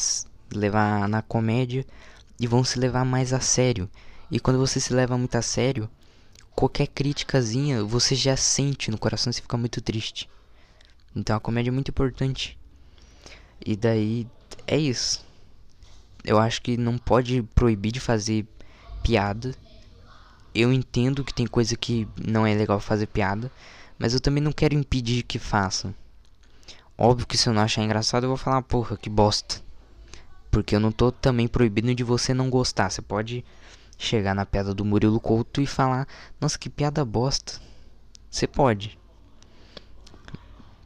levar 0.53 1.07
na 1.07 1.21
comédia 1.21 1.85
e 2.39 2.45
vão 2.45 2.63
se 2.63 2.77
levar 2.77 3.05
mais 3.05 3.33
a 3.33 3.39
sério. 3.39 3.89
E 4.29 4.39
quando 4.39 4.59
você 4.59 4.79
se 4.79 4.93
leva 4.93 5.17
muito 5.17 5.35
a 5.35 5.41
sério, 5.41 5.89
qualquer 6.55 6.87
criticazinha 6.87 7.83
você 7.83 8.15
já 8.15 8.35
sente 8.35 8.91
no 8.91 8.97
coração 8.97 9.31
e 9.31 9.33
fica 9.33 9.57
muito 9.57 9.81
triste. 9.81 10.29
Então 11.15 11.35
a 11.35 11.39
comédia 11.39 11.69
é 11.69 11.73
muito 11.73 11.89
importante. 11.89 12.57
E 13.65 13.75
daí 13.75 14.27
é 14.67 14.77
isso 14.77 15.25
eu 16.25 16.39
acho 16.39 16.61
que 16.61 16.75
não 16.75 16.97
pode 16.97 17.43
proibir 17.53 17.91
de 17.91 17.99
fazer 17.99 18.45
piada. 19.03 19.55
Eu 20.53 20.73
entendo 20.73 21.23
que 21.23 21.33
tem 21.33 21.45
coisa 21.45 21.75
que 21.75 22.07
não 22.25 22.45
é 22.47 22.53
legal 22.53 22.79
fazer 22.79 23.07
piada, 23.07 23.51
mas 23.99 24.13
eu 24.13 24.19
também 24.19 24.41
não 24.41 24.51
quero 24.51 24.73
impedir 24.73 25.23
que 25.23 25.37
façam. 25.37 25.93
Óbvio 26.97 27.27
que 27.27 27.37
se 27.37 27.47
eu 27.47 27.53
não 27.53 27.61
achar 27.61 27.83
engraçado, 27.83 28.23
eu 28.23 28.29
vou 28.29 28.37
falar, 28.37 28.61
porra, 28.63 28.97
que 28.97 29.09
bosta. 29.09 29.61
Porque 30.49 30.75
eu 30.75 30.79
não 30.79 30.91
tô 30.91 31.11
também 31.11 31.47
proibindo 31.47 31.93
de 31.93 32.03
você 32.03 32.33
não 32.33 32.49
gostar. 32.49 32.89
Você 32.89 33.01
pode 33.01 33.43
chegar 33.97 34.33
na 34.33 34.45
pedra 34.45 34.73
do 34.73 34.85
Murilo 34.85 35.19
Couto 35.19 35.61
e 35.61 35.67
falar, 35.67 36.07
nossa, 36.39 36.57
que 36.57 36.69
piada 36.69 37.03
bosta. 37.03 37.59
Você 38.31 38.47
pode. 38.47 38.97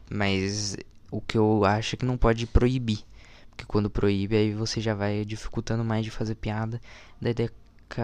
Mas 0.10 0.76
o 1.12 1.22
que 1.22 1.38
eu 1.38 1.64
acho 1.64 1.96
é 1.96 1.98
que 1.98 2.06
não 2.06 2.18
pode 2.18 2.48
proibir. 2.48 3.04
Porque 3.50 3.66
quando 3.66 3.90
proíbe, 3.90 4.36
aí 4.36 4.54
você 4.54 4.82
já 4.82 4.94
vai 4.94 5.24
dificultando 5.26 5.84
mais 5.84 6.04
de 6.04 6.12
fazer 6.12 6.36
piada. 6.36 6.82
Daí 7.22 7.36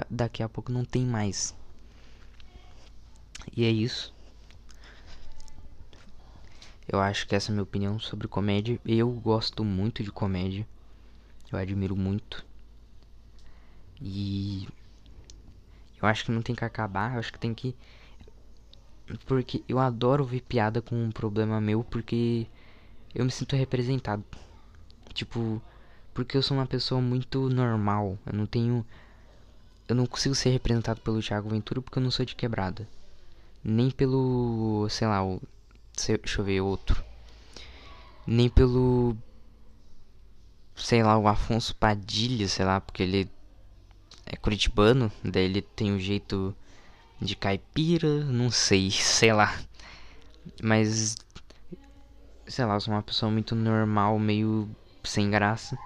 daqui 0.09 0.43
a 0.43 0.49
pouco 0.49 0.71
não 0.71 0.83
tem 0.85 1.05
mais. 1.05 1.55
E 3.55 3.63
é 3.63 3.69
isso. 3.69 4.13
Eu 6.87 6.99
acho 6.99 7.27
que 7.27 7.35
essa 7.35 7.49
é 7.49 7.51
a 7.51 7.53
minha 7.53 7.63
opinião 7.63 7.99
sobre 7.99 8.27
comédia. 8.27 8.79
Eu 8.85 9.09
gosto 9.11 9.63
muito 9.63 10.03
de 10.03 10.11
comédia. 10.11 10.67
Eu 11.51 11.57
admiro 11.57 11.95
muito. 11.95 12.45
E 13.99 14.67
eu 16.01 16.07
acho 16.07 16.25
que 16.25 16.31
não 16.31 16.41
tem 16.41 16.55
que 16.55 16.65
acabar, 16.65 17.13
eu 17.13 17.19
acho 17.19 17.31
que 17.31 17.39
tem 17.39 17.53
que 17.53 17.75
porque 19.25 19.63
eu 19.67 19.79
adoro 19.79 20.25
ver 20.25 20.41
piada 20.41 20.81
com 20.81 20.95
um 20.95 21.11
problema 21.11 21.61
meu 21.61 21.83
porque 21.83 22.47
eu 23.13 23.23
me 23.25 23.31
sinto 23.31 23.55
representado. 23.55 24.23
Tipo, 25.13 25.61
porque 26.13 26.37
eu 26.37 26.41
sou 26.41 26.57
uma 26.57 26.65
pessoa 26.65 26.99
muito 27.01 27.49
normal. 27.49 28.17
Eu 28.25 28.33
não 28.33 28.45
tenho 28.45 28.85
eu 29.87 29.95
não 29.95 30.05
consigo 30.07 30.33
ser 30.33 30.49
representado 30.49 30.99
pelo 31.01 31.21
Thiago 31.21 31.49
Ventura 31.49 31.81
porque 31.81 31.99
eu 31.99 32.03
não 32.03 32.11
sou 32.11 32.25
de 32.25 32.35
quebrada. 32.35 32.87
Nem 33.63 33.91
pelo, 33.91 34.87
sei 34.89 35.07
lá, 35.07 35.23
o 35.23 35.41
deixa 35.95 36.41
eu 36.41 36.45
ver 36.45 36.61
outro. 36.61 37.03
Nem 38.27 38.49
pelo 38.49 39.15
sei 40.75 41.03
lá, 41.03 41.17
o 41.17 41.27
Afonso 41.27 41.75
Padilha, 41.75 42.47
sei 42.47 42.65
lá, 42.65 42.81
porque 42.81 43.03
ele 43.03 43.29
é 44.25 44.35
curitibano, 44.35 45.11
daí 45.23 45.45
ele 45.45 45.61
tem 45.61 45.93
um 45.93 45.99
jeito 45.99 46.55
de 47.21 47.35
caipira, 47.35 48.23
não 48.25 48.49
sei, 48.51 48.91
sei 48.91 49.33
lá. 49.33 49.57
Mas 50.61 51.15
sei 52.47 52.65
lá, 52.65 52.75
eu 52.75 52.81
sou 52.81 52.93
uma 52.93 53.01
pessoa 53.03 53.31
muito 53.31 53.55
normal, 53.55 54.19
meio 54.19 54.69
sem 55.03 55.29
graça. 55.29 55.77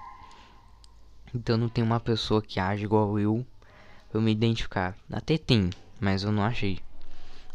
Então 1.34 1.56
não 1.56 1.68
tem 1.68 1.82
uma 1.82 2.00
pessoa 2.00 2.42
que 2.42 2.58
age 2.60 2.84
igual 2.84 3.18
eu 3.18 3.46
eu 4.12 4.20
me 4.20 4.32
identificar. 4.32 4.96
Até 5.10 5.38
tem, 5.38 5.70
mas 6.00 6.24
eu 6.24 6.32
não 6.32 6.42
achei. 6.42 6.80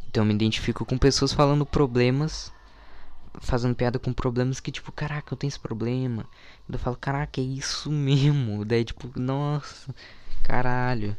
Então 0.07 0.23
eu 0.23 0.27
me 0.27 0.33
identifico 0.33 0.85
com 0.85 0.97
pessoas 0.97 1.33
falando 1.33 1.65
problemas, 1.65 2.53
fazendo 3.41 3.75
piada 3.75 3.99
com 3.99 4.13
problemas 4.13 4.59
que 4.59 4.71
tipo, 4.71 4.91
caraca, 4.91 5.33
eu 5.33 5.37
tenho 5.37 5.49
esse 5.49 5.59
problema. 5.59 6.25
Eu 6.69 6.79
falo, 6.79 6.95
caraca, 6.95 7.41
é 7.41 7.43
isso 7.43 7.91
mesmo. 7.91 8.63
Daí 8.63 8.85
tipo, 8.85 9.11
nossa, 9.19 9.93
caralho. 10.43 11.15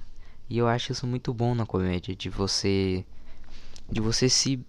E 0.49 0.59
eu 0.59 0.69
acho 0.69 0.93
isso 0.93 1.07
muito 1.07 1.35
bom 1.35 1.55
na 1.55 1.67
comédia, 1.67 2.15
de 2.15 2.31
você 2.31 3.05
de 3.91 4.01
você 4.01 4.29
se 4.29 4.65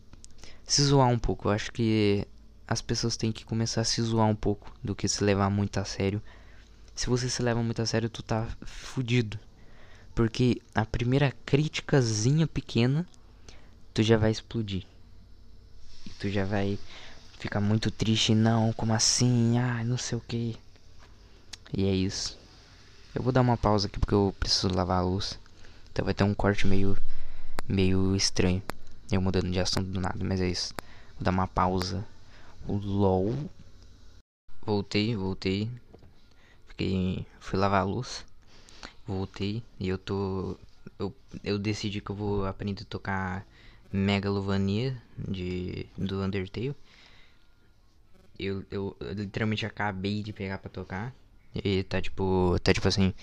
se 0.66 0.84
zoar 0.84 1.08
um 1.08 1.20
pouco. 1.20 1.48
Eu 1.48 1.52
acho 1.52 1.72
que 1.72 2.28
as 2.68 2.82
pessoas 2.82 3.16
têm 3.16 3.32
que 3.32 3.46
começar 3.46 3.82
a 3.82 3.86
se 3.86 4.02
zoar 4.02 4.28
um 4.28 4.36
pouco 4.36 4.72
do 4.84 4.96
que 4.96 5.08
se 5.08 5.24
levar 5.24 5.50
muito 5.50 5.80
a 5.80 5.86
sério. 5.86 6.22
Se 6.94 7.08
você 7.08 7.30
se 7.30 7.42
leva 7.42 7.62
muito 7.64 7.82
a 7.82 7.86
sério, 7.86 8.10
tu 8.10 8.22
tá 8.22 8.48
fudido. 8.64 9.40
Porque 10.14 10.62
a 10.74 10.84
primeira 10.84 11.32
criticazinha 11.46 12.48
pequena, 12.48 13.06
tu 13.94 14.02
já 14.02 14.18
vai 14.18 14.32
explodir. 14.32 14.84
E 16.06 16.10
tu 16.10 16.30
já 16.30 16.44
vai 16.44 16.80
ficar 17.38 17.62
muito 17.62 17.92
triste, 17.92 18.34
não, 18.34 18.74
como 18.74 18.94
assim? 18.94 19.60
Ah, 19.60 19.84
não 19.84 19.98
sei 19.98 20.18
o 20.18 20.22
que. 20.22 20.58
E 21.72 21.86
é 21.86 21.94
isso. 21.94 22.38
Eu 23.14 23.22
vou 23.22 23.32
dar 23.32 23.42
uma 23.42 23.58
pausa 23.58 23.88
aqui 23.88 24.00
porque 24.00 24.14
eu 24.14 24.36
preciso 24.40 24.74
lavar 24.74 25.00
a 25.00 25.02
luz. 25.02 25.40
Então 25.98 26.06
vai 26.06 26.14
ter 26.14 26.24
um 26.24 26.34
corte 26.36 26.68
meio 26.68 26.96
meio 27.68 28.16
estranho. 28.16 28.62
Eu 29.12 29.20
mudando 29.20 29.50
de 29.50 29.60
assunto 29.60 29.90
do 29.90 30.00
nada, 30.00 30.24
mas 30.24 30.40
é 30.40 30.48
isso. 30.48 30.72
Vou 31.16 31.24
dar 31.24 31.32
uma 31.32 31.48
pausa. 31.48 32.06
O 32.68 32.74
LOL. 32.74 33.34
Voltei, 34.64 35.16
voltei. 35.16 35.68
Fiquei. 36.68 37.26
Fui 37.40 37.58
lavar 37.58 37.82
a 37.82 37.84
luz. 37.84 38.24
Voltei. 39.08 39.64
E 39.80 39.90
eu 39.90 39.98
tô. 39.98 40.56
Eu, 41.00 41.12
eu 41.44 41.58
decidi 41.58 42.00
que 42.00 42.12
eu 42.12 42.16
vou 42.16 42.46
aprender 42.46 42.84
a 42.84 42.86
tocar 42.86 43.48
Megalovania 43.92 44.96
de, 45.18 45.88
do 45.98 46.22
Undertale. 46.22 46.76
Eu, 48.38 48.64
eu, 48.70 48.96
eu 49.00 49.14
literalmente 49.14 49.66
acabei 49.66 50.22
de 50.22 50.32
pegar 50.32 50.60
pra 50.60 50.70
tocar. 50.70 51.12
E 51.56 51.82
tá 51.82 52.00
tipo. 52.00 52.56
Tá 52.62 52.72
tipo 52.72 52.88
assim. 52.88 53.16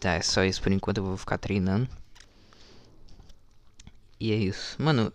Tá, 0.00 0.14
é 0.14 0.22
só 0.22 0.44
isso 0.44 0.62
por 0.62 0.72
enquanto. 0.72 0.98
Eu 0.98 1.04
vou 1.04 1.16
ficar 1.16 1.38
treinando. 1.38 1.88
E 4.20 4.32
é 4.32 4.36
isso. 4.36 4.80
Mano, 4.82 5.12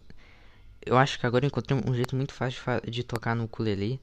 eu 0.86 0.98
acho 0.98 1.20
que 1.20 1.26
agora 1.26 1.46
eu 1.46 1.48
encontrei 1.48 1.80
um 1.86 1.94
jeito 1.94 2.16
muito 2.16 2.34
fácil 2.34 2.62
de, 2.84 2.92
de 2.92 3.04
tocar 3.04 3.36
no 3.36 3.46
ukulele. 3.46 4.00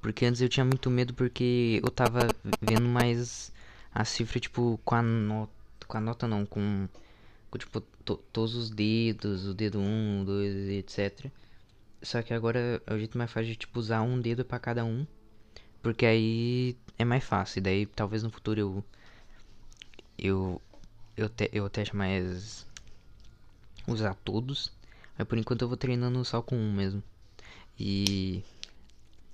Porque 0.00 0.24
antes 0.24 0.40
eu 0.40 0.48
tinha 0.48 0.64
muito 0.64 0.90
medo 0.90 1.14
porque 1.14 1.80
eu 1.82 1.90
tava 1.90 2.28
vendo 2.60 2.88
mais 2.88 3.52
a 3.94 4.04
cifra, 4.04 4.40
tipo, 4.40 4.80
com 4.84 4.94
a 4.94 5.02
nota. 5.02 5.52
Com 5.86 5.98
a 5.98 6.00
nota 6.00 6.28
não, 6.28 6.46
com 6.46 6.88
tipo, 7.58 7.80
to, 8.04 8.16
todos 8.32 8.54
os 8.54 8.70
dedos, 8.70 9.46
o 9.46 9.54
dedo 9.54 9.80
1, 9.80 10.24
2, 10.24 10.68
etc. 10.70 11.30
Só 12.02 12.22
que 12.22 12.32
agora 12.32 12.82
é 12.86 12.94
o 12.94 12.98
jeito 12.98 13.18
mais 13.18 13.30
fácil 13.30 13.50
de, 13.50 13.56
tipo, 13.56 13.78
usar 13.78 14.02
um 14.02 14.20
dedo 14.20 14.44
para 14.44 14.58
cada 14.58 14.84
um. 14.84 15.06
Porque 15.82 16.06
aí 16.06 16.76
é 16.98 17.04
mais 17.04 17.24
fácil. 17.24 17.58
E 17.58 17.62
daí 17.62 17.86
talvez 17.86 18.22
no 18.22 18.30
futuro 18.30 18.60
eu. 18.60 18.84
Eu. 20.20 20.60
Eu, 21.16 21.28
te, 21.30 21.48
eu 21.52 21.68
teste 21.70 21.96
mais. 21.96 22.66
Usar 23.86 24.14
todos. 24.22 24.70
Mas 25.16 25.26
por 25.26 25.38
enquanto 25.38 25.62
eu 25.62 25.68
vou 25.68 25.76
treinando 25.76 26.22
só 26.24 26.42
com 26.42 26.56
um 26.56 26.72
mesmo. 26.72 27.02
E. 27.78 28.44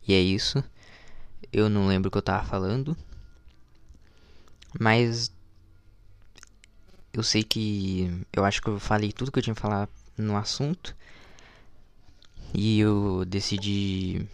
E 0.07 0.15
é 0.15 0.21
isso. 0.21 0.63
Eu 1.53 1.69
não 1.69 1.89
lembro 1.89 2.09
o 2.09 2.13
que 2.13 2.19
eu 2.19 2.23
tava 2.23 2.47
falando. 2.47 2.97
Mas 4.79 5.33
eu 7.13 7.23
sei 7.23 7.43
que. 7.43 8.25
Eu 8.33 8.45
acho 8.45 8.63
que 8.63 8.69
eu 8.69 8.79
falei 8.79 9.11
tudo 9.13 9.33
que 9.33 9.39
eu 9.41 9.43
tinha 9.43 9.55
que 9.55 9.61
falar 9.61 9.89
no 10.17 10.37
assunto. 10.37 10.95
E 12.55 12.79
eu 12.79 13.25
decidi. 13.25 14.29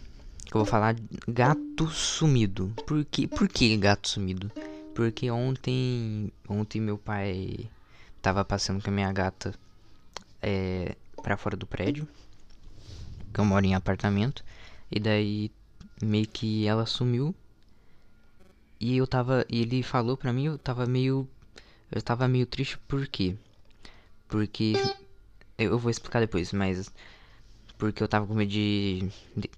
Que 0.45 0.55
eu 0.55 0.59
vou 0.59 0.65
falar 0.65 0.95
gato 1.27 1.89
sumido. 1.89 2.71
Por 2.85 3.03
que, 3.05 3.27
por 3.27 3.47
que 3.47 3.75
gato 3.77 4.07
sumido? 4.07 4.51
Porque 4.93 5.29
ontem. 5.31 6.31
Ontem 6.47 6.81
meu 6.81 6.97
pai 6.97 7.69
tava 8.21 8.45
passando 8.45 8.81
com 8.81 8.89
a 8.89 8.93
minha 8.93 9.11
gata 9.11 9.53
é, 10.41 10.95
pra 11.21 11.37
fora 11.37 11.57
do 11.57 11.67
prédio. 11.67 12.07
Que 13.33 13.39
eu 13.39 13.45
moro 13.45 13.65
em 13.65 13.75
apartamento. 13.75 14.43
E 14.91 14.99
daí 14.99 15.51
meio 16.01 16.27
que 16.27 16.67
ela 16.67 16.85
sumiu. 16.85 17.33
E 18.79 18.97
eu 18.97 19.07
tava. 19.07 19.45
E 19.49 19.61
ele 19.61 19.83
falou 19.83 20.17
pra 20.17 20.33
mim, 20.33 20.45
eu 20.45 20.57
tava 20.57 20.85
meio 20.85 21.27
eu 21.95 22.01
tava 22.01 22.27
meio 22.27 22.47
triste 22.47 22.77
por 22.87 23.07
quê? 23.07 23.35
Porque. 24.27 24.73
Eu 25.57 25.77
vou 25.77 25.91
explicar 25.91 26.19
depois, 26.21 26.51
mas. 26.51 26.91
Porque 27.77 28.01
eu 28.01 28.07
tava 28.07 28.25
com 28.25 28.33
medo 28.33 28.49
de 28.49 29.09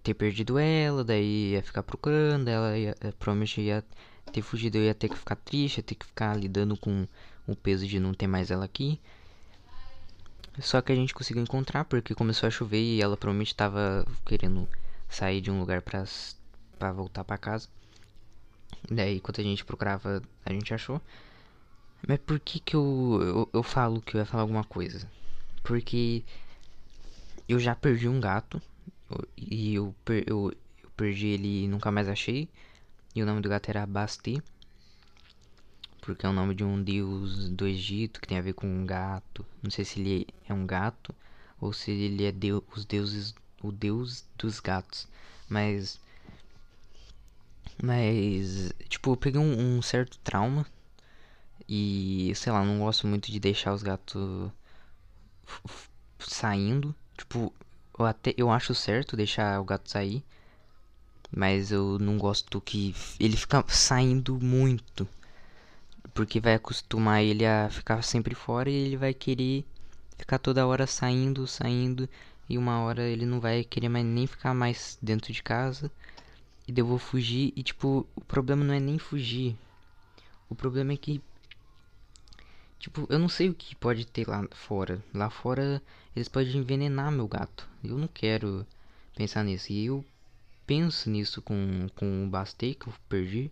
ter 0.03 0.13
perdido 0.13 0.57
ela, 0.57 1.03
daí 1.03 1.51
ia 1.51 1.63
ficar 1.63 1.83
procurando, 1.83 2.47
ela 2.49 2.77
ia, 2.77 2.95
provavelmente 3.19 3.61
ia 3.61 3.83
ter 4.31 4.41
fugido, 4.41 4.77
eu 4.77 4.83
ia 4.83 4.93
ter 4.93 5.09
que 5.09 5.17
ficar 5.17 5.35
triste, 5.35 5.77
ia 5.77 5.83
ter 5.83 5.95
que 5.95 6.05
ficar 6.05 6.35
lidando 6.35 6.75
com 6.77 7.07
o 7.47 7.55
peso 7.55 7.87
de 7.87 7.99
não 7.99 8.13
ter 8.13 8.27
mais 8.27 8.51
ela 8.51 8.65
aqui. 8.65 8.99
Só 10.59 10.81
que 10.81 10.91
a 10.91 10.95
gente 10.95 11.13
conseguiu 11.13 11.43
encontrar 11.43 11.85
porque 11.85 12.15
começou 12.15 12.47
a 12.47 12.51
chover 12.51 12.81
e 12.81 13.01
ela 13.01 13.17
provavelmente 13.17 13.53
tava 13.53 14.05
querendo 14.25 14.67
sair 15.09 15.41
de 15.41 15.51
um 15.51 15.59
lugar 15.59 15.81
pra, 15.81 16.03
pra 16.79 16.91
voltar 16.91 17.23
pra 17.23 17.37
casa. 17.37 17.67
Daí, 18.89 19.17
enquanto 19.17 19.41
a 19.41 19.43
gente 19.43 19.65
procurava, 19.65 20.21
a 20.45 20.53
gente 20.53 20.73
achou. 20.73 21.01
Mas 22.07 22.19
por 22.19 22.39
que 22.39 22.59
que 22.59 22.75
eu, 22.75 23.19
eu, 23.21 23.49
eu 23.53 23.63
falo 23.63 24.01
que 24.01 24.15
eu 24.15 24.19
ia 24.19 24.25
falar 24.25 24.43
alguma 24.43 24.63
coisa? 24.63 25.09
Porque 25.63 26.23
eu 27.49 27.59
já 27.59 27.75
perdi 27.75 28.07
um 28.07 28.19
gato 28.19 28.61
e 29.37 29.75
eu, 29.75 29.93
per, 30.03 30.23
eu, 30.27 30.51
eu, 30.83 30.89
perdi 30.95 31.27
ele 31.27 31.63
e 31.63 31.67
nunca 31.67 31.91
mais 31.91 32.07
achei. 32.07 32.47
E 33.15 33.23
o 33.23 33.25
nome 33.25 33.41
do 33.41 33.49
gato 33.49 33.69
era 33.69 33.85
Basti. 33.85 34.43
Porque 36.01 36.25
é 36.25 36.29
o 36.29 36.33
nome 36.33 36.53
de 36.53 36.63
um 36.63 36.83
deus 36.83 37.49
do 37.49 37.65
Egito 37.65 38.21
que 38.21 38.27
tem 38.27 38.37
a 38.37 38.41
ver 38.41 38.53
com 38.53 38.67
um 38.67 38.85
gato. 38.85 39.45
Não 39.63 39.71
sei 39.71 39.85
se 39.85 39.99
ele 39.99 40.27
é 40.47 40.53
um 40.53 40.65
gato 40.67 41.15
ou 41.59 41.73
se 41.73 41.91
ele 41.91 42.25
é 42.25 42.33
os 42.75 42.85
deuses, 42.85 43.33
o 43.63 43.71
deus 43.71 44.25
dos 44.37 44.59
gatos. 44.59 45.07
Mas 45.49 45.99
mas 47.81 48.71
tipo, 48.87 49.11
eu 49.11 49.17
peguei 49.17 49.39
um, 49.39 49.77
um 49.77 49.81
certo 49.81 50.17
trauma 50.19 50.65
e, 51.67 52.31
sei 52.35 52.51
lá, 52.51 52.63
não 52.63 52.79
gosto 52.79 53.07
muito 53.07 53.31
de 53.31 53.39
deixar 53.39 53.73
os 53.73 53.83
gatos 53.83 54.51
saindo. 56.19 56.95
Tipo, 57.17 57.53
eu 57.97 58.05
até 58.05 58.33
eu 58.37 58.51
acho 58.51 58.75
certo 58.75 59.15
deixar 59.17 59.59
o 59.59 59.65
gato 59.65 59.89
sair. 59.89 60.23
Mas 61.35 61.71
eu 61.71 61.99
não 61.99 62.17
gosto 62.17 62.61
que 62.61 62.95
ele 63.19 63.35
fica 63.35 63.63
saindo 63.67 64.39
muito. 64.41 65.07
Porque 66.13 66.39
vai 66.39 66.55
acostumar 66.55 67.21
ele 67.23 67.45
a 67.45 67.69
ficar 67.69 68.01
sempre 68.01 68.33
fora 68.33 68.69
e 68.69 68.73
ele 68.73 68.97
vai 68.97 69.13
querer 69.13 69.65
ficar 70.17 70.39
toda 70.39 70.65
hora 70.65 70.87
saindo, 70.87 71.45
saindo. 71.45 72.07
e 72.49 72.57
uma 72.57 72.79
hora 72.79 73.03
ele 73.03 73.25
não 73.25 73.39
vai 73.41 73.63
querer 73.63 73.89
mais 73.89 74.05
nem 74.05 74.27
ficar 74.27 74.53
mais 74.53 74.97
dentro 75.01 75.33
de 75.33 75.43
casa 75.43 75.91
e 76.67 76.73
eu 76.79 76.85
vou 76.85 76.97
fugir 76.97 77.53
e 77.55 77.63
tipo, 77.63 78.07
o 78.15 78.21
problema 78.21 78.63
não 78.63 78.73
é 78.73 78.79
nem 78.79 78.97
fugir. 78.97 79.55
O 80.49 80.55
problema 80.55 80.93
é 80.93 80.97
que 80.97 81.21
tipo, 82.79 83.05
eu 83.09 83.19
não 83.19 83.29
sei 83.29 83.49
o 83.49 83.53
que 83.53 83.75
pode 83.75 84.05
ter 84.05 84.27
lá 84.27 84.47
fora. 84.51 85.03
Lá 85.13 85.29
fora 85.29 85.81
eles 86.15 86.27
podem 86.27 86.57
envenenar 86.57 87.11
meu 87.11 87.27
gato. 87.27 87.67
Eu 87.83 87.97
não 87.97 88.07
quero 88.07 88.65
pensar 89.15 89.43
nisso. 89.43 89.71
E 89.71 89.85
eu 89.85 90.03
penso 90.65 91.09
nisso 91.09 91.41
com 91.41 91.87
com 91.95 92.25
o 92.25 92.29
Bastei 92.29 92.75
que 92.75 92.87
eu 92.87 92.93
perdi, 93.09 93.51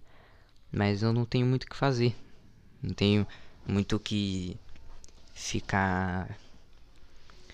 mas 0.72 1.04
eu 1.04 1.14
não 1.14 1.26
tenho 1.26 1.46
muito 1.46 1.64
o 1.64 1.68
que 1.68 1.76
fazer. 1.76 2.16
Não 2.82 2.94
tenho 2.94 3.28
muito 3.68 3.96
o 3.96 4.00
que 4.00 4.58
ficar 5.34 6.38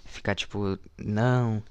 ficar 0.06 0.36
tipo, 0.36 0.78
não, 0.98 1.64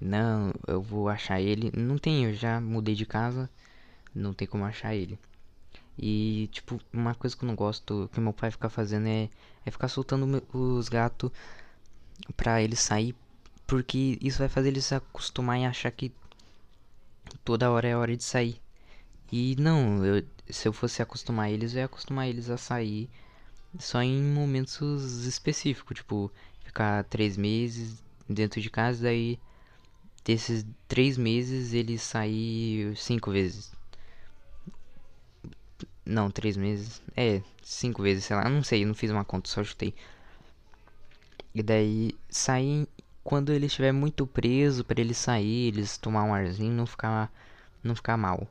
não, 0.00 0.52
eu 0.66 0.80
vou 0.82 1.08
achar 1.08 1.40
ele. 1.40 1.70
Não 1.76 1.96
eu 2.04 2.34
já 2.34 2.60
mudei 2.60 2.94
de 2.94 3.06
casa, 3.06 3.48
não 4.14 4.32
tem 4.32 4.46
como 4.48 4.64
achar 4.64 4.94
ele. 4.94 5.18
E, 5.98 6.48
tipo, 6.52 6.80
uma 6.92 7.14
coisa 7.14 7.36
que 7.36 7.44
eu 7.44 7.46
não 7.46 7.54
gosto, 7.54 8.10
que 8.12 8.20
meu 8.20 8.32
pai 8.32 8.50
fica 8.50 8.68
fazendo 8.68 9.06
é, 9.06 9.30
é 9.64 9.70
ficar 9.70 9.88
soltando 9.88 10.42
os 10.52 10.88
gatos 10.88 11.30
pra 12.36 12.62
eles 12.62 12.80
sair, 12.80 13.14
porque 13.66 14.18
isso 14.20 14.38
vai 14.38 14.48
fazer 14.48 14.68
eles 14.68 14.84
se 14.84 14.94
acostumar 14.94 15.58
e 15.58 15.64
achar 15.64 15.90
que 15.90 16.12
toda 17.44 17.70
hora 17.70 17.88
é 17.88 17.96
hora 17.96 18.16
de 18.16 18.24
sair. 18.24 18.60
E 19.32 19.56
não, 19.58 20.04
eu, 20.04 20.24
se 20.48 20.68
eu 20.68 20.72
fosse 20.72 21.02
acostumar 21.02 21.50
eles, 21.50 21.74
eu 21.74 21.80
ia 21.80 21.86
acostumar 21.86 22.28
eles 22.28 22.48
a 22.50 22.56
sair 22.56 23.10
só 23.78 24.02
em 24.02 24.22
momentos 24.22 25.24
específicos, 25.26 25.96
tipo, 25.96 26.30
ficar 26.64 27.04
três 27.04 27.36
meses 27.36 28.02
dentro 28.28 28.60
de 28.60 28.70
casa, 28.70 29.02
daí 29.02 29.38
desses 30.24 30.66
três 30.88 31.16
meses 31.16 31.72
ele 31.72 31.98
saiu 31.98 32.94
cinco 32.96 33.30
vezes. 33.30 33.72
Não, 36.04 36.30
três 36.30 36.56
meses. 36.56 37.02
É, 37.16 37.42
cinco 37.62 38.02
vezes, 38.02 38.24
sei 38.24 38.36
lá. 38.36 38.48
Não 38.48 38.62
sei, 38.62 38.84
não 38.84 38.94
fiz 38.94 39.10
uma 39.10 39.24
conta, 39.24 39.48
só 39.48 39.62
chutei. 39.64 39.94
E 41.54 41.62
daí 41.62 42.12
sair 42.28 42.88
quando 43.26 43.52
ele 43.52 43.66
estiver 43.66 43.90
muito 43.90 44.24
preso 44.24 44.84
para 44.84 45.00
ele 45.00 45.12
sair, 45.12 45.66
eles 45.66 45.98
tomar 45.98 46.22
um 46.22 46.32
arzinho, 46.32 46.72
não 46.72 46.86
ficar 46.86 47.28
não 47.82 47.94
ficar 47.96 48.16
mal. 48.16 48.46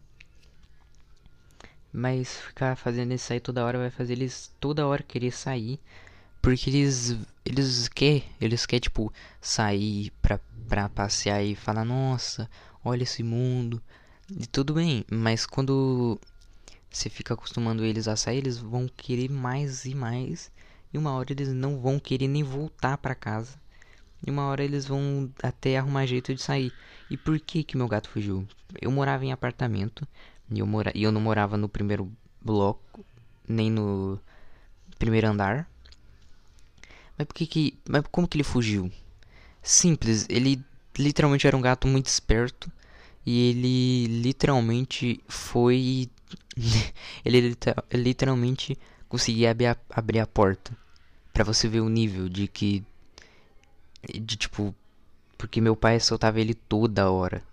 Mas 1.93 2.38
ficar 2.41 2.75
fazendo 2.75 3.13
isso 3.13 3.31
aí 3.31 3.39
toda 3.39 3.63
hora 3.63 3.79
vai 3.79 3.89
fazer 3.89 4.13
eles 4.13 4.51
toda 4.59 4.85
hora 4.85 5.01
querer 5.01 5.31
sair, 5.31 5.79
porque 6.41 6.69
eles 6.69 7.17
eles 7.45 7.88
quer, 7.88 8.23
eles 8.41 8.65
quer 8.65 8.81
tipo 8.81 9.13
sair 9.39 10.11
pra 10.21 10.41
pra 10.67 10.89
passear 10.89 11.41
e 11.41 11.55
falar, 11.55 11.85
nossa, 11.85 12.49
olha 12.83 13.03
esse 13.03 13.23
mundo. 13.23 13.81
E 14.29 14.45
tudo 14.45 14.73
bem, 14.73 15.05
mas 15.09 15.45
quando 15.45 16.19
você 16.91 17.09
fica 17.09 17.33
acostumando 17.33 17.85
eles 17.85 18.09
a 18.09 18.17
sair, 18.17 18.39
eles 18.39 18.57
vão 18.57 18.89
querer 18.89 19.29
mais 19.31 19.85
e 19.85 19.95
mais. 19.95 20.51
E 20.93 20.97
uma 20.97 21.13
hora 21.13 21.31
eles 21.31 21.53
não 21.53 21.79
vão 21.79 21.97
querer 21.97 22.27
nem 22.27 22.43
voltar 22.43 22.97
para 22.97 23.15
casa. 23.15 23.64
E 24.25 24.31
uma 24.31 24.47
hora 24.47 24.63
eles 24.63 24.85
vão 24.85 25.31
até 25.43 25.77
arrumar 25.77 26.05
jeito 26.05 26.33
de 26.33 26.41
sair. 26.41 26.73
E 27.09 27.15
por 27.17 27.39
que 27.39 27.63
que 27.63 27.77
meu 27.77 27.88
gato 27.88 28.09
fugiu? 28.09 28.47
Eu 28.81 28.91
morava 28.91 29.23
em 29.23 29.31
apartamento 29.31 30.07
e 30.49 30.59
eu, 30.59 30.65
mora... 30.65 30.91
e 30.95 31.03
eu 31.03 31.11
não 31.11 31.21
morava 31.21 31.55
no 31.57 31.69
primeiro 31.69 32.11
bloco, 32.41 33.05
nem 33.47 33.69
no 33.69 34.19
primeiro 34.97 35.27
andar. 35.27 35.69
Mas 37.17 37.27
por 37.27 37.33
que 37.35 37.45
que... 37.45 37.77
Mas 37.88 38.03
como 38.11 38.27
que 38.27 38.38
ele 38.38 38.43
fugiu? 38.43 38.91
simples. 39.65 40.25
Ele 40.29 40.63
literalmente 40.97 41.47
era 41.47 41.57
um 41.57 41.61
gato 41.61 41.88
muito 41.88 42.05
esperto. 42.05 42.71
E 43.25 43.49
ele 43.49 44.21
literalmente 44.21 45.19
foi. 45.27 46.09
ele 47.25 47.57
literalmente 47.91 48.77
conseguia 49.09 49.51
abrir 49.51 49.65
a, 49.67 49.77
abrir 49.89 50.19
a 50.19 50.27
porta. 50.27 50.77
para 51.33 51.43
você 51.43 51.67
ver 51.67 51.81
o 51.81 51.89
nível 51.89 52.29
de 52.29 52.47
que. 52.47 52.83
De 54.13 54.35
tipo. 54.37 54.73
Porque 55.37 55.59
meu 55.61 55.75
pai 55.75 55.99
soltava 55.99 56.39
ele 56.39 56.53
toda 56.53 57.09
hora. 57.09 57.43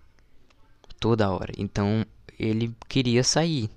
Toda 0.99 1.31
hora. 1.31 1.53
Então 1.57 2.05
ele 2.39 2.75
queria 2.87 3.23
sair. 3.23 3.69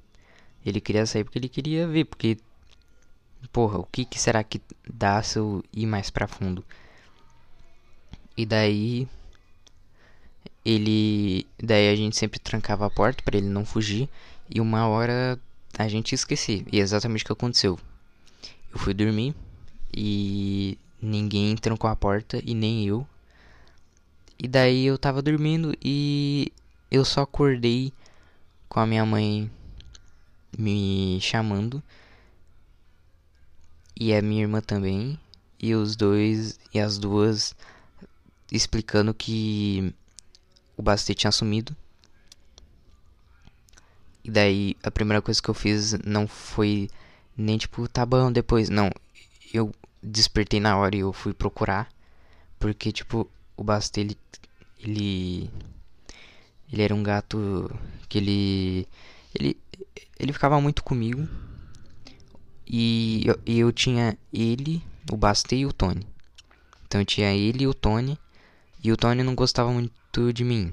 Ele 0.65 0.81
queria 0.81 1.07
sair 1.07 1.25
porque 1.25 1.39
ele 1.39 1.49
queria 1.49 1.87
ver. 1.87 2.05
Porque. 2.05 2.39
Porra, 3.53 3.79
o 3.79 3.85
que, 3.85 4.05
que 4.05 4.19
será 4.19 4.43
que 4.43 4.61
dá 4.89 5.23
se 5.23 5.39
eu 5.39 5.63
ir 5.73 5.87
mais 5.87 6.11
pra 6.11 6.27
fundo? 6.27 6.65
E 8.37 8.45
daí 8.45 9.09
ele 10.65 11.47
daí 11.63 11.89
a 11.89 11.95
gente 11.95 12.17
sempre 12.17 12.41
trancava 12.41 12.85
a 12.85 12.91
porta 12.91 13.23
para 13.23 13.39
ele 13.39 13.47
não 13.47 13.65
fugir 13.65 14.09
e 14.53 14.61
uma 14.61 14.89
hora 14.89 15.39
a 15.79 15.89
gente 15.89 16.15
esquecia. 16.15 16.65
E 16.73 16.81
é 16.81 16.83
exatamente 16.83 17.23
o 17.23 17.27
que 17.27 17.33
aconteceu. 17.33 17.79
Eu 18.73 18.79
fui 18.79 18.93
dormir 18.93 19.35
e 19.97 20.77
ninguém 21.01 21.57
trancou 21.57 21.89
a 21.91 21.97
porta 21.97 22.41
e 22.45 22.55
nem 22.55 22.87
eu. 22.87 23.07
E 24.39 24.47
daí 24.47 24.85
eu 24.87 24.99
tava 24.99 25.23
dormindo 25.23 25.75
e 25.83 26.53
eu 26.91 27.05
só 27.05 27.23
acordei 27.23 27.93
com 28.69 28.81
a 28.81 28.87
minha 28.87 29.05
mãe 29.07 29.51
me 30.59 31.19
chamando 31.21 31.83
e 33.99 34.15
a 34.15 34.21
minha 34.21 34.43
irmã 34.43 34.61
também 34.61 35.19
e 35.59 35.75
os 35.75 35.97
dois 35.97 36.59
e 36.73 36.79
as 36.79 36.99
duas 36.99 37.55
explicando 38.53 39.13
que 39.15 39.95
o 40.77 40.83
Bastê 40.83 41.15
tinha 41.15 41.33
sumido. 41.33 41.75
E 44.23 44.31
daí 44.31 44.77
a 44.83 44.91
primeira 44.91 45.23
coisa 45.23 45.41
que 45.41 45.49
eu 45.49 45.55
fiz 45.55 45.95
não 46.05 46.27
foi 46.27 46.91
nem 47.37 47.57
tipo, 47.57 47.89
tá 47.89 48.05
bom, 48.05 48.31
depois. 48.31 48.69
Não, 48.69 48.91
eu 49.53 49.73
despertei 50.07 50.61
na 50.61 50.77
hora 50.77 50.97
e 50.97 51.01
eu 51.01 51.13
fui 51.13 51.35
procurar. 51.35 51.89
Porque, 52.59 52.93
tipo, 52.93 53.29
o 53.57 53.65
Bastê, 53.65 54.01
ele, 54.01 54.19
ele. 54.79 55.51
Ele 56.73 56.83
era 56.83 56.95
um 56.95 57.03
gato 57.03 57.71
que 58.09 58.19
ele. 58.19 58.89
Ele, 59.35 59.57
ele 60.19 60.33
ficava 60.33 60.61
muito 60.61 60.83
comigo. 60.83 61.29
E 62.67 63.23
eu, 63.27 63.39
eu 63.47 63.73
tinha 63.73 64.19
ele, 64.33 64.83
o 65.11 65.17
Bastê 65.17 65.57
e 65.57 65.67
o 65.67 65.73
Tony. 65.73 66.07
Então 66.87 67.01
eu 67.01 67.05
tinha 67.05 67.33
ele 67.33 67.65
e 67.65 67.69
o 67.69 67.75
Tony. 67.75 68.19
E 68.83 68.91
o 68.93 68.97
Tony 68.97 69.23
não 69.23 69.35
gostava 69.35 69.71
muito 69.73 70.33
de 70.33 70.45
mim. 70.45 70.73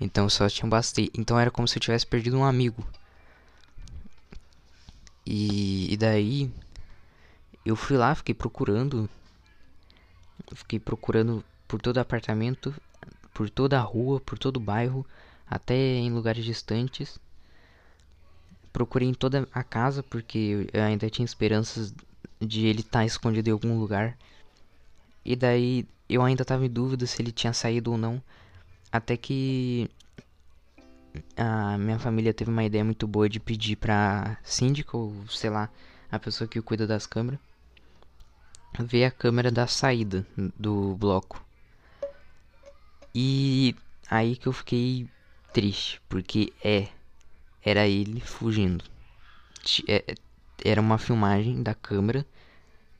Então 0.00 0.28
só 0.28 0.48
tinha 0.48 0.68
bastante. 0.68 1.10
Então 1.16 1.38
era 1.38 1.50
como 1.50 1.66
se 1.66 1.76
eu 1.76 1.80
tivesse 1.80 2.06
perdido 2.06 2.36
um 2.36 2.44
amigo. 2.44 2.86
E, 5.24 5.92
e 5.92 5.96
daí 5.96 6.50
eu 7.64 7.76
fui 7.76 7.96
lá, 7.96 8.14
fiquei 8.14 8.34
procurando. 8.34 9.08
Fiquei 10.54 10.78
procurando 10.78 11.44
por 11.66 11.80
todo 11.80 11.98
apartamento, 11.98 12.74
por 13.34 13.50
toda 13.50 13.78
a 13.78 13.82
rua, 13.82 14.20
por 14.20 14.38
todo 14.38 14.56
o 14.56 14.60
bairro, 14.60 15.06
até 15.46 15.74
em 15.74 16.10
lugares 16.10 16.44
distantes. 16.44 17.18
Procurei 18.72 19.08
em 19.08 19.14
toda 19.14 19.48
a 19.52 19.62
casa 19.62 20.02
porque 20.02 20.68
eu 20.72 20.82
ainda 20.82 21.10
tinha 21.10 21.24
esperanças 21.24 21.94
de 22.40 22.66
ele 22.66 22.80
estar 22.80 23.00
tá 23.00 23.04
escondido 23.04 23.48
em 23.48 23.52
algum 23.52 23.78
lugar. 23.78 24.16
E 25.24 25.36
daí 25.36 25.86
eu 26.08 26.22
ainda 26.22 26.42
estava 26.42 26.64
em 26.64 26.70
dúvida 26.70 27.06
se 27.06 27.20
ele 27.20 27.32
tinha 27.32 27.52
saído 27.52 27.92
ou 27.92 27.98
não. 27.98 28.22
Até 28.90 29.16
que 29.16 29.90
a 31.36 31.76
minha 31.78 31.98
família 31.98 32.32
teve 32.32 32.50
uma 32.50 32.64
ideia 32.64 32.84
muito 32.84 33.06
boa 33.06 33.28
de 33.28 33.40
pedir 33.40 33.76
pra 33.76 34.38
síndica, 34.42 34.96
ou 34.96 35.14
sei 35.28 35.50
lá, 35.50 35.68
a 36.10 36.18
pessoa 36.18 36.48
que 36.48 36.62
cuida 36.62 36.86
das 36.86 37.06
câmeras, 37.06 37.40
ver 38.82 39.04
a 39.04 39.10
câmera 39.10 39.50
da 39.50 39.66
saída 39.66 40.26
do 40.58 40.96
bloco. 40.96 41.44
E 43.14 43.74
aí 44.10 44.36
que 44.36 44.46
eu 44.46 44.52
fiquei 44.52 45.08
triste, 45.52 46.00
porque 46.08 46.52
é, 46.62 46.88
era 47.62 47.86
ele 47.86 48.20
fugindo. 48.20 48.84
É, 49.88 50.14
era 50.64 50.80
uma 50.80 50.98
filmagem 50.98 51.62
da 51.62 51.74
câmera 51.74 52.24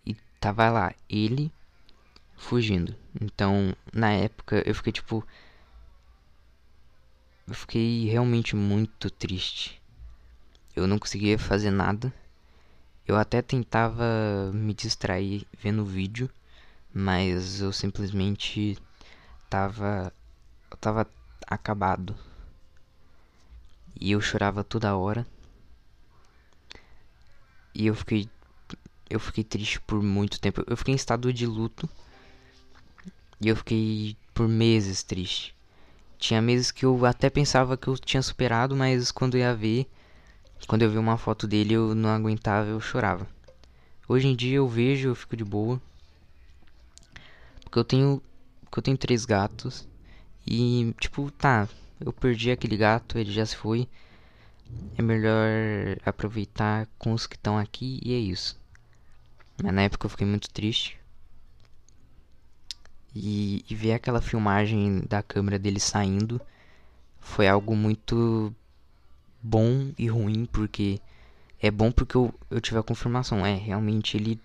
e 0.04 0.14
tava 0.40 0.68
lá 0.70 0.94
ele 1.08 1.52
fugindo. 2.36 2.94
Então, 3.20 3.74
na 3.92 4.12
época, 4.12 4.62
eu 4.64 4.74
fiquei 4.74 4.92
tipo. 4.92 5.26
Eu 7.46 7.54
fiquei 7.54 8.06
realmente 8.06 8.54
muito 8.54 9.10
triste. 9.10 9.80
Eu 10.76 10.86
não 10.86 10.98
conseguia 10.98 11.38
fazer 11.38 11.70
nada. 11.70 12.12
Eu 13.08 13.16
até 13.16 13.40
tentava 13.40 14.04
me 14.52 14.74
distrair 14.74 15.46
vendo 15.58 15.80
o 15.80 15.86
vídeo, 15.86 16.28
mas 16.92 17.62
eu 17.62 17.72
simplesmente 17.72 18.76
tava. 19.48 20.12
Eu 20.70 20.76
tava 20.76 21.06
acabado. 21.46 22.14
E 23.98 24.12
eu 24.12 24.20
chorava 24.20 24.62
toda 24.62 24.94
hora. 24.94 25.26
E 27.74 27.86
eu 27.86 27.94
fiquei. 27.94 28.28
Eu 29.08 29.18
fiquei 29.18 29.42
triste 29.42 29.80
por 29.80 30.02
muito 30.02 30.38
tempo. 30.38 30.62
Eu 30.66 30.76
fiquei 30.76 30.92
em 30.92 30.96
estado 30.96 31.32
de 31.32 31.46
luto 31.46 31.88
e 33.40 33.48
eu 33.48 33.56
fiquei 33.56 34.18
por 34.34 34.46
meses 34.46 35.02
triste. 35.02 35.56
Tinha 36.18 36.42
meses 36.42 36.70
que 36.70 36.84
eu 36.84 37.06
até 37.06 37.30
pensava 37.30 37.76
que 37.76 37.88
eu 37.88 37.96
tinha 37.96 38.22
superado, 38.22 38.76
mas 38.76 39.10
quando 39.10 39.36
eu 39.36 39.40
ia 39.40 39.54
ver, 39.54 39.88
quando 40.66 40.82
eu 40.82 40.90
vi 40.90 40.98
uma 40.98 41.16
foto 41.16 41.46
dele, 41.46 41.74
eu 41.74 41.94
não 41.94 42.10
aguentava, 42.10 42.68
eu 42.68 42.80
chorava. 42.80 43.26
Hoje 44.08 44.26
em 44.26 44.34
dia 44.34 44.56
eu 44.56 44.68
vejo, 44.68 45.08
eu 45.08 45.14
fico 45.14 45.36
de 45.36 45.44
boa. 45.44 45.80
Porque 47.62 47.78
eu 47.78 47.84
tenho, 47.84 48.22
porque 48.62 48.78
eu 48.78 48.82
tenho 48.82 48.98
três 48.98 49.24
gatos 49.24 49.86
e 50.46 50.94
tipo, 50.98 51.30
tá, 51.30 51.68
eu 52.00 52.12
perdi 52.12 52.50
aquele 52.50 52.76
gato, 52.76 53.18
ele 53.18 53.30
já 53.30 53.44
se 53.44 53.56
foi. 53.56 53.88
É 54.96 55.02
melhor 55.02 55.48
aproveitar 56.04 56.88
com 56.98 57.12
os 57.12 57.26
que 57.26 57.36
estão 57.36 57.58
aqui 57.58 58.00
e 58.02 58.14
é 58.14 58.18
isso. 58.18 58.58
Mas 59.62 59.74
na 59.74 59.82
época 59.82 60.06
eu 60.06 60.10
fiquei 60.10 60.26
muito 60.26 60.50
triste. 60.50 60.98
E, 63.14 63.64
e 63.68 63.74
ver 63.74 63.92
aquela 63.92 64.20
filmagem 64.20 65.02
da 65.08 65.22
câmera 65.22 65.58
dele 65.58 65.80
saindo 65.80 66.40
foi 67.20 67.48
algo 67.48 67.74
muito 67.76 68.54
bom 69.42 69.92
e 69.98 70.08
ruim, 70.08 70.46
porque 70.46 71.00
é 71.60 71.70
bom 71.70 71.90
porque 71.90 72.16
eu, 72.16 72.32
eu 72.50 72.60
tive 72.60 72.78
a 72.78 72.82
confirmação. 72.82 73.44
É, 73.44 73.54
realmente 73.54 74.16
ele. 74.16 74.40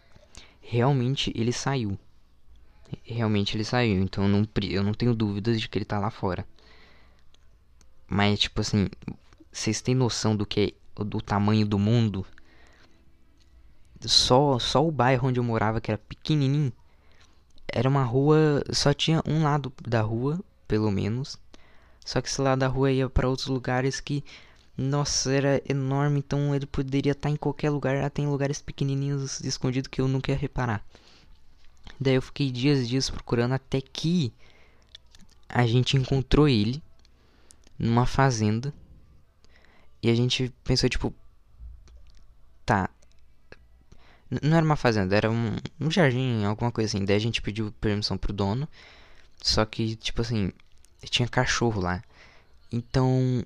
Realmente 0.62 1.32
ele 1.36 1.52
saiu. 1.52 1.98
Realmente 3.04 3.56
ele 3.56 3.64
saiu. 3.64 4.02
Então 4.02 4.24
eu 4.26 4.30
não, 4.30 4.48
eu 4.64 4.84
não 4.84 4.94
tenho 4.94 5.14
dúvidas 5.14 5.60
de 5.60 5.68
que 5.68 5.78
ele 5.78 5.86
tá 5.86 6.00
lá 6.00 6.10
fora. 6.10 6.46
Mas, 8.08 8.40
tipo 8.40 8.62
assim, 8.62 8.88
vocês 9.52 9.82
têm 9.82 9.96
noção 9.96 10.36
do 10.36 10.46
que 10.46 10.76
é 11.00 11.04
do 11.04 11.22
tamanho 11.22 11.66
do 11.66 11.80
mundo? 11.80 12.26
Só, 14.02 14.60
só 14.60 14.86
o 14.86 14.92
bairro 14.92 15.30
onde 15.30 15.40
eu 15.40 15.44
morava, 15.44 15.80
que 15.80 15.90
era 15.90 15.98
pequenininho, 15.98 16.72
era 17.68 17.88
uma 17.90 18.04
rua, 18.04 18.64
só 18.72 18.94
tinha 18.94 19.22
um 19.26 19.44
lado 19.44 19.74
da 19.82 20.02
rua, 20.02 20.40
pelo 20.68 20.92
menos. 20.92 21.40
Só 22.06 22.22
que 22.22 22.28
esse 22.28 22.42
lado 22.42 22.60
da 22.60 22.68
rua 22.68 22.92
ia 22.92 23.10
para 23.10 23.30
outros 23.30 23.48
lugares 23.48 24.00
que, 24.00 24.24
nossa, 24.78 25.32
era 25.32 25.62
enorme, 25.70 26.20
então 26.20 26.56
ele 26.56 26.66
poderia 26.66 27.12
estar 27.12 27.30
em 27.30 27.36
qualquer 27.36 27.70
lugar, 27.70 28.04
até 28.04 28.22
em 28.22 28.28
lugares 28.28 28.62
pequenininhos 28.62 29.40
escondidos 29.42 29.88
que 29.88 30.02
eu 30.02 30.08
nunca 30.08 30.32
ia 30.32 30.38
reparar. 30.38 30.84
Daí 32.00 32.16
eu 32.16 32.22
fiquei 32.22 32.52
dias 32.52 32.80
e 32.80 32.88
dias 32.88 33.10
procurando 33.10 33.54
até 33.54 33.80
que 33.80 34.34
a 35.48 35.68
gente 35.68 35.96
encontrou 35.96 36.48
ele 36.50 36.82
numa 37.78 38.06
fazenda. 38.06 38.74
E 40.02 40.10
a 40.10 40.16
gente 40.16 40.52
pensou, 40.64 40.90
tipo, 40.90 41.14
tá. 42.66 42.90
não 44.42 44.58
era 44.58 44.66
uma 44.66 44.76
fazenda, 44.76 45.16
era 45.16 45.30
um, 45.32 45.56
um 45.80 45.92
jardim, 45.92 46.44
alguma 46.44 46.72
coisa 46.72 46.90
assim. 46.90 47.06
Daí 47.06 47.16
a 47.16 47.20
gente 47.20 47.42
pediu 47.42 47.72
permissão 47.80 48.18
pro 48.18 48.34
dono. 48.34 48.68
Só 49.42 49.66
que, 49.66 49.96
tipo 49.96 50.22
assim, 50.22 50.52
tinha 51.04 51.28
cachorro 51.28 51.82
lá. 51.82 52.02
Então. 52.72 53.46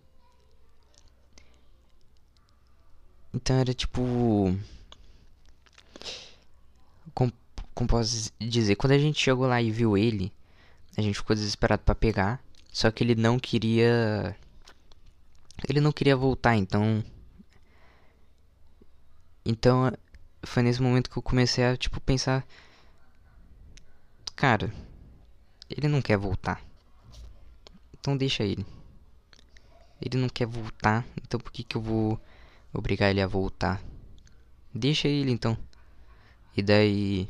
Então 3.38 3.56
era 3.56 3.72
tipo. 3.72 4.58
Como, 7.14 7.32
como 7.76 7.88
posso 7.88 8.32
dizer? 8.40 8.76
Quando 8.76 8.94
a 8.94 8.98
gente 8.98 9.22
chegou 9.22 9.46
lá 9.46 9.62
e 9.62 9.70
viu 9.70 9.96
ele, 9.96 10.34
a 10.98 11.02
gente 11.04 11.20
ficou 11.20 11.36
desesperado 11.36 11.84
para 11.84 11.94
pegar. 11.94 12.44
Só 12.74 12.90
que 12.90 13.04
ele 13.04 13.14
não 13.14 13.38
queria. 13.38 14.36
Ele 15.70 15.80
não 15.80 15.92
queria 15.92 16.16
voltar, 16.16 16.56
então. 16.56 17.04
Então 19.46 19.92
foi 20.44 20.64
nesse 20.64 20.82
momento 20.82 21.10
que 21.12 21.18
eu 21.18 21.22
comecei 21.22 21.64
a 21.64 21.78
tipo 21.78 22.02
pensar. 22.02 22.44
Cara, 24.36 24.74
ele 25.70 25.88
não 25.88 26.02
quer 26.02 26.18
voltar. 26.18 26.60
Então 27.94 28.18
deixa 28.18 28.44
ele. 28.44 28.66
Ele 30.02 30.18
não 30.18 30.28
quer 30.28 30.48
voltar, 30.48 31.06
então 31.24 31.40
por 31.40 31.52
que, 31.52 31.64
que 31.64 31.78
eu 31.78 31.82
vou 31.82 32.20
obrigar 32.78 33.10
ele 33.10 33.22
a 33.22 33.28
voltar? 33.28 33.82
Deixa 34.74 35.08
ele 35.08 35.32
então. 35.32 35.58
E 36.56 36.62
daí 36.62 37.28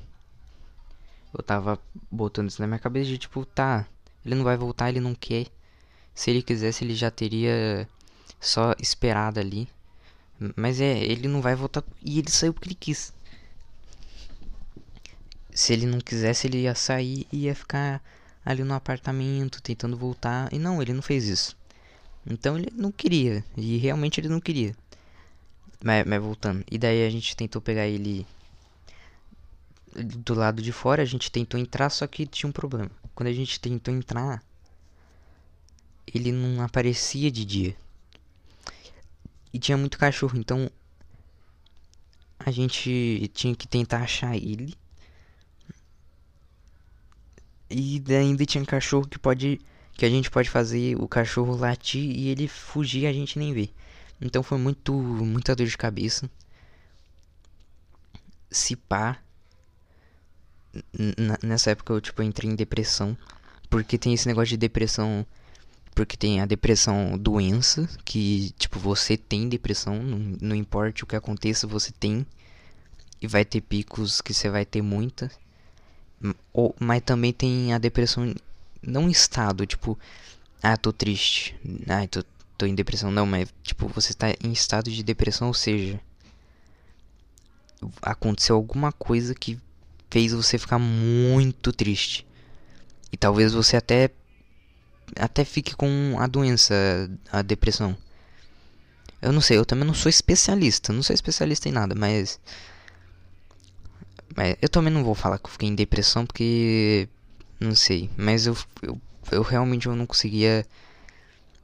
eu 1.34 1.44
tava 1.44 1.80
botando 2.12 2.50
isso 2.50 2.62
na 2.62 2.68
minha 2.68 2.80
cabeça 2.80 3.10
de 3.10 3.18
tipo, 3.18 3.46
tá, 3.46 3.88
ele 4.26 4.36
não 4.36 4.44
vai 4.44 4.58
voltar, 4.58 4.90
ele 4.90 5.00
não 5.00 5.16
quer. 5.16 5.48
Se 6.14 6.30
ele 6.32 6.42
quisesse, 6.42 6.84
ele 6.84 6.96
já 6.96 7.10
teria 7.10 7.88
só 8.40 8.74
esperado 8.80 9.40
ali. 9.40 9.68
Mas 10.56 10.82
é, 10.82 11.00
ele 11.00 11.28
não 11.28 11.42
vai 11.42 11.56
voltar 11.56 11.84
e 12.04 12.20
ele 12.20 12.30
saiu 12.30 12.54
porque 12.54 12.68
ele 12.70 12.76
quis. 12.76 13.14
Se 15.52 15.74
ele 15.74 15.86
não 15.86 16.00
quisesse, 16.00 16.48
ele 16.48 16.62
ia 16.62 16.76
sair 16.76 17.26
e 17.32 17.46
ia 17.46 17.56
ficar 17.56 18.04
ali 18.46 18.64
no 18.64 18.74
apartamento 18.74 19.62
tentando 19.62 19.98
voltar. 19.98 20.52
E 20.54 20.60
não, 20.60 20.82
ele 20.82 20.94
não 20.94 21.02
fez 21.02 21.28
isso. 21.28 21.58
Então 22.26 22.58
ele 22.58 22.72
não 22.76 22.92
queria. 22.92 23.44
E 23.56 23.78
realmente 23.78 24.20
ele 24.20 24.30
não 24.30 24.40
queria. 24.40 24.76
Mas, 25.84 26.06
mas 26.06 26.22
voltando. 26.22 26.64
E 26.70 26.78
daí 26.78 27.06
a 27.06 27.10
gente 27.10 27.36
tentou 27.36 27.62
pegar 27.62 27.88
ele 27.88 28.26
do 29.96 30.34
lado 30.34 30.62
de 30.62 30.72
fora. 30.72 31.02
A 31.02 31.06
gente 31.06 31.32
tentou 31.32 31.60
entrar, 31.60 31.90
só 31.90 32.08
que 32.08 32.26
tinha 32.26 32.50
um 32.50 32.54
problema. 32.54 32.92
Quando 33.16 33.30
a 33.30 33.34
gente 33.34 33.60
tentou 33.60 33.94
entrar, 33.94 34.44
ele 36.14 36.32
não 36.32 36.64
aparecia 36.64 37.32
de 37.32 37.46
dia. 37.46 37.76
E 39.54 39.60
tinha 39.60 39.78
muito 39.78 39.98
cachorro, 39.98 40.38
então 40.38 40.70
a 42.40 42.52
gente 42.52 43.30
tinha 43.34 43.56
que 43.56 43.68
tentar 43.68 44.00
achar 44.00 44.36
ele. 44.36 44.74
E 47.70 48.02
ainda 48.10 48.46
tinha 48.46 48.66
cachorro 48.66 49.08
que 49.08 49.20
pode 49.20 49.60
que 49.98 50.06
a 50.06 50.10
gente 50.10 50.30
pode 50.30 50.50
fazer 50.50 50.96
o 51.02 51.08
cachorro 51.08 51.56
latir 51.56 52.04
e 52.04 52.30
ele 52.30 52.48
fugir 52.48 53.08
a 53.08 53.14
gente 53.14 53.40
nem 53.40 53.52
vê. 53.52 53.70
Então 54.22 54.42
foi 54.44 54.58
muito 54.58 54.94
muita 54.94 55.56
dor 55.56 55.68
de 55.68 55.78
cabeça. 55.78 56.30
Se 58.50 58.76
pá, 58.76 59.20
nessa 61.44 61.72
época 61.72 61.94
eu 61.94 62.02
tipo 62.02 62.22
entrei 62.24 62.50
em 62.50 62.56
depressão, 62.56 63.18
porque 63.70 63.98
tem 63.98 64.14
esse 64.14 64.28
negócio 64.28 64.50
de 64.50 64.58
depressão, 64.58 65.26
porque 65.94 66.18
tem 66.18 66.42
a 66.42 66.46
depressão 66.46 67.18
doença, 67.18 67.88
que 68.06 68.52
tipo 68.58 68.80
você 68.80 69.18
tem 69.18 69.50
depressão, 69.50 70.02
não, 70.02 70.20
não 70.42 70.56
importa 70.56 71.04
o 71.04 71.08
que 71.08 71.16
aconteça, 71.16 71.68
você 71.68 71.92
tem 71.92 72.26
e 73.22 73.28
vai 73.28 73.44
ter 73.46 73.62
picos 73.62 74.22
que 74.22 74.34
você 74.34 74.50
vai 74.50 74.66
ter 74.66 74.82
muita. 74.82 75.32
Ou, 76.54 76.76
mas 76.80 77.02
também 77.04 77.32
tem 77.34 77.74
a 77.74 77.78
depressão 77.78 78.34
não 78.82 79.10
estado, 79.10 79.66
tipo, 79.66 79.98
ah, 80.62 80.78
tô 80.78 80.92
triste. 80.92 81.56
Ah, 81.88 82.08
tô, 82.08 82.24
tô 82.58 82.66
em 82.66 82.76
depressão. 82.76 83.12
Não, 83.12 83.26
mas 83.26 83.54
tipo, 83.64 83.88
você 83.88 84.12
está 84.12 84.30
em 84.30 84.52
estado 84.52 84.90
de 84.92 85.04
depressão, 85.04 85.48
ou 85.48 85.54
seja, 85.54 86.00
aconteceu 88.02 88.56
alguma 88.56 88.92
coisa 88.92 89.36
que 89.36 89.60
fez 90.10 90.34
você 90.34 90.58
ficar 90.58 90.80
muito 90.80 91.72
triste. 91.72 92.26
E 93.12 93.18
talvez 93.18 93.54
você 93.54 93.78
até 93.78 94.12
até 95.16 95.46
fique 95.46 95.76
com 95.76 96.18
a 96.20 96.28
doença, 96.28 96.74
a 97.32 97.42
depressão. 97.42 97.96
Eu 99.22 99.32
não 99.32 99.42
sei, 99.42 99.58
eu 99.58 99.66
também 99.66 99.86
não 99.86 99.94
sou 99.94 100.10
especialista, 100.10 100.94
não 100.94 101.02
sou 101.02 101.14
especialista 101.14 101.70
em 101.70 101.72
nada, 101.72 101.96
mas 101.96 102.40
mas 104.36 104.56
eu 104.62 104.70
também 104.70 104.94
não 104.94 105.04
vou 105.04 105.16
falar 105.16 105.40
que 105.40 105.48
eu 105.48 105.52
fiquei 105.52 105.70
em 105.70 105.76
depressão 105.76 106.26
porque 106.26 107.08
não 107.60 107.74
sei, 107.74 108.10
mas 108.18 108.46
eu 108.46 108.56
eu, 108.82 109.02
eu 109.32 109.42
realmente 109.42 109.88
eu 109.88 109.96
não 109.96 110.06
conseguia 110.06 110.66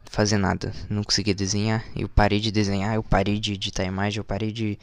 fazer 0.06 0.38
nada, 0.38 0.74
não 0.90 1.04
conseguia 1.04 1.34
desenhar. 1.34 1.86
Eu 1.96 2.08
parei 2.08 2.40
de 2.40 2.52
desenhar, 2.52 2.96
eu 2.96 3.04
parei 3.04 3.40
de 3.40 3.54
editar 3.54 3.84
imagem, 3.84 4.20
eu 4.20 4.24
parei 4.24 4.52
de 4.52 4.78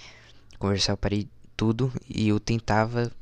conversar, 0.58 0.92
eu 0.92 0.96
parei 0.96 1.28
tudo 1.56 1.92
e 2.08 2.28
eu 2.28 2.40
tentava 2.40 3.12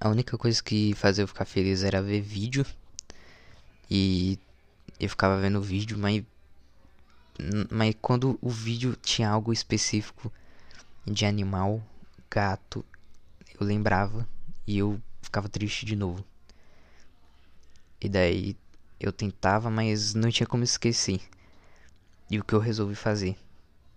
a 0.00 0.08
única 0.08 0.36
coisa 0.36 0.62
que 0.62 0.94
fazia 0.94 1.22
eu 1.22 1.28
ficar 1.28 1.44
feliz 1.44 1.82
era 1.82 2.02
ver 2.02 2.20
vídeo. 2.20 2.66
E 3.90 4.38
eu 4.98 5.08
ficava 5.08 5.40
vendo 5.40 5.60
vídeo, 5.60 5.98
mas 5.98 6.22
mas 7.70 7.94
quando 8.00 8.38
o 8.40 8.50
vídeo 8.50 8.96
tinha 9.02 9.28
algo 9.28 9.52
específico 9.52 10.32
de 11.04 11.24
animal, 11.24 11.82
gato, 12.30 12.84
eu 13.58 13.66
lembrava 13.66 14.28
e 14.66 14.78
eu 14.78 15.00
ficava 15.20 15.48
triste 15.48 15.86
de 15.86 15.96
novo. 15.96 16.24
E 18.00 18.08
daí 18.08 18.56
eu 19.02 19.12
tentava, 19.12 19.70
mas 19.70 20.14
não 20.14 20.30
tinha 20.30 20.46
como 20.46 20.64
esquecer. 20.64 21.20
E 22.30 22.38
o 22.38 22.44
que 22.44 22.54
eu 22.54 22.58
resolvi 22.58 22.94
fazer? 22.94 23.36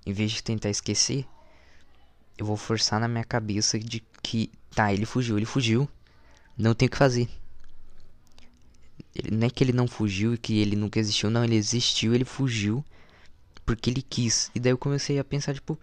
Em 0.05 0.11
vez 0.11 0.31
de 0.31 0.43
tentar 0.43 0.69
esquecer, 0.69 1.25
eu 2.37 2.45
vou 2.45 2.57
forçar 2.57 2.99
na 2.99 3.07
minha 3.07 3.23
cabeça 3.23 3.79
de 3.79 4.03
que 4.21 4.51
tá, 4.71 4.93
ele 4.93 5.05
fugiu, 5.05 5.37
ele 5.37 5.45
fugiu. 5.45 5.87
Não 6.57 6.73
tem 6.73 6.87
o 6.87 6.91
que 6.91 6.97
fazer. 6.97 7.29
Ele, 9.13 9.35
não 9.35 9.47
é 9.47 9.49
que 9.49 9.63
ele 9.63 9.73
não 9.73 9.87
fugiu 9.87 10.33
e 10.33 10.37
que 10.37 10.59
ele 10.59 10.75
nunca 10.75 10.99
existiu, 10.99 11.29
não, 11.29 11.43
ele 11.43 11.55
existiu, 11.55 12.13
ele 12.13 12.25
fugiu 12.25 12.83
porque 13.65 13.89
ele 13.89 14.01
quis. 14.01 14.51
E 14.53 14.59
daí 14.59 14.71
eu 14.71 14.77
comecei 14.77 15.17
a 15.17 15.23
pensar, 15.23 15.53
tipo, 15.53 15.79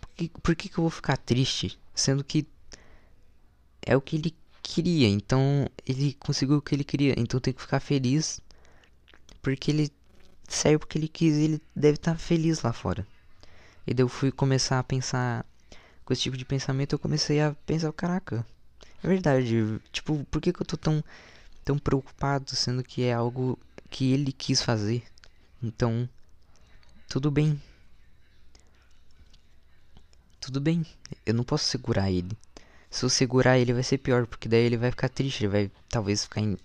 por 0.00 0.10
que, 0.16 0.28
por 0.42 0.56
que, 0.56 0.68
que 0.68 0.78
eu 0.78 0.82
vou 0.82 0.90
ficar 0.90 1.16
triste? 1.16 1.78
Sendo 1.94 2.22
que 2.22 2.46
é 3.82 3.96
o 3.96 4.00
que 4.00 4.16
ele 4.16 4.34
queria, 4.70 5.08
então 5.08 5.68
ele 5.84 6.14
conseguiu 6.14 6.58
o 6.58 6.62
que 6.62 6.74
ele 6.74 6.84
queria, 6.84 7.14
então 7.18 7.40
tem 7.40 7.52
que 7.52 7.60
ficar 7.60 7.80
feliz 7.80 8.40
porque 9.42 9.70
ele 9.72 9.92
saiu 10.48 10.78
porque 10.78 10.96
ele 10.96 11.08
quis 11.08 11.34
ele 11.36 11.60
deve 11.74 11.96
estar 11.96 12.12
tá 12.12 12.18
feliz 12.18 12.62
lá 12.62 12.72
fora. 12.72 13.04
E 13.86 13.92
daí 13.92 14.04
eu 14.04 14.08
fui 14.08 14.30
começar 14.30 14.78
a 14.78 14.84
pensar 14.84 15.44
com 16.04 16.12
esse 16.12 16.22
tipo 16.22 16.36
de 16.36 16.44
pensamento, 16.44 16.94
eu 16.94 16.98
comecei 17.00 17.40
a 17.40 17.52
pensar, 17.66 17.92
caraca, 17.92 18.46
é 19.02 19.08
verdade, 19.08 19.80
tipo, 19.90 20.24
por 20.30 20.40
que, 20.40 20.52
que 20.52 20.62
eu 20.62 20.66
tô 20.66 20.76
tão 20.76 21.02
tão 21.64 21.78
preocupado 21.78 22.54
sendo 22.54 22.82
que 22.82 23.02
é 23.02 23.12
algo 23.12 23.58
que 23.90 24.12
ele 24.12 24.32
quis 24.32 24.62
fazer? 24.62 25.02
Então, 25.62 26.08
tudo 27.08 27.30
bem. 27.30 27.60
Tudo 30.40 30.60
bem, 30.60 30.86
eu 31.26 31.34
não 31.34 31.44
posso 31.44 31.64
segurar 31.64 32.10
ele. 32.10 32.36
Se 32.90 33.04
eu 33.04 33.08
segurar 33.08 33.58
ele 33.58 33.72
vai 33.72 33.82
ser 33.82 33.98
pior, 33.98 34.26
porque 34.26 34.48
daí 34.48 34.64
ele 34.64 34.76
vai 34.76 34.90
ficar 34.90 35.08
triste, 35.08 35.44
ele 35.44 35.52
vai 35.52 35.70
talvez 35.88 36.24
ficar 36.24 36.40
em, 36.40 36.56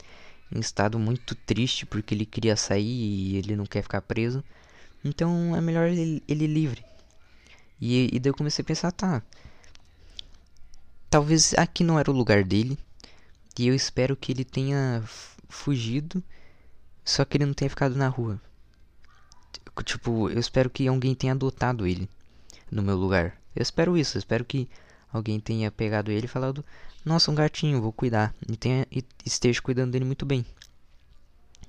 em 0.52 0.60
estado 0.60 0.98
muito 0.98 1.36
triste 1.36 1.86
porque 1.86 2.16
ele 2.16 2.26
queria 2.26 2.56
sair 2.56 2.84
e 2.84 3.38
ele 3.38 3.56
não 3.56 3.66
quer 3.66 3.84
ficar 3.84 4.02
preso. 4.02 4.44
Então 5.04 5.56
é 5.56 5.62
melhor 5.62 5.88
ele, 5.88 6.24
ele 6.28 6.48
livre. 6.48 6.84
E, 7.80 8.10
e 8.12 8.20
daí 8.20 8.32
eu 8.32 8.36
comecei 8.36 8.64
a 8.64 8.66
pensar, 8.66 8.92
tá. 8.92 9.22
Talvez 11.10 11.54
aqui 11.54 11.84
não 11.84 12.00
era 12.00 12.10
o 12.10 12.14
lugar 12.14 12.44
dele. 12.44 12.78
E 13.58 13.68
eu 13.68 13.76
espero 13.76 14.18
que 14.18 14.32
ele 14.32 14.44
tenha 14.44 15.04
fugido. 15.48 16.24
Só 17.04 17.24
que 17.24 17.38
ele 17.38 17.46
não 17.46 17.54
tenha 17.54 17.70
ficado 17.70 17.96
na 17.96 18.08
rua. 18.08 18.42
Tipo, 19.84 20.30
eu 20.30 20.40
espero 20.40 20.70
que 20.70 20.88
alguém 20.88 21.14
tenha 21.14 21.34
adotado 21.34 21.86
ele 21.86 22.10
no 22.72 22.82
meu 22.82 22.96
lugar. 22.98 23.38
Eu 23.56 23.62
espero 23.62 23.98
isso, 23.98 24.18
eu 24.18 24.20
espero 24.20 24.44
que 24.44 24.68
alguém 25.16 25.40
tenha 25.40 25.72
pegado 25.72 26.12
ele 26.12 26.26
e 26.26 26.30
falado: 26.30 26.64
Nossa, 27.04 27.32
um 27.32 27.36
gatinho, 27.36 27.82
vou 27.82 27.92
cuidar. 27.92 28.34
E, 28.50 28.58
tenha, 28.58 28.86
e 28.92 29.04
esteja 29.26 29.62
cuidando 29.62 29.92
dele 29.92 30.06
muito 30.06 30.26
bem. 30.26 30.46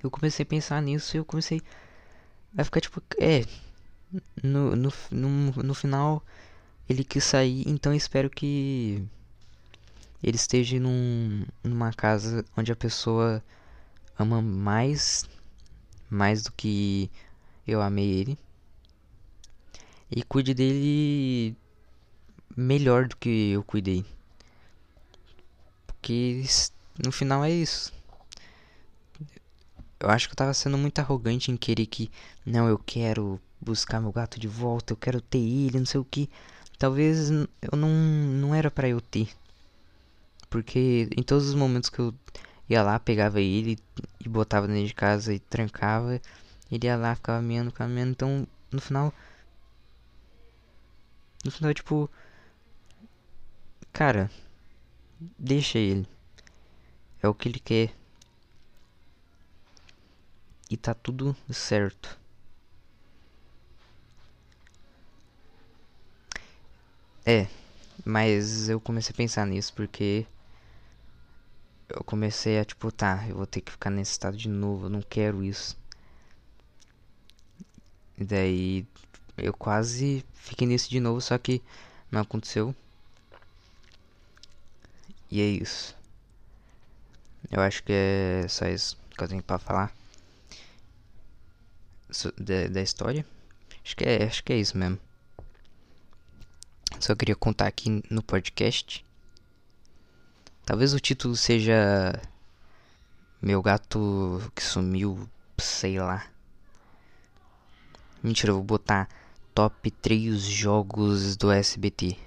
Eu 0.03 0.11
comecei 0.11 0.43
a 0.43 0.47
pensar 0.47 0.83
nisso 0.83 1.17
e 1.17 1.19
eu 1.19 1.25
comecei 1.25 1.63
a 2.57 2.65
ficar 2.65 2.81
tipo: 2.81 3.03
É, 3.19 3.45
no, 4.43 4.75
no, 4.77 4.93
no, 5.11 5.53
no 5.63 5.75
final 5.75 6.23
ele 6.89 7.05
quis 7.05 7.25
sair, 7.25 7.65
então 7.67 7.93
espero 7.95 8.31
que 8.31 9.03
ele 10.23 10.37
esteja 10.37 10.79
num, 10.79 11.45
numa 11.63 11.93
casa 11.93 12.45
onde 12.57 12.73
a 12.73 12.77
pessoa 12.77 13.43
ama 14.19 14.41
mais 14.41 15.25
mais 16.09 16.45
do 16.45 16.53
que 16.53 17.11
eu 17.67 17.83
amei 17.83 18.09
ele 18.21 18.39
e 20.11 20.23
cuide 20.23 20.55
dele 20.55 21.57
melhor 22.57 23.07
do 23.09 23.17
que 23.17 23.51
eu 23.53 23.63
cuidei. 23.63 24.05
Porque 25.87 26.43
no 27.05 27.13
final 27.13 27.45
é 27.45 27.51
isso. 27.51 27.93
Eu 30.01 30.11
acho 30.11 30.29
que 30.29 30.33
eu 30.33 30.37
tava 30.37 30.55
sendo 30.55 30.79
muito 30.79 30.99
arrogante 30.99 31.51
em 31.51 31.57
querer 31.57 31.87
que, 31.87 32.11
não, 32.45 32.69
eu 32.69 32.79
quero 32.79 33.41
buscar 33.61 34.01
meu 34.01 34.13
gato 34.13 34.39
de 34.39 34.47
volta, 34.49 34.93
eu 34.93 34.97
quero 34.97 35.21
ter 35.21 35.39
ele, 35.39 35.79
não 35.79 35.87
sei 35.87 36.01
o 36.01 36.05
que. 36.05 36.29
Talvez 36.79 37.31
eu 37.31 37.77
não, 37.77 37.89
não 37.89 38.55
era 38.55 38.71
para 38.71 38.89
eu 38.89 39.01
ter. 39.01 39.29
Porque 40.51 41.09
em 41.17 41.23
todos 41.23 41.49
os 41.49 41.55
momentos 41.55 41.91
que 41.91 41.99
eu 41.99 42.15
ia 42.69 42.83
lá, 42.83 42.99
pegava 42.99 43.41
ele 43.41 43.79
e 44.25 44.29
botava 44.29 44.67
dentro 44.67 44.87
de 44.87 44.95
casa 44.95 45.33
e 45.35 45.39
trancava, 45.39 46.21
ele 46.71 46.87
ia 46.87 46.97
lá, 46.97 47.15
ficava 47.15 47.41
meando, 47.43 47.71
ficava 47.71 47.91
meando. 47.91 48.13
Então, 48.13 48.47
no 48.71 48.81
final. 48.81 49.13
No 51.45 51.51
final, 51.51 51.73
tipo. 51.75 52.11
Cara, 53.97 54.31
deixa 55.39 55.79
ele. 55.79 56.07
É 57.23 57.27
o 57.27 57.33
que 57.33 57.49
ele 57.49 57.59
quer. 57.59 57.95
E 60.69 60.77
tá 60.77 60.93
tudo 60.93 61.35
certo. 61.51 62.19
É, 67.25 67.47
mas 68.05 68.69
eu 68.69 68.79
comecei 68.79 69.15
a 69.15 69.17
pensar 69.17 69.47
nisso 69.47 69.73
porque 69.73 70.27
eu 71.89 72.05
comecei 72.05 72.59
a 72.59 72.67
tipo, 72.67 72.93
tá, 72.93 73.25
eu 73.27 73.37
vou 73.37 73.47
ter 73.47 73.63
que 73.63 73.73
ficar 73.73 73.89
nesse 73.89 74.13
estado 74.13 74.37
de 74.37 74.51
novo, 74.51 74.85
eu 74.87 74.91
não 74.91 75.01
quero 75.01 75.43
isso. 75.43 75.75
E 78.19 78.25
daí 78.27 78.87
eu 79.39 79.55
quase 79.55 80.23
fiquei 80.35 80.67
nesse 80.67 80.91
de 80.91 81.01
novo, 81.01 81.19
só 81.23 81.39
que 81.39 81.63
não 82.13 82.21
aconteceu. 82.21 82.75
E 85.31 85.41
é 85.41 85.47
isso. 85.47 85.97
Eu 87.51 87.61
acho 87.61 87.83
que 87.83 87.93
é 87.93 88.47
só 88.49 88.67
isso 88.67 88.97
que 89.17 89.23
eu 89.23 89.29
tenho 89.29 89.43
pra 89.43 89.59
falar 89.59 89.93
da, 92.39 92.69
da 92.69 92.83
história. 92.83 93.25
Acho 93.85 93.97
que 93.97 94.05
é, 94.05 94.25
acho 94.25 94.43
que 94.43 94.53
é 94.53 94.59
isso 94.59 94.77
mesmo. 94.77 94.99
Só 97.01 97.15
queria 97.15 97.37
contar 97.37 97.67
aqui 97.67 98.03
no 98.11 98.23
podcast. 98.23 99.05
Talvez 100.65 100.95
o 100.95 101.01
título 101.01 101.37
seja 101.37 102.21
Meu 103.41 103.63
gato 103.63 104.41
que 104.55 104.63
sumiu, 104.63 105.29
sei 105.59 105.99
lá. 105.99 106.27
Mentira, 108.23 108.51
eu 108.51 108.57
vou 108.57 108.65
botar 108.65 109.09
top 109.55 109.91
3 109.91 110.43
jogos 110.43 111.37
do 111.37 111.51
SBT. 111.51 112.19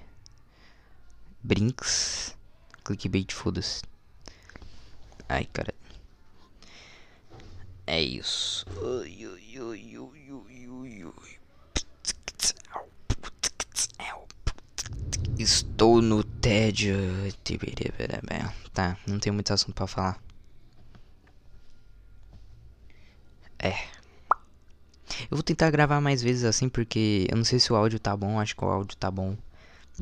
Brinks 1.42 2.34
Clickbait, 2.84 3.32
foda-se. 3.32 3.82
Ai, 5.28 5.44
cara. 5.52 5.74
É 7.86 8.00
isso. 8.00 8.66
Estou 15.38 16.02
no 16.02 16.22
tédio. 16.22 16.94
Tá, 18.72 18.96
não 19.06 19.18
tem 19.18 19.32
muito 19.32 19.52
assunto 19.52 19.74
pra 19.74 19.86
falar. 19.86 20.20
É. 23.58 23.74
Eu 25.30 25.36
vou 25.36 25.42
tentar 25.42 25.70
gravar 25.70 26.00
mais 26.00 26.22
vezes 26.22 26.44
assim, 26.44 26.68
porque 26.68 27.26
eu 27.30 27.36
não 27.36 27.44
sei 27.44 27.58
se 27.58 27.72
o 27.72 27.76
áudio 27.76 27.98
tá 27.98 28.16
bom, 28.16 28.38
acho 28.38 28.56
que 28.56 28.64
o 28.64 28.68
áudio 28.68 28.96
tá 28.96 29.10
bom. 29.10 29.36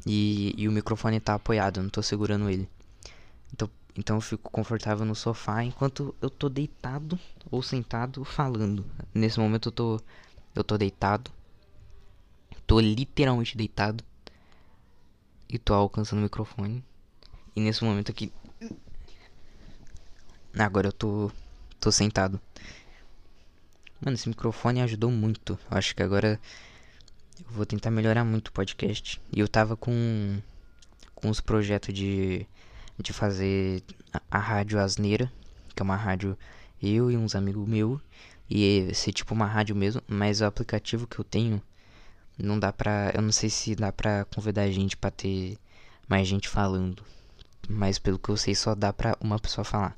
E, 0.07 0.55
e 0.57 0.68
o 0.68 0.72
microfone 0.72 1.20
tá 1.20 1.34
apoiado, 1.34 1.78
eu 1.78 1.82
não 1.84 1.90
tô 1.90 2.03
segurando 2.03 2.49
ele. 2.49 2.68
Então, 3.53 3.70
então 3.96 4.16
eu 4.16 4.20
fico 4.20 4.51
confortável 4.51 5.05
no 5.05 5.14
sofá 5.14 5.62
enquanto 5.64 6.14
eu 6.20 6.30
tô 6.30 6.49
deitado 6.49 7.18
ou 7.51 7.62
sentado 7.62 8.24
falando. 8.24 8.84
Nesse 9.14 9.38
momento 9.38 9.68
eu 9.68 9.72
tô 9.72 10.01
eu 10.55 10.64
tô 10.64 10.76
deitado. 10.76 11.30
Tô 12.66 12.80
literalmente 12.80 13.57
deitado. 13.57 14.05
E 15.49 15.59
tô 15.59 15.72
alcançando 15.72 16.18
o 16.18 16.22
microfone. 16.22 16.84
E 17.57 17.61
nesse 17.61 17.82
momento 17.82 18.11
aqui 18.11 18.32
Agora 20.59 20.88
eu 20.88 20.92
tô 20.92 21.30
tô 21.78 21.92
sentado. 21.92 22.40
Mano, 24.01 24.14
esse 24.14 24.28
microfone 24.28 24.80
ajudou 24.80 25.11
muito. 25.11 25.59
Eu 25.70 25.78
acho 25.78 25.94
que 25.94 26.03
agora 26.03 26.40
eu 27.41 27.53
vou 27.53 27.66
tentar 27.66 27.91
melhorar 27.91 28.24
muito 28.24 28.49
o 28.49 28.53
podcast. 28.53 29.20
E 29.32 29.41
eu 29.41 29.49
tava 29.49 29.76
com 29.76 30.41
com 31.14 31.28
os 31.30 31.41
projetos 31.41 31.95
de 31.95 32.47
de 32.99 33.12
fazer 33.12 33.82
a, 34.12 34.20
a 34.30 34.39
rádio 34.39 34.80
Asneira, 34.80 35.32
que 35.74 35.82
é 35.82 35.84
uma 35.84 35.97
rádio 35.97 36.36
eu 36.82 37.11
e 37.11 37.16
uns 37.16 37.34
amigos 37.34 37.68
meus, 37.68 38.01
e 38.51 38.93
ser 38.95 39.12
tipo 39.12 39.34
uma 39.34 39.47
rádio 39.47 39.76
mesmo, 39.76 40.03
mas 40.09 40.41
o 40.41 40.45
aplicativo 40.45 41.07
que 41.07 41.18
eu 41.18 41.24
tenho 41.24 41.62
não 42.39 42.59
dá 42.59 42.72
pra. 42.72 43.12
Eu 43.14 43.22
não 43.22 43.32
sei 43.32 43.51
se 43.51 43.74
dá 43.74 43.93
pra 43.93 44.24
convidar 44.26 44.70
gente 44.70 44.97
pra 44.97 45.11
ter 45.11 45.59
mais 46.09 46.26
gente 46.28 46.49
falando. 46.49 47.03
Mas 47.68 47.99
pelo 47.99 48.18
que 48.18 48.30
eu 48.30 48.36
sei, 48.36 48.55
só 48.55 48.74
dá 48.74 48.93
pra 48.93 49.16
uma 49.20 49.39
pessoa 49.39 49.64
falar. 49.64 49.97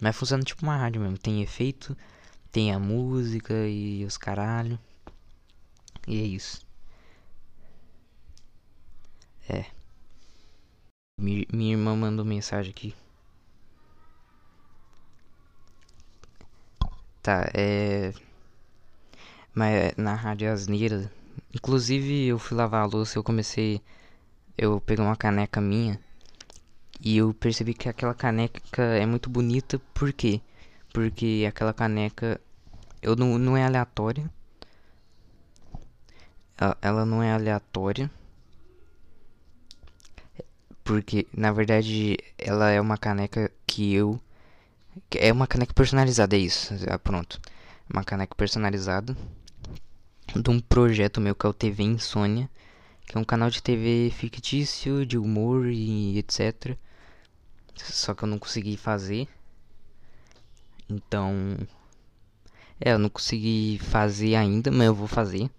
Mas 0.00 0.16
funciona 0.16 0.42
tipo 0.42 0.62
uma 0.64 0.76
rádio 0.76 1.00
mesmo. 1.00 1.16
Tem 1.18 1.42
efeito, 1.42 1.96
tem 2.52 2.72
a 2.72 2.78
música 2.78 3.54
e 3.68 4.04
os 4.04 4.18
caralho. 4.18 4.78
E 6.06 6.20
é 6.20 6.24
isso. 6.24 6.65
É. 9.48 9.64
Minha 11.18 11.72
irmã 11.72 11.94
mandou 11.96 12.24
mensagem 12.24 12.70
aqui. 12.72 12.94
Tá, 17.22 17.48
é. 17.54 18.12
Mas 19.54 19.94
na 19.96 20.14
Rádio 20.14 20.52
Asneira. 20.52 21.10
Inclusive 21.54 22.26
eu 22.26 22.38
fui 22.38 22.56
lavar 22.56 22.82
a 22.82 22.86
louça 22.86 23.18
eu 23.18 23.24
comecei. 23.24 23.80
Eu 24.58 24.80
peguei 24.80 25.04
uma 25.04 25.16
caneca 25.16 25.60
minha. 25.60 26.00
E 27.00 27.16
eu 27.18 27.32
percebi 27.34 27.74
que 27.74 27.88
aquela 27.88 28.14
caneca 28.14 28.82
é 28.82 29.06
muito 29.06 29.30
bonita. 29.30 29.78
Por 29.94 30.12
quê? 30.12 30.40
Porque 30.92 31.46
aquela 31.48 31.72
caneca. 31.72 32.40
Eu 33.02 33.14
não, 33.16 33.38
não 33.38 33.56
é 33.56 33.64
aleatória. 33.64 34.30
Ela 36.82 37.04
não 37.04 37.22
é 37.22 37.32
aleatória 37.32 38.10
Porque, 40.86 41.26
na 41.36 41.50
verdade, 41.50 42.16
ela 42.38 42.70
é 42.70 42.80
uma 42.80 42.96
caneca 42.96 43.50
que 43.66 43.92
eu. 43.92 44.20
É 45.10 45.32
uma 45.32 45.48
caneca 45.48 45.74
personalizada, 45.74 46.36
é 46.36 46.38
isso. 46.38 46.74
Ah, 46.88 46.96
pronto. 46.96 47.40
Uma 47.92 48.04
caneca 48.04 48.36
personalizada 48.36 49.16
de 50.32 50.48
um 50.48 50.60
projeto 50.60 51.20
meu 51.20 51.34
que 51.34 51.44
é 51.44 51.48
o 51.48 51.52
TV 51.52 51.82
Insônia, 51.82 52.48
que 53.04 53.18
é 53.18 53.20
um 53.20 53.24
canal 53.24 53.50
de 53.50 53.60
TV 53.60 54.12
fictício, 54.14 55.04
de 55.04 55.18
humor 55.18 55.66
e 55.66 56.18
etc. 56.18 56.76
Só 57.74 58.14
que 58.14 58.22
eu 58.22 58.28
não 58.28 58.38
consegui 58.38 58.76
fazer. 58.76 59.26
Então. 60.88 61.56
É, 62.80 62.92
eu 62.92 62.98
não 63.00 63.08
consegui 63.08 63.80
fazer 63.82 64.36
ainda, 64.36 64.70
mas 64.70 64.86
eu 64.86 64.94
vou 64.94 65.08
fazer. 65.08 65.50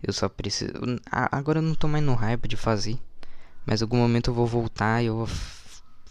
Eu 0.00 0.12
só 0.12 0.28
preciso. 0.28 0.72
Agora 1.10 1.58
eu 1.58 1.62
não 1.62 1.74
tô 1.74 1.88
mais 1.88 2.04
no 2.04 2.14
hype 2.14 2.46
de 2.46 2.56
fazer. 2.56 2.96
Mas 3.66 3.80
algum 3.82 3.96
momento 3.96 4.30
eu 4.30 4.34
vou 4.34 4.46
voltar 4.46 5.02
e 5.02 5.06
eu 5.06 5.16
vou 5.16 5.26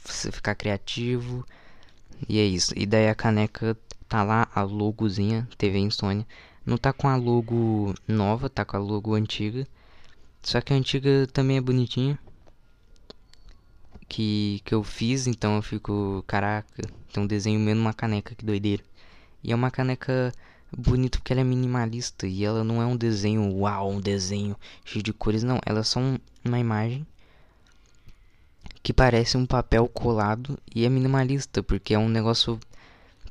ficar 0.04 0.56
criativo. 0.56 1.46
E 2.28 2.40
é 2.40 2.44
isso. 2.44 2.74
E 2.76 2.86
daí 2.86 3.10
a 3.10 3.16
caneca 3.16 3.78
tá 4.08 4.24
lá, 4.24 4.48
a 4.54 4.62
logozinha, 4.64 5.48
TV 5.58 5.80
Insônia. 5.80 6.26
Não 6.66 6.78
tá 6.78 6.94
com 6.94 7.08
a 7.08 7.16
logo 7.16 7.94
nova, 8.08 8.50
tá 8.50 8.66
com 8.66 8.78
a 8.78 8.80
logo 8.80 9.14
antiga. 9.16 9.68
Só 10.42 10.62
que 10.62 10.74
a 10.74 10.76
antiga 10.76 11.28
também 11.32 11.58
é 11.58 11.62
bonitinha. 11.62 12.18
Que, 14.08 14.62
que 14.66 14.74
eu 14.74 14.84
fiz, 14.84 15.28
então 15.28 15.56
eu 15.56 15.62
fico. 15.62 16.24
Caraca, 16.28 16.84
tem 17.12 17.24
um 17.24 17.28
desenho 17.28 17.60
mesmo 17.60 17.82
uma 17.82 17.94
caneca, 17.94 18.36
que 18.36 18.46
doideira. 18.46 18.84
E 19.44 19.52
é 19.52 19.56
uma 19.56 19.72
caneca 19.72 20.32
bonita 20.76 21.18
porque 21.20 21.34
ela 21.34 21.42
é 21.42 21.44
minimalista. 21.44 22.28
E 22.28 22.44
ela 22.44 22.64
não 22.64 22.82
é 22.82 22.86
um 22.86 22.96
desenho, 22.96 23.54
uau, 23.58 23.92
um 23.92 24.00
desenho 24.00 24.56
cheio 24.86 25.04
de 25.04 25.14
cores, 25.14 25.44
não. 25.44 25.60
Ela 25.66 25.80
é 25.80 25.84
só 25.84 26.00
um, 26.00 26.18
uma 26.46 26.60
imagem 26.60 27.06
que 28.84 28.92
parece 28.94 29.38
um 29.38 29.46
papel 29.46 29.88
colado 29.88 30.60
e 30.76 30.86
é 30.86 30.90
minimalista, 30.90 31.64
porque 31.64 31.94
é 31.94 31.98
um 31.98 32.10
negócio 32.10 32.60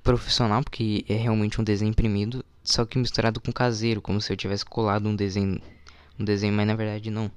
profissional, 0.03 0.63
porque 0.65 1.05
é 1.09 1.15
realmente 1.15 1.61
um 1.61 1.65
desenho 1.65 1.91
imprimido, 1.91 2.45
só 2.65 2.87
que 2.87 2.99
misturado 2.99 3.41
com 3.41 3.53
caseiro, 3.53 4.01
como 4.01 4.21
se 4.21 4.33
eu 4.33 4.37
tivesse 4.37 4.65
colado 4.65 5.09
um 5.09 5.15
desenho, 5.15 5.61
um 6.19 6.25
desenho, 6.25 6.55
mas 6.55 6.67
na 6.67 6.75
verdade 6.75 7.11
não. 7.11 7.31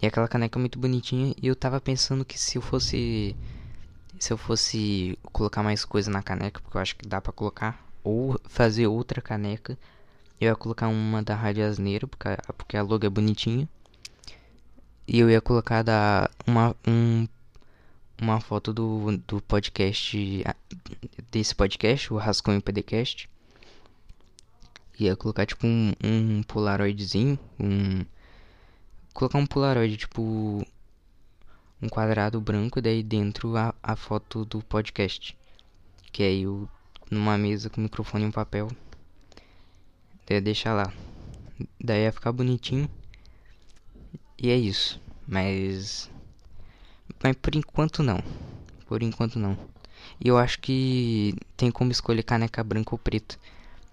E 0.00 0.06
aquela 0.06 0.28
caneca 0.28 0.58
é 0.58 0.60
muito 0.60 0.78
bonitinha 0.78 1.34
e 1.42 1.46
eu 1.46 1.56
tava 1.56 1.80
pensando 1.80 2.24
que 2.24 2.38
se 2.38 2.56
eu 2.56 2.62
fosse 2.62 3.34
se 4.18 4.32
eu 4.32 4.38
fosse 4.38 5.18
colocar 5.32 5.62
mais 5.62 5.84
coisa 5.84 6.10
na 6.10 6.22
caneca, 6.22 6.60
porque 6.60 6.76
eu 6.76 6.80
acho 6.80 6.96
que 6.96 7.06
dá 7.06 7.20
para 7.20 7.32
colocar 7.32 7.84
ou 8.02 8.38
fazer 8.48 8.86
outra 8.86 9.20
caneca, 9.20 9.76
eu 10.40 10.48
ia 10.48 10.56
colocar 10.56 10.88
uma 10.88 11.22
da 11.22 11.34
Rádio 11.34 11.66
Asneira, 11.66 12.06
porque 12.06 12.28
a, 12.28 12.36
porque 12.56 12.76
a 12.76 12.82
logo 12.82 13.04
é 13.04 13.10
bonitinha. 13.10 13.68
E 15.06 15.18
eu 15.18 15.30
ia 15.30 15.40
colocar 15.40 15.82
da 15.82 16.30
uma 16.46 16.74
um 16.86 17.26
uma 18.20 18.40
foto 18.40 18.72
do, 18.72 19.18
do 19.26 19.40
podcast 19.42 20.44
desse 21.30 21.54
podcast, 21.54 22.12
o 22.12 22.16
Rascunho 22.16 22.62
PDcast. 22.62 23.28
Ia 24.98 25.14
colocar 25.16 25.44
tipo 25.44 25.66
um, 25.66 25.92
um 26.02 26.42
polaroidzinho, 26.44 27.38
um 27.60 28.04
colocar 29.12 29.38
um 29.38 29.46
polaroid 29.46 29.96
tipo 29.96 30.64
um 31.82 31.88
quadrado 31.88 32.40
branco 32.40 32.80
daí 32.80 33.02
dentro 33.02 33.56
a, 33.56 33.74
a 33.82 33.96
foto 33.96 34.44
do 34.46 34.62
podcast. 34.62 35.36
Que 36.12 36.22
aí 36.22 36.42
eu 36.42 36.68
numa 37.10 37.36
mesa 37.36 37.68
com 37.68 37.80
microfone 37.80 38.24
e 38.24 38.28
um 38.28 38.32
papel. 38.32 38.68
Daí 40.26 40.40
deixar 40.40 40.72
lá. 40.72 40.92
Daí 41.78 42.04
ia 42.04 42.12
ficar 42.12 42.32
bonitinho. 42.32 42.88
E 44.38 44.50
é 44.50 44.56
isso. 44.56 45.00
Mas 45.26 46.10
mas 47.22 47.36
por 47.36 47.54
enquanto 47.54 48.02
não. 48.02 48.22
Por 48.86 49.02
enquanto 49.02 49.38
não. 49.38 49.56
E 50.20 50.28
eu 50.28 50.36
acho 50.38 50.58
que 50.60 51.34
tem 51.56 51.70
como 51.70 51.90
escolher 51.90 52.22
caneca 52.22 52.62
branca 52.62 52.94
ou 52.94 52.98
preta. 52.98 53.38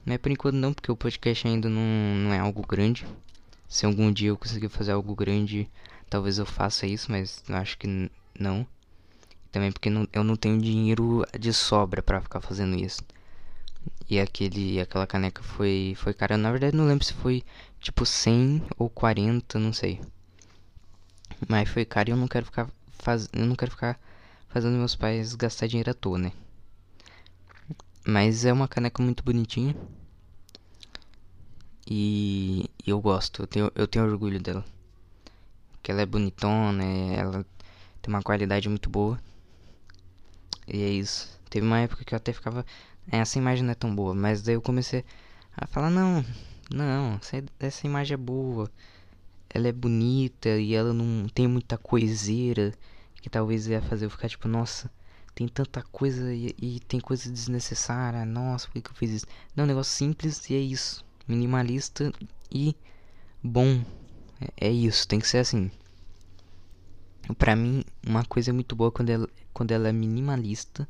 Mas 0.06 0.18
por 0.18 0.32
enquanto 0.32 0.56
não, 0.56 0.74
porque 0.74 0.92
o 0.92 0.98
podcast 0.98 1.48
ainda 1.48 1.70
não, 1.70 1.82
não 2.26 2.34
é 2.34 2.40
algo 2.40 2.66
grande. 2.68 3.06
Se 3.68 3.86
algum 3.86 4.12
dia 4.12 4.30
eu 4.30 4.38
conseguir 4.38 4.70
fazer 4.70 4.92
algo 4.92 5.16
grande, 5.16 5.70
talvez 6.10 6.38
eu 6.40 6.46
faça 6.46 6.86
isso, 6.86 7.12
mas 7.12 7.44
eu 7.48 7.56
acho 7.56 7.78
que 7.78 7.88
não. 8.38 8.66
Também 9.52 9.72
porque 9.72 9.90
não, 9.90 10.08
eu 10.12 10.24
não 10.24 10.36
tenho 10.36 10.60
dinheiro 10.60 11.26
de 11.40 11.54
sobra 11.54 12.02
para 12.02 12.22
ficar 12.22 12.42
fazendo 12.42 12.76
isso. 12.76 13.02
E 14.10 14.20
aquele, 14.20 14.82
aquela 14.82 15.08
caneca 15.08 15.42
foi, 15.42 15.94
foi 15.98 16.14
cara. 16.14 16.38
Na 16.38 16.52
verdade, 16.52 16.76
não 16.76 16.86
lembro 16.88 17.06
se 17.06 17.14
foi 17.14 17.44
tipo 17.80 18.06
100 18.06 18.62
ou 18.78 18.90
40, 18.90 19.58
não 19.60 19.72
sei. 19.72 20.02
Mas 21.48 21.70
foi 21.70 21.86
caro 21.86 22.10
e 22.10 22.12
eu 22.12 22.18
não 22.18 22.28
quero 22.28 22.46
ficar 22.46 22.70
faz... 22.92 23.28
eu 23.34 23.46
não 23.46 23.56
quero 23.56 23.72
ficar 23.72 24.00
fazendo 24.50 24.78
meus 24.78 24.96
pais 24.96 25.36
gastar 25.36 25.68
dinheiro 25.68 25.92
à 25.92 25.94
toa, 25.94 26.18
né? 26.18 26.32
Mas 28.06 28.46
é 28.46 28.54
uma 28.54 28.68
caneca 28.68 29.02
muito 29.02 29.24
bonitinha. 29.24 29.76
E, 31.88 32.70
eu 32.86 33.00
gosto, 33.02 33.44
eu 33.44 33.48
tenho, 33.48 33.72
eu 33.76 33.88
tenho 33.88 34.06
orgulho 34.06 34.40
dela. 34.40 34.64
Que 35.84 35.92
ela 35.92 36.02
é 36.02 36.06
bonitona, 36.06 36.84
ela 36.84 37.46
tem 38.02 38.14
uma 38.14 38.22
qualidade 38.22 38.70
muito 38.70 38.90
boa. 38.90 39.20
E 40.68 40.82
é 40.84 40.90
isso. 40.90 41.40
Teve 41.50 41.66
uma 41.66 41.80
época 41.80 42.04
que 42.06 42.14
eu 42.14 42.18
até 42.18 42.34
ficava. 42.34 42.66
É, 43.12 43.18
essa 43.18 43.38
imagem 43.38 43.64
não 43.64 43.72
é 43.72 43.76
tão 43.76 43.94
boa. 43.94 44.14
Mas 44.14 44.42
daí 44.42 44.56
eu 44.56 44.62
comecei 44.62 45.04
a 45.56 45.68
falar: 45.68 45.90
não, 45.90 46.24
não, 46.72 47.20
essa 47.60 47.86
imagem 47.86 48.14
é 48.16 48.18
boa. 48.18 48.72
Ela 49.54 49.68
é 49.68 49.72
bonita 49.72 50.50
e 50.58 50.74
ela 50.74 50.94
não 50.94 51.28
tem 51.28 51.48
muita 51.48 51.78
coiseira 51.78 52.74
que 53.22 53.30
talvez 53.30 53.68
ia 53.68 53.82
fazer 53.82 54.06
eu 54.06 54.10
ficar 54.10 54.30
tipo, 54.30 54.48
nossa, 54.48 54.90
tem 55.36 55.48
tanta 55.48 55.82
coisa 55.82 56.34
e, 56.34 56.56
e 56.60 56.80
tem 56.82 57.00
coisa 57.00 57.32
desnecessária, 57.32 58.26
nossa, 58.26 58.68
por 58.68 58.74
que, 58.74 58.82
que 58.82 58.90
eu 58.90 58.96
fiz 58.96 59.12
isso? 59.12 59.26
Não, 59.56 59.64
é 59.64 59.66
um 59.66 59.68
negócio 59.68 59.94
simples 59.94 60.50
e 60.50 60.56
é 60.56 60.60
isso. 60.60 61.06
Minimalista 61.28 62.12
e 62.52 62.76
bom. 63.44 63.84
É, 64.60 64.68
é 64.68 64.72
isso, 64.72 65.08
tem 65.08 65.20
que 65.20 65.28
ser 65.28 65.38
assim. 65.38 65.72
Pra 67.38 67.56
mim, 67.56 67.84
uma 68.06 68.26
coisa 68.26 68.52
muito 68.52 68.76
boa 68.76 68.92
quando 68.92 69.10
ela, 69.10 69.30
quando 69.54 69.72
ela 69.72 69.88
é 69.88 69.92
minimalista, 69.92 70.88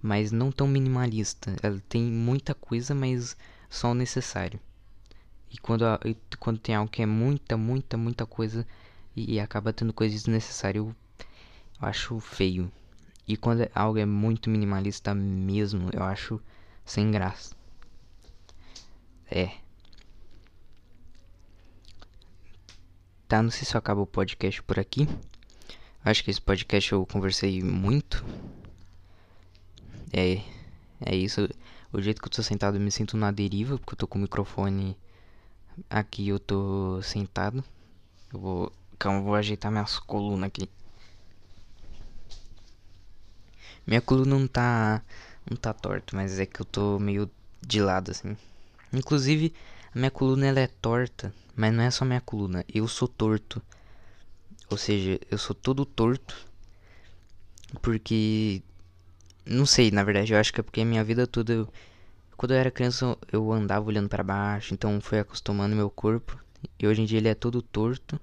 mas 0.00 0.30
não 0.30 0.52
tão 0.52 0.68
minimalista. 0.68 1.56
Ela 1.62 1.80
tem 1.88 2.02
muita 2.02 2.54
coisa, 2.54 2.94
mas 2.94 3.36
só 3.70 3.90
o 3.90 3.94
necessário. 3.94 4.60
E 5.52 5.58
quando, 5.58 5.84
quando 6.38 6.58
tem 6.58 6.74
algo 6.74 6.90
que 6.90 7.02
é 7.02 7.06
muita, 7.06 7.56
muita, 7.56 7.96
muita 7.96 8.26
coisa 8.26 8.66
e, 9.14 9.34
e 9.34 9.40
acaba 9.40 9.72
tendo 9.72 9.92
coisa 9.92 10.14
desnecessária, 10.14 10.78
eu 10.78 10.94
eu 11.82 11.88
acho 11.88 12.20
feio. 12.20 12.70
E 13.26 13.36
quando 13.36 13.68
algo 13.74 13.98
é 13.98 14.06
muito 14.06 14.48
minimalista 14.48 15.12
mesmo, 15.12 15.90
eu 15.92 16.04
acho 16.04 16.40
sem 16.84 17.10
graça. 17.10 17.56
É. 19.28 19.50
Tá, 23.26 23.42
não 23.42 23.50
sei 23.50 23.64
se 23.64 23.74
eu 23.74 23.78
acabo 23.78 24.02
o 24.02 24.06
podcast 24.06 24.62
por 24.62 24.78
aqui. 24.78 25.08
Acho 26.04 26.22
que 26.22 26.30
esse 26.30 26.40
podcast 26.40 26.92
eu 26.92 27.04
conversei 27.04 27.62
muito. 27.62 28.24
É, 30.12 30.40
é 31.00 31.16
isso. 31.16 31.48
O 31.92 32.00
jeito 32.00 32.20
que 32.20 32.28
eu 32.28 32.32
tô 32.32 32.42
sentado 32.42 32.76
eu 32.76 32.80
me 32.80 32.92
sinto 32.92 33.16
na 33.16 33.32
deriva, 33.32 33.76
porque 33.78 33.94
eu 33.94 33.98
tô 33.98 34.06
com 34.06 34.18
o 34.18 34.22
microfone 34.22 34.96
aqui, 35.90 36.28
eu 36.28 36.38
tô 36.38 37.00
sentado. 37.02 37.64
Eu 38.32 38.40
vou, 38.40 38.72
calma, 38.98 39.18
eu 39.20 39.24
vou 39.24 39.34
ajeitar 39.34 39.70
minhas 39.70 39.98
colunas 39.98 40.48
aqui. 40.48 40.68
Minha 43.86 44.00
coluna 44.00 44.38
não 44.38 44.46
tá. 44.46 45.02
Não 45.48 45.56
tá 45.56 45.72
torta, 45.72 46.14
mas 46.16 46.38
é 46.38 46.46
que 46.46 46.60
eu 46.60 46.64
tô 46.64 46.98
meio 46.98 47.28
de 47.60 47.80
lado 47.80 48.10
assim. 48.12 48.36
Inclusive, 48.92 49.52
a 49.94 49.98
minha 49.98 50.10
coluna 50.10 50.46
ela 50.46 50.60
é 50.60 50.68
torta, 50.68 51.34
mas 51.56 51.72
não 51.74 51.82
é 51.82 51.90
só 51.90 52.04
minha 52.04 52.20
coluna, 52.20 52.64
eu 52.72 52.86
sou 52.86 53.08
torto. 53.08 53.60
Ou 54.70 54.76
seja, 54.76 55.20
eu 55.30 55.36
sou 55.38 55.54
todo 55.54 55.84
torto. 55.84 56.34
Porque. 57.80 58.62
Não 59.44 59.66
sei, 59.66 59.90
na 59.90 60.04
verdade, 60.04 60.32
eu 60.32 60.38
acho 60.38 60.52
que 60.52 60.60
é 60.60 60.62
porque 60.62 60.80
a 60.80 60.84
minha 60.84 61.04
vida 61.04 61.26
toda. 61.26 61.52
Eu, 61.52 61.68
quando 62.42 62.54
eu 62.54 62.58
era 62.58 62.72
criança, 62.72 63.16
eu 63.30 63.52
andava 63.52 63.86
olhando 63.86 64.08
para 64.08 64.24
baixo, 64.24 64.74
então 64.74 65.00
foi 65.00 65.20
acostumando 65.20 65.76
meu 65.76 65.88
corpo. 65.88 66.36
E 66.76 66.84
hoje 66.88 67.00
em 67.00 67.04
dia 67.04 67.18
ele 67.18 67.28
é 67.28 67.36
todo 67.36 67.62
torto. 67.62 68.20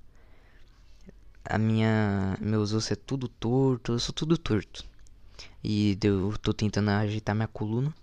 A 1.46 1.58
minha. 1.58 2.38
Meus 2.42 2.74
ossos 2.74 2.92
é 2.92 2.96
tudo 2.98 3.30
torto, 3.30 3.94
eu 3.94 4.00
sou 4.00 4.14
tudo 4.14 4.38
torto. 4.38 4.84
E 5.64 5.98
eu 6.04 6.38
tô 6.38 6.54
tentando 6.54 6.90
ajeitar 6.90 7.34
minha 7.34 7.48
coluna. 7.48 7.94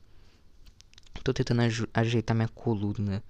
Tô 1.23 1.35
tentando 1.35 1.61
ajeitar 1.93 2.35
minha 2.35 2.49
coluna. 2.49 3.23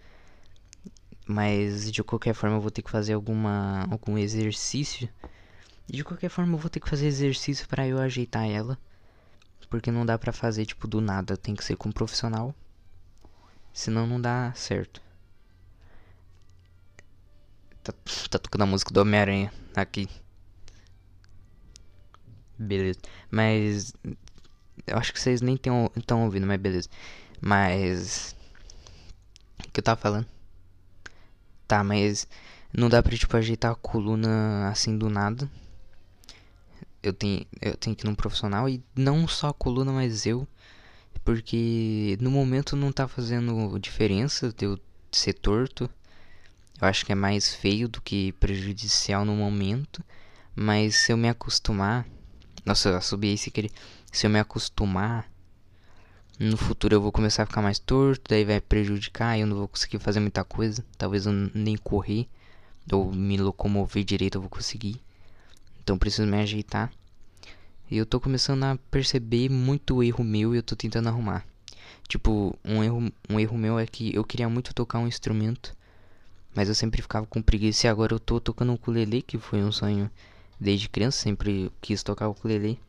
Mas 1.27 1.91
de 1.91 2.05
qualquer 2.05 2.35
forma 2.35 2.55
eu 2.55 2.61
vou 2.61 2.71
ter 2.71 2.83
que 2.83 2.91
fazer 2.91 3.15
alguma 3.15 3.85
algum 3.91 4.17
exercício. 4.17 5.09
De 5.89 6.05
qualquer 6.05 6.29
forma 6.29 6.55
eu 6.55 6.59
vou 6.59 6.71
ter 6.71 6.79
que 6.79 6.89
fazer 6.89 7.09
exercício 7.09 7.67
para 7.67 7.85
eu 7.85 7.99
ajeitar 7.99 8.49
ela. 8.49 8.79
Porque 9.69 9.91
não 9.91 10.07
dá 10.07 10.17
pra 10.17 10.33
fazer 10.33 10.65
tipo 10.67 10.87
do 10.87 11.01
nada, 11.01 11.37
tem 11.37 11.57
que 11.57 11.65
ser 11.65 11.77
com 11.77 11.89
um 11.89 11.93
profissional. 11.93 12.55
Senão 13.77 14.07
não 14.07 14.19
dá 14.19 14.55
certo. 14.55 15.03
Tá, 17.85 17.93
tá 18.31 18.39
tocando 18.39 18.63
a 18.63 18.67
música 18.67 18.91
do 18.91 19.03
Homem-Aranha 19.03 19.53
aqui. 19.77 20.09
Beleza. 22.59 22.99
Mas. 23.31 23.93
Eu 24.87 24.97
acho 24.97 25.13
que 25.13 25.21
vocês 25.21 25.43
nem 25.43 25.57
estão 25.57 26.23
ouvindo, 26.23 26.47
mas 26.47 26.59
beleza. 26.59 26.89
Mas. 27.39 28.35
O 29.59 29.71
que 29.71 29.81
eu 29.81 29.85
tava 29.85 30.01
falando? 30.01 30.27
Tá, 31.69 31.85
mas. 31.85 32.27
Não 32.73 32.89
dá 32.89 33.03
pra, 33.03 33.15
tipo, 33.15 33.37
ajeitar 33.37 33.73
a 33.73 33.77
coluna 33.77 34.71
assim 34.71 34.97
do 34.97 35.11
nada. 35.11 35.51
Eu 37.03 37.13
tenho, 37.13 37.47
eu 37.61 37.77
tenho 37.77 37.95
que 37.95 38.07
ir 38.07 38.09
num 38.09 38.15
profissional. 38.15 38.71
E 38.71 38.83
não 38.97 39.29
só 39.29 39.49
a 39.49 39.55
coluna, 39.55 39.93
mas 39.93 40.25
eu. 40.25 40.49
Porque 41.25 42.17
no 42.21 42.31
momento 42.31 42.77
não 42.77 42.93
tá 42.93 43.09
fazendo 43.09 43.79
diferença 43.79 44.53
de 44.53 44.65
eu 44.65 44.79
ser 45.11 45.33
torto. 45.35 45.91
Eu 46.81 46.87
acho 46.87 47.05
que 47.05 47.13
é 47.13 47.15
mais 47.15 47.55
feio 47.55 47.89
do 47.89 48.01
que 48.01 48.33
prejudicial 48.33 49.25
no 49.25 49.35
momento. 49.35 50.05
Mas 50.55 50.97
se 50.97 51.13
eu 51.13 51.17
me 51.17 51.29
acostumar. 51.29 52.07
Nossa, 52.65 52.91
eu 52.91 53.03
subi 53.03 53.33
esse 53.33 53.51
querer. 53.51 53.71
Se 54.13 54.27
eu 54.27 54.31
me 54.31 54.39
acostumar. 54.39 55.31
No 56.39 56.57
futuro 56.57 56.95
eu 56.95 57.01
vou 57.01 57.11
começar 57.11 57.45
a 57.45 57.47
ficar 57.47 57.63
mais 57.63 57.79
torto. 57.79 58.23
Daí 58.29 58.45
vai 58.45 58.61
prejudicar. 58.61 59.39
Eu 59.39 59.47
não 59.47 59.57
vou 59.57 59.69
conseguir 59.69 59.99
fazer 59.99 60.21
muita 60.21 60.45
coisa. 60.45 60.85
Talvez 60.99 61.27
eu 61.27 61.33
nem 61.33 61.77
correr. 61.77 62.29
Ou 62.93 63.13
me 63.13 63.37
locomover 63.37 64.05
direito 64.05 64.37
eu 64.37 64.43
vou 64.43 64.51
conseguir. 64.51 65.01
Então 65.83 65.99
preciso 65.99 66.27
me 66.27 66.39
ajeitar. 66.39 66.93
Eu 67.89 68.05
tô 68.05 68.19
começando 68.19 68.65
a 68.65 68.77
perceber 68.91 69.49
muito 69.49 70.03
erro 70.03 70.25
meu 70.25 70.53
e 70.53 70.59
eu 70.59 70.63
tô 70.63 70.75
tentando 70.75 71.09
arrumar. 71.09 71.47
Tipo, 72.09 72.59
um 72.65 72.83
erro, 72.83 73.13
um 73.31 73.39
erro 73.39 73.57
meu 73.57 73.79
é 73.79 73.87
que 73.87 74.13
eu 74.13 74.25
queria 74.25 74.49
muito 74.49 74.75
tocar 74.75 74.99
um 74.99 75.07
instrumento. 75.07 75.73
Mas 76.53 76.69
eu 76.69 76.75
sempre 76.75 77.01
ficava 77.01 77.27
com 77.27 77.41
preguiça 77.41 77.87
e 77.87 77.91
agora 77.91 78.13
eu 78.13 78.19
tô 78.19 78.41
tocando 78.41 78.73
um 78.73 78.75
ukulele, 78.75 79.23
que 79.23 79.39
foi 79.39 79.63
um 79.63 79.71
sonho 79.71 80.11
desde 80.59 80.89
criança, 80.89 81.23
sempre 81.23 81.71
quis 81.81 82.03
tocar 82.03 82.27
o 82.27 82.33
ukulele. 82.33 82.81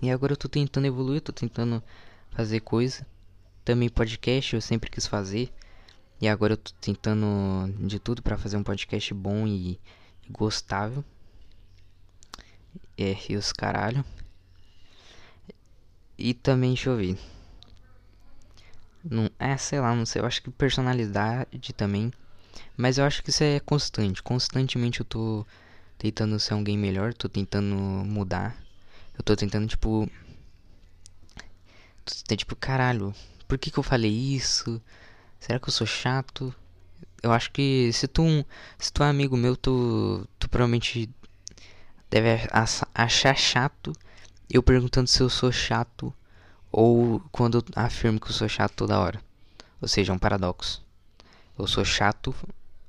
E 0.00 0.12
agora 0.12 0.34
eu 0.34 0.36
tô 0.36 0.48
tentando 0.48 0.86
evoluir, 0.86 1.20
tô 1.20 1.32
tentando 1.32 1.82
fazer 2.30 2.60
coisa. 2.60 3.04
Também 3.64 3.88
podcast 3.88 4.54
eu 4.54 4.60
sempre 4.60 4.90
quis 4.90 5.08
fazer. 5.08 5.52
E 6.20 6.28
agora 6.28 6.52
eu 6.52 6.56
tô 6.56 6.70
tentando 6.80 7.26
de 7.84 7.98
tudo 7.98 8.22
para 8.22 8.38
fazer 8.38 8.58
um 8.58 8.62
podcast 8.62 9.12
bom 9.12 9.44
e 9.44 9.76
gostável. 10.30 11.04
E 12.96 13.36
os 13.36 13.52
caralho. 13.52 14.04
E 16.16 16.34
também, 16.34 16.70
deixa 16.70 16.90
eu 16.90 16.96
ver. 16.96 17.18
Não, 19.04 19.30
é, 19.38 19.56
sei 19.56 19.80
lá, 19.80 19.94
não 19.94 20.04
sei. 20.04 20.20
Eu 20.20 20.26
acho 20.26 20.42
que 20.42 20.50
personalidade 20.50 21.72
também. 21.72 22.12
Mas 22.76 22.98
eu 22.98 23.04
acho 23.04 23.22
que 23.22 23.30
isso 23.30 23.42
é 23.44 23.60
constante. 23.60 24.22
Constantemente 24.22 25.00
eu 25.00 25.06
tô 25.06 25.46
tentando 25.96 26.38
ser 26.38 26.54
alguém 26.54 26.76
melhor, 26.76 27.14
tô 27.14 27.28
tentando 27.28 27.74
mudar. 27.76 28.56
Eu 29.16 29.22
tô 29.24 29.36
tentando, 29.36 29.66
tipo. 29.66 30.10
Tô, 32.04 32.36
tipo, 32.36 32.56
caralho, 32.56 33.14
por 33.46 33.58
que, 33.58 33.70
que 33.70 33.78
eu 33.78 33.82
falei 33.82 34.10
isso? 34.10 34.80
Será 35.40 35.58
que 35.58 35.68
eu 35.68 35.72
sou 35.72 35.86
chato? 35.86 36.54
Eu 37.22 37.32
acho 37.32 37.50
que 37.50 37.92
se 37.92 38.08
tu, 38.08 38.22
se 38.78 38.92
tu 38.92 39.02
é 39.02 39.08
amigo 39.08 39.36
meu, 39.36 39.56
tu, 39.56 40.26
tu 40.38 40.48
provavelmente 40.48 41.10
deve 42.10 42.48
achar 42.94 43.36
chato 43.36 43.92
eu 44.50 44.62
perguntando 44.62 45.08
se 45.08 45.20
eu 45.20 45.28
sou 45.28 45.52
chato 45.52 46.14
ou 46.72 47.20
quando 47.30 47.58
eu 47.58 47.64
afirmo 47.76 48.18
que 48.20 48.28
eu 48.28 48.32
sou 48.32 48.48
chato 48.48 48.74
toda 48.74 48.98
hora. 48.98 49.20
Ou 49.80 49.88
seja, 49.88 50.12
é 50.12 50.14
um 50.14 50.18
paradoxo. 50.18 50.84
Eu 51.58 51.66
sou 51.66 51.84
chato 51.84 52.34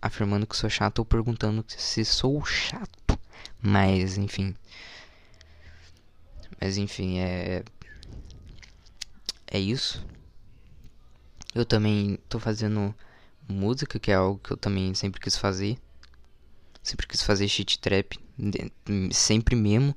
afirmando 0.01 0.47
que 0.47 0.55
sou 0.55 0.69
chato 0.69 0.99
ou 0.99 1.05
perguntando 1.05 1.63
se 1.67 2.05
sou 2.05 2.43
chato. 2.45 3.19
Mas, 3.61 4.17
enfim. 4.17 4.55
Mas, 6.61 6.77
enfim, 6.77 7.19
é. 7.19 7.63
É 9.47 9.59
isso. 9.59 10.05
Eu 11.53 11.65
também 11.65 12.19
tô 12.29 12.39
fazendo 12.39 12.93
música, 13.47 13.99
que 13.99 14.11
é 14.11 14.15
algo 14.15 14.39
que 14.39 14.51
eu 14.51 14.57
também 14.57 14.93
sempre 14.93 15.19
quis 15.19 15.35
fazer. 15.35 15.77
Sempre 16.81 17.07
quis 17.07 17.21
fazer 17.21 17.47
shit 17.47 17.79
trap. 17.79 18.19
Sempre 19.11 19.55
mesmo. 19.55 19.95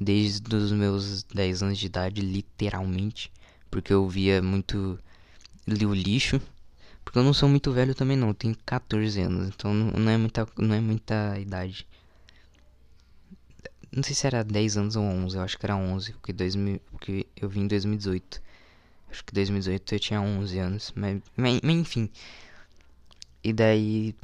Desde 0.00 0.54
os 0.54 0.72
meus 0.72 1.22
10 1.24 1.62
anos 1.62 1.78
de 1.78 1.86
idade, 1.86 2.20
literalmente. 2.20 3.32
Porque 3.70 3.92
eu 3.92 4.08
via 4.08 4.42
muito. 4.42 4.98
Li 5.66 5.84
o 5.84 5.94
lixo 5.94 6.40
porque 7.08 7.18
eu 7.18 7.22
não 7.24 7.32
sou 7.32 7.48
muito 7.48 7.72
velho 7.72 7.94
também 7.94 8.18
não, 8.18 8.34
tenho 8.34 8.54
14 8.66 9.18
anos, 9.22 9.48
então 9.48 9.72
não 9.72 10.10
é 10.10 10.18
muita, 10.18 10.46
não 10.58 10.74
é 10.74 10.80
muita 10.80 11.38
idade. 11.38 11.86
Não 13.90 14.02
sei 14.02 14.14
se 14.14 14.26
era 14.26 14.44
10 14.44 14.76
anos 14.76 14.94
ou 14.94 15.02
11, 15.02 15.34
eu 15.34 15.42
acho 15.42 15.58
que 15.58 15.64
era 15.64 15.74
11, 15.74 16.12
porque, 16.12 16.34
2000, 16.34 16.78
porque 16.90 17.26
eu 17.34 17.48
vim 17.48 17.62
em 17.62 17.66
2018. 17.66 18.42
Acho 19.10 19.24
que 19.24 19.32
2018 19.32 19.94
eu 19.94 19.98
tinha 19.98 20.20
11 20.20 20.58
anos, 20.58 20.92
mas, 20.94 21.22
mas, 21.34 21.60
mas 21.62 21.76
enfim. 21.76 22.10
E 23.42 23.54
daí 23.54 24.14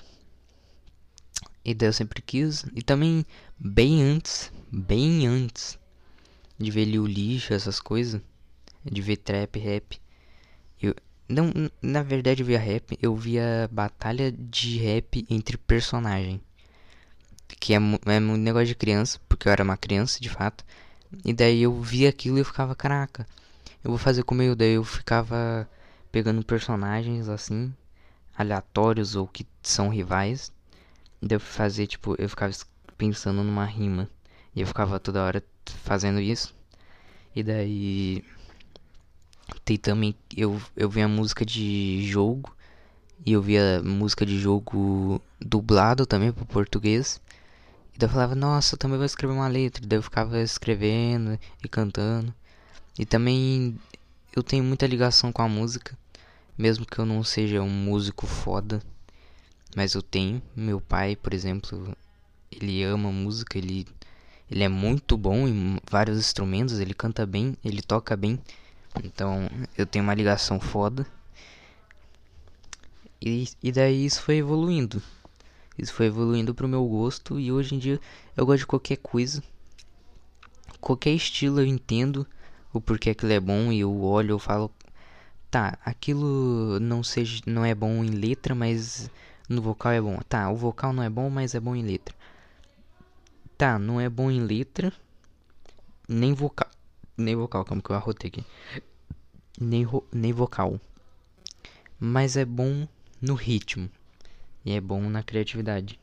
e 1.65 1.77
eu 1.81 1.93
sempre 1.93 2.21
quis. 2.21 2.65
E 2.75 2.83
também, 2.83 3.25
bem 3.59 4.03
antes, 4.03 4.53
bem 4.71 5.27
antes 5.27 5.79
de 6.59 6.71
ver 6.71 6.87
o 6.99 7.07
lixo, 7.07 7.55
essas 7.55 7.81
coisas, 7.81 8.21
de 8.85 9.01
ver 9.01 9.17
trap, 9.17 9.59
rap, 9.59 10.01
eu, 10.81 10.95
não, 11.29 11.53
na 11.81 12.03
verdade 12.03 12.43
eu 12.43 12.47
via 12.47 12.59
rap, 12.59 12.99
eu 13.01 13.17
via 13.17 13.69
batalha 13.73 14.31
de 14.31 14.79
rap 14.79 15.25
entre 15.31 15.57
personagem. 15.57 16.41
Que 17.61 17.75
é, 17.75 17.77
é 17.77 18.21
um 18.21 18.37
negócio 18.37 18.67
de 18.67 18.75
criança, 18.75 19.19
porque 19.29 19.49
eu 19.49 19.53
era 19.53 19.65
uma 19.65 19.77
criança 19.77 20.21
de 20.21 20.29
fato. 20.29 20.65
E 21.25 21.33
daí 21.33 21.63
eu 21.63 21.81
via 21.81 22.09
aquilo 22.09 22.37
e 22.39 22.41
eu 22.41 22.45
ficava, 22.45 22.75
caraca, 22.75 23.27
eu 23.83 23.91
vou 23.91 23.99
fazer 23.99 24.23
como 24.25 24.43
eu. 24.43 24.55
Daí 24.55 24.75
eu 24.75 24.85
ficava 24.85 25.69
pegando 26.13 26.45
personagens 26.45 27.29
assim, 27.29 27.73
aleatórios 28.37 29.17
ou 29.17 29.27
que 29.27 29.47
são 29.63 29.89
rivais. 29.89 30.53
E 31.25 31.27
daí 31.27 31.37
eu 31.37 31.41
fazer, 31.41 31.87
tipo, 31.87 32.15
eu 32.19 32.29
ficava 32.29 32.53
pensando 32.99 33.43
numa 33.43 33.65
rima. 33.65 34.11
E 34.55 34.61
eu 34.61 34.67
ficava 34.67 35.01
toda 35.01 35.25
hora 35.25 35.43
fazendo 35.83 36.21
isso. 36.21 36.55
E 37.35 37.43
daí 37.43 38.23
tem 39.65 39.79
também. 39.79 40.15
Eu, 40.37 40.61
eu 40.77 40.87
vi 40.91 41.01
a 41.01 41.09
música 41.09 41.43
de 41.43 42.07
jogo. 42.07 42.55
E 43.25 43.33
eu 43.33 43.41
via 43.41 43.81
música 43.83 44.27
de 44.27 44.39
jogo 44.39 45.19
dublado 45.41 46.05
também 46.05 46.31
pro 46.31 46.45
português. 46.45 47.23
E 47.95 47.99
daí 47.99 48.07
eu 48.07 48.13
falava, 48.13 48.35
nossa, 48.35 48.75
eu 48.75 48.79
também 48.79 48.99
vou 48.99 49.07
escrever 49.07 49.33
uma 49.33 49.49
letra. 49.49 49.83
E 49.83 49.87
daí 49.87 49.99
eu 49.99 50.03
ficava 50.03 50.39
escrevendo 50.43 51.39
e 51.65 51.69
cantando. 51.71 52.35
E 52.99 53.07
também 53.07 53.79
eu 54.37 54.43
tenho 54.43 54.63
muita 54.63 54.87
ligação 54.87 55.33
com 55.33 55.41
a 55.41 55.49
música. 55.49 55.97
Mesmo 56.59 56.85
que 56.85 56.99
eu 56.99 57.07
não 57.07 57.25
seja 57.25 57.63
um 57.63 57.71
músico 57.71 58.27
foda. 58.27 58.83
Mas 59.75 59.95
eu 59.95 60.03
tenho. 60.03 60.41
Meu 60.55 60.81
pai, 60.81 61.17
por 61.17 61.35
exemplo, 61.35 61.97
ele 62.51 62.83
ama 62.85 63.11
música. 63.11 63.59
Ele, 63.59 63.87
ele 64.51 64.63
é 64.63 64.69
muito 64.69 65.17
bom 65.17 65.49
em 65.49 65.79
vários 65.91 66.19
instrumentos. 66.19 66.79
Ele 66.79 66.95
canta 66.95 67.27
bem, 67.27 67.57
ele 67.65 67.83
toca 67.83 68.17
bem. 68.17 68.39
Então 69.03 69.49
eu 69.77 69.87
tenho 69.87 70.05
uma 70.05 70.15
ligação 70.15 70.61
foda. 70.61 71.07
E, 73.21 73.49
e 73.63 73.73
daí 73.73 74.05
isso 74.05 74.23
foi 74.23 74.37
evoluindo. 74.37 75.03
Isso 75.77 75.93
foi 75.93 76.07
evoluindo 76.07 76.55
pro 76.55 76.69
meu 76.69 76.85
gosto. 76.87 77.41
E 77.41 77.51
hoje 77.51 77.75
em 77.75 77.79
dia 77.79 78.01
eu 78.37 78.47
gosto 78.47 78.61
de 78.61 78.67
qualquer 78.67 78.97
coisa. 78.99 79.43
Qualquer 80.81 81.11
estilo 81.11 81.61
eu 81.61 81.67
entendo 81.67 82.27
o 82.73 82.81
porquê 82.81 83.11
aquilo 83.11 83.33
é 83.33 83.41
bom. 83.41 83.73
E 83.73 83.81
eu 83.81 84.03
olho 84.03 84.33
eu 84.33 84.39
falo. 84.39 84.71
Tá, 85.51 85.79
aquilo 85.85 86.81
não, 86.81 87.05
seja, 87.05 87.41
não 87.47 87.65
é 87.65 87.73
bom 87.77 88.03
em 88.03 88.09
letra, 88.09 88.57
mas 88.57 89.09
no 89.49 89.63
vocal 89.63 89.93
é 89.93 90.01
bom. 90.01 90.19
Tá, 90.29 90.51
o 90.51 90.57
vocal 90.57 90.93
não 90.93 91.03
é 91.03 91.11
bom, 91.11 91.31
mas 91.31 91.55
é 91.55 91.61
bom 91.61 91.75
em 91.75 91.83
letra. 91.83 92.15
Tá, 93.57 93.79
não 93.79 94.01
é 94.01 94.09
bom 94.09 94.31
em 94.31 94.41
letra, 94.41 94.93
nem 96.09 96.33
vocal 96.33 96.69
nem 97.17 97.37
vocal, 97.37 97.65
como 97.65 97.83
que 97.83 97.91
eu 97.91 97.97
arrotei 97.97 98.29
aqui. 98.29 98.45
Nem, 99.61 99.87
nem 100.13 100.33
vocal. 100.33 100.81
Mas 101.99 102.37
é 102.37 102.45
bom 102.45 102.87
no 103.21 103.35
ritmo. 103.35 103.89
E 104.65 104.73
é 104.73 104.81
bom 104.81 105.01
na 105.09 105.23
criatividade. 105.23 105.99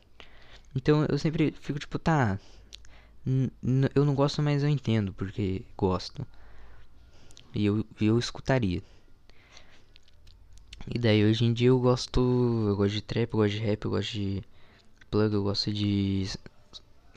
Então 0.74 1.04
eu 1.08 1.18
sempre 1.18 1.52
fico 1.60 1.78
tipo, 1.78 1.98
tá. 1.98 2.38
Eu 3.94 4.04
não 4.04 4.14
gosto, 4.14 4.42
mas 4.42 4.62
eu 4.62 4.68
entendo 4.68 5.12
porque 5.12 5.64
gosto. 5.76 6.26
E 7.54 7.66
eu, 7.66 7.84
eu 8.00 8.18
escutaria. 8.18 8.82
E 10.88 10.98
daí 10.98 11.24
hoje 11.24 11.44
em 11.44 11.52
dia 11.52 11.68
eu 11.68 11.78
gosto. 11.78 12.20
Eu 12.68 12.76
gosto 12.76 12.94
de 12.94 13.02
trap, 13.02 13.32
eu 13.32 13.38
gosto 13.38 13.52
de 13.52 13.58
rap, 13.58 13.84
eu 13.84 13.90
gosto 13.90 14.12
de 14.12 14.42
plug, 15.10 15.34
eu 15.34 15.42
gosto 15.42 15.72
de 15.72 16.26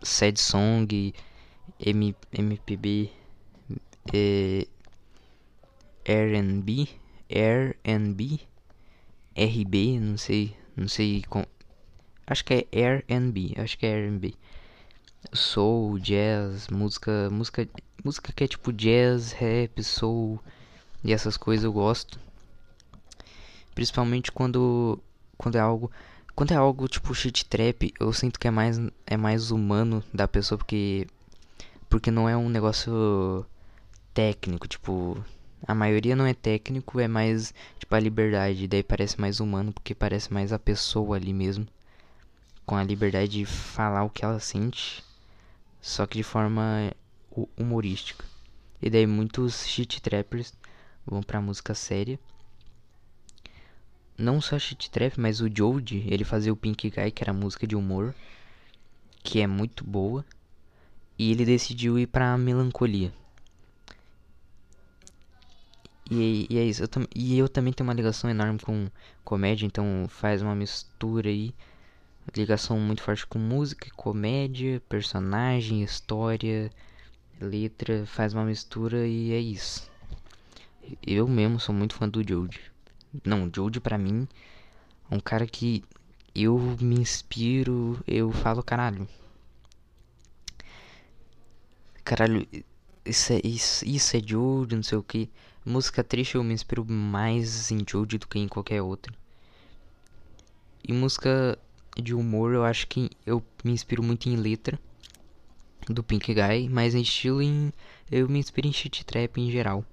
sad 0.03 0.39
song, 0.39 1.13
M, 1.79 2.15
MPB, 2.31 3.09
é, 4.13 4.67
R&B, 6.05 6.87
R&B, 7.29 8.39
RB, 9.35 9.99
não 9.99 10.17
sei, 10.17 10.55
não 10.77 10.87
sei 10.87 11.23
acho 12.27 12.45
que 12.45 12.53
é 12.53 12.67
R&B, 12.71 13.53
acho 13.57 13.77
que 13.77 13.85
é 13.85 13.89
R&B. 13.89 14.35
soul, 15.33 15.97
jazz, 15.99 16.67
música, 16.67 17.29
música, 17.31 17.67
música 18.03 18.31
que 18.31 18.43
é 18.43 18.47
tipo 18.47 18.71
jazz, 18.71 19.31
rap, 19.31 19.83
soul 19.83 20.39
e 21.03 21.11
essas 21.11 21.37
coisas 21.37 21.63
eu 21.63 21.73
gosto. 21.73 22.19
Principalmente 23.75 24.31
quando 24.31 24.99
quando 25.37 25.57
é 25.57 25.59
algo 25.59 25.91
quando 26.33 26.51
é 26.51 26.55
algo 26.55 26.87
tipo 26.87 27.13
shit 27.13 27.45
trap, 27.45 27.93
eu 27.99 28.11
sinto 28.13 28.39
que 28.39 28.47
é 28.47 28.51
mais 28.51 28.79
é 29.05 29.17
mais 29.17 29.51
humano 29.51 30.03
da 30.13 30.27
pessoa 30.27 30.57
porque 30.57 31.07
porque 31.89 32.11
não 32.11 32.27
é 32.27 32.35
um 32.35 32.49
negócio 32.49 33.45
técnico, 34.13 34.67
tipo, 34.67 35.23
a 35.67 35.75
maioria 35.75 36.15
não 36.15 36.25
é 36.25 36.33
técnico, 36.33 36.99
é 36.99 37.07
mais 37.07 37.53
tipo 37.79 37.93
a 37.95 37.99
liberdade, 37.99 38.67
daí 38.67 38.83
parece 38.83 39.19
mais 39.19 39.39
humano 39.39 39.71
porque 39.73 39.93
parece 39.93 40.33
mais 40.33 40.51
a 40.53 40.59
pessoa 40.59 41.17
ali 41.17 41.33
mesmo, 41.33 41.67
com 42.65 42.75
a 42.75 42.83
liberdade 42.83 43.29
de 43.39 43.45
falar 43.45 44.03
o 44.03 44.09
que 44.09 44.25
ela 44.25 44.39
sente, 44.39 45.03
só 45.81 46.05
que 46.05 46.17
de 46.17 46.23
forma 46.23 46.91
humorística. 47.57 48.25
E 48.81 48.89
daí 48.89 49.07
muitos 49.07 49.65
shit 49.65 50.01
trappers 50.01 50.53
vão 51.05 51.21
pra 51.21 51.41
música 51.41 51.73
séria. 51.73 52.19
Não 54.17 54.39
só 54.39 54.57
shit 54.57 54.89
trap, 54.89 55.19
mas 55.19 55.41
o 55.41 55.49
Jody, 55.53 56.05
ele 56.07 56.23
fazia 56.23 56.53
o 56.53 56.55
Pink 56.55 56.89
Guy, 56.89 57.11
que 57.11 57.23
era 57.23 57.33
música 57.33 57.67
de 57.67 57.75
humor, 57.75 58.15
que 59.23 59.41
é 59.41 59.47
muito 59.47 59.83
boa. 59.83 60.25
E 61.17 61.31
ele 61.31 61.45
decidiu 61.45 61.99
ir 61.99 62.07
pra 62.07 62.37
melancolia. 62.37 63.11
E, 66.09 66.47
e 66.49 66.57
é 66.57 66.63
isso. 66.63 66.83
Eu 66.83 66.89
e 67.15 67.37
eu 67.37 67.49
também 67.49 67.73
tenho 67.73 67.87
uma 67.87 67.93
ligação 67.93 68.29
enorme 68.29 68.59
com 68.59 68.89
comédia, 69.23 69.65
então 69.65 70.05
faz 70.09 70.41
uma 70.41 70.55
mistura 70.55 71.29
aí. 71.29 71.53
Ligação 72.35 72.79
muito 72.79 73.01
forte 73.01 73.25
com 73.27 73.37
música, 73.39 73.89
comédia, 73.95 74.81
personagem, 74.87 75.83
história, 75.83 76.71
letra. 77.39 78.05
Faz 78.05 78.33
uma 78.33 78.45
mistura 78.45 79.07
e 79.07 79.31
é 79.33 79.39
isso. 79.39 79.91
Eu 81.05 81.27
mesmo 81.27 81.59
sou 81.59 81.73
muito 81.73 81.95
fã 81.95 82.07
do 82.07 82.27
Jody. 82.27 82.74
Não, 83.23 83.49
Jody 83.53 83.79
pra 83.79 83.97
mim 83.97 84.27
é 85.09 85.15
um 85.15 85.19
cara 85.19 85.45
que 85.45 85.83
eu 86.33 86.57
me 86.81 86.95
inspiro, 86.95 87.99
eu 88.07 88.31
falo 88.31 88.63
caralho. 88.63 89.07
Caralho, 92.03 92.47
isso 93.05 93.33
é, 93.33 93.41
isso, 93.43 93.85
isso 93.85 94.17
é 94.17 94.21
não 94.75 94.83
sei 94.83 94.97
o 94.97 95.03
que. 95.03 95.29
Música 95.65 96.03
triste 96.03 96.35
eu 96.35 96.43
me 96.43 96.53
inspiro 96.53 96.85
mais 96.85 97.71
em 97.71 97.83
Jude 97.87 98.17
do 98.17 98.27
que 98.27 98.37
em 98.37 98.47
qualquer 98.47 98.81
outra. 98.81 99.13
E 100.87 100.93
música 100.93 101.57
de 101.95 102.13
humor 102.13 102.53
eu 102.53 102.63
acho 102.63 102.87
que 102.87 103.09
eu 103.25 103.43
me 103.63 103.71
inspiro 103.71 104.03
muito 104.03 104.29
em 104.29 104.35
letra 104.35 104.79
do 105.87 106.03
Pink 106.03 106.33
Guy, 106.33 106.69
mas 106.69 106.93
em 106.93 107.01
estilo 107.01 107.41
em, 107.41 107.71
eu 108.11 108.27
me 108.27 108.39
inspiro 108.39 108.67
em 108.67 108.73
shit 108.73 109.05
trap 109.05 109.39
em 109.39 109.49
geral. 109.49 109.83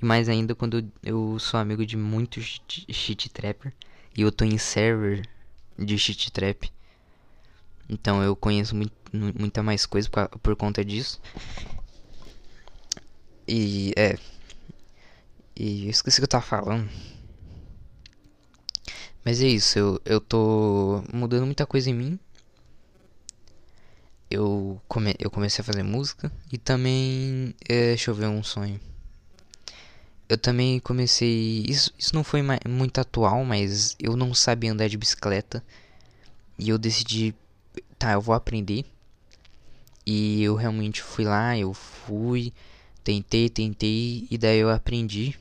E 0.00 0.04
mais 0.04 0.28
ainda 0.28 0.54
quando 0.54 0.90
eu 1.02 1.38
sou 1.38 1.60
amigo 1.60 1.84
de 1.84 1.96
muitos 1.96 2.60
shit 2.88 3.28
trapper 3.28 3.72
e 4.16 4.22
eu 4.22 4.32
tô 4.32 4.44
em 4.44 4.56
server 4.58 5.28
de 5.78 5.98
shit 5.98 6.30
trap. 6.32 6.70
Então 7.88 8.22
eu 8.22 8.36
conheço 8.36 8.74
muita 9.12 9.62
mais 9.62 9.84
coisa 9.84 10.08
por, 10.08 10.28
por 10.38 10.56
conta 10.56 10.84
disso. 10.84 11.20
E 13.46 13.92
é. 13.96 14.16
E 15.56 15.84
eu 15.84 15.90
esqueci 15.90 16.18
o 16.18 16.20
que 16.20 16.24
eu 16.24 16.28
tava 16.28 16.44
falando. 16.44 16.88
Mas 19.24 19.42
é 19.42 19.48
isso, 19.48 19.78
eu, 19.78 20.00
eu 20.04 20.20
tô 20.20 21.04
mudando 21.12 21.44
muita 21.44 21.66
coisa 21.66 21.90
em 21.90 21.94
mim. 21.94 22.18
Eu, 24.30 24.80
come, 24.88 25.14
eu 25.18 25.30
comecei 25.30 25.60
a 25.60 25.64
fazer 25.64 25.82
música 25.82 26.32
e 26.52 26.56
também. 26.56 27.54
É, 27.68 27.88
deixa 27.88 28.10
eu 28.10 28.14
ver 28.14 28.28
um 28.28 28.42
sonho. 28.42 28.80
Eu 30.30 30.38
também 30.38 30.78
comecei. 30.78 31.64
Isso, 31.68 31.92
isso 31.98 32.14
não 32.14 32.22
foi 32.22 32.40
muito 32.68 33.00
atual, 33.00 33.44
mas 33.44 33.96
eu 33.98 34.16
não 34.16 34.32
sabia 34.32 34.70
andar 34.70 34.88
de 34.88 34.96
bicicleta. 34.96 35.60
E 36.56 36.68
eu 36.68 36.78
decidi 36.78 37.34
tá, 37.98 38.12
eu 38.12 38.20
vou 38.20 38.32
aprender. 38.32 38.84
E 40.06 40.40
eu 40.44 40.54
realmente 40.54 41.02
fui 41.02 41.24
lá, 41.24 41.58
eu 41.58 41.74
fui, 41.74 42.52
tentei, 43.02 43.48
tentei 43.48 44.28
e 44.30 44.38
daí 44.38 44.60
eu 44.60 44.70
aprendi. 44.70 45.36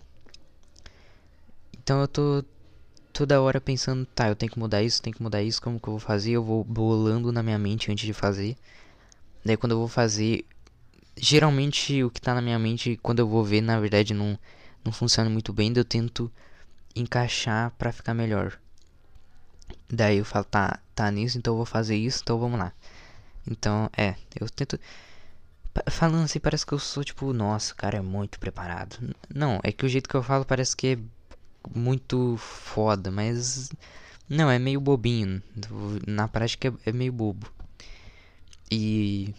Então 1.78 2.02
eu 2.02 2.08
tô 2.08 2.44
toda 3.14 3.40
hora 3.42 3.62
pensando, 3.62 4.08
tá, 4.08 4.30
eu 4.30 4.36
tenho 4.36 4.52
que 4.52 4.58
mudar 4.58 4.82
isso, 4.82 5.04
tenho 5.04 5.16
que 5.16 5.22
mudar 5.22 5.44
isso, 5.44 5.62
como 5.62 5.80
que 5.80 5.88
eu 5.88 5.94
vou 5.94 6.00
fazer? 6.00 6.32
Eu 6.32 6.44
vou 6.44 6.64
bolando 6.64 7.32
na 7.32 7.44
minha 7.44 7.60
mente 7.60 7.92
antes 7.92 8.08
de 8.08 8.14
fazer. 8.14 8.58
Daí 9.46 9.56
quando 9.56 9.74
eu 9.74 9.78
vou 9.78 9.88
fazer, 9.88 10.44
geralmente 11.16 12.04
o 12.04 12.10
que 12.10 12.20
tá 12.20 12.34
na 12.34 12.42
minha 12.42 12.58
mente, 12.58 13.00
quando 13.04 13.20
eu 13.20 13.28
vou 13.28 13.44
ver, 13.44 13.62
na 13.62 13.80
verdade 13.80 14.16
não 14.16 14.36
não 14.84 14.92
funciona 14.92 15.30
muito 15.30 15.54
bem, 15.54 15.72
daí 15.72 15.82
eu 15.82 15.86
tento 15.86 16.32
encaixar 16.96 17.72
para 17.78 17.92
ficar 17.92 18.14
melhor. 18.14 18.60
Daí 19.90 20.18
eu 20.18 20.26
falo, 20.26 20.46
tá, 20.46 20.80
tá 20.96 21.10
nisso, 21.12 21.38
então 21.38 21.54
eu 21.54 21.58
vou 21.58 21.66
fazer 21.66 21.96
isso, 21.96 22.22
então 22.24 22.40
vamos 22.40 22.60
lá. 22.60 22.74
Então, 23.48 23.90
é, 23.98 24.16
eu 24.40 24.50
tento. 24.50 24.80
Falando 25.90 26.26
assim, 26.26 26.40
parece 26.40 26.66
que 26.66 26.74
eu 26.74 26.80
sou 26.80 27.04
tipo, 27.04 27.32
nossa, 27.34 27.74
o 27.74 27.76
cara 27.76 27.98
é 27.98 28.02
muito 28.02 28.40
preparado. 28.40 29.16
Não, 29.34 29.60
é 29.64 29.72
que 29.72 29.86
o 29.86 29.90
jeito 29.90 30.10
que 30.10 30.16
eu 30.16 30.24
falo 30.24 30.46
parece 30.46 30.76
que 30.76 30.88
é 30.88 31.00
muito 31.76 32.38
foda, 32.38 33.10
mas. 33.12 33.72
Não, 34.28 34.50
é 34.50 34.60
meio 34.60 34.80
bobinho. 34.80 35.42
Na 36.08 36.28
prática 36.28 36.70
é, 36.86 36.90
é 36.90 36.94
meio 36.94 37.12
bobo. 37.12 37.52
E. 38.72 39.34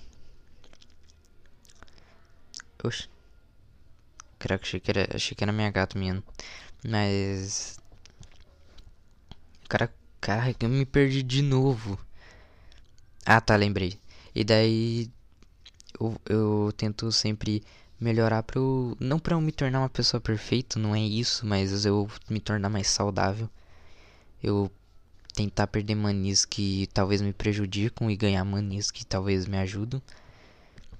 Oxe. 2.82 3.08
Caraca, 4.40 4.64
achei 4.64 4.80
que 4.80 4.90
era, 4.90 5.08
achei 5.14 5.36
que 5.36 5.44
era 5.44 5.52
minha 5.52 5.70
gata 5.70 5.96
minha. 5.98 6.22
Mas. 6.84 7.78
Cara, 9.68 9.88
Cara, 10.20 10.54
eu 10.60 10.68
me 10.68 10.84
perdi 10.84 11.22
de 11.22 11.40
novo. 11.42 11.98
Ah, 13.24 13.40
tá, 13.40 13.56
lembrei. 13.56 13.98
E 14.34 14.44
daí 14.44 15.10
eu, 15.98 16.20
eu 16.28 16.72
tento 16.76 17.10
sempre 17.12 17.62
melhorar 18.00 18.42
pro. 18.42 18.96
Não 19.00 19.18
pra 19.18 19.34
eu 19.34 19.40
me 19.40 19.52
tornar 19.52 19.80
uma 19.80 19.88
pessoa 19.88 20.20
perfeita, 20.20 20.78
não 20.78 20.94
é 20.94 21.00
isso, 21.00 21.46
mas 21.46 21.86
eu 21.86 22.08
me 22.28 22.40
tornar 22.40 22.68
mais 22.68 22.88
saudável. 22.88 23.48
Eu 24.42 24.70
tentar 25.34 25.66
perder 25.68 25.94
manias 25.94 26.44
que 26.44 26.88
talvez 26.92 27.22
me 27.22 27.32
prejudicam 27.32 28.10
e 28.10 28.16
ganhar 28.16 28.44
manias 28.44 28.90
que 28.90 29.06
talvez 29.06 29.46
me 29.46 29.58
ajudem. 29.58 30.02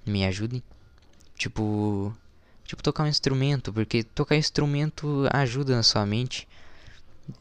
Me 0.05 0.25
ajudem. 0.25 0.63
Tipo. 1.37 2.15
Tipo 2.71 2.81
tocar 2.81 3.03
um 3.03 3.07
instrumento, 3.07 3.73
porque 3.73 4.01
tocar 4.01 4.37
instrumento 4.37 5.27
ajuda 5.33 5.75
na 5.75 5.83
sua 5.83 6.05
mente. 6.05 6.47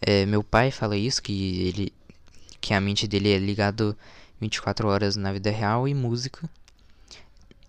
É, 0.00 0.26
meu 0.26 0.42
pai 0.42 0.72
fala 0.72 0.96
isso, 0.96 1.22
que 1.22 1.68
ele 1.68 1.92
que 2.60 2.74
a 2.74 2.80
mente 2.80 3.06
dele 3.06 3.30
é 3.30 3.38
ligado 3.38 3.96
24 4.40 4.88
horas 4.88 5.14
na 5.14 5.32
vida 5.32 5.48
real 5.48 5.86
e 5.86 5.94
música. 5.94 6.50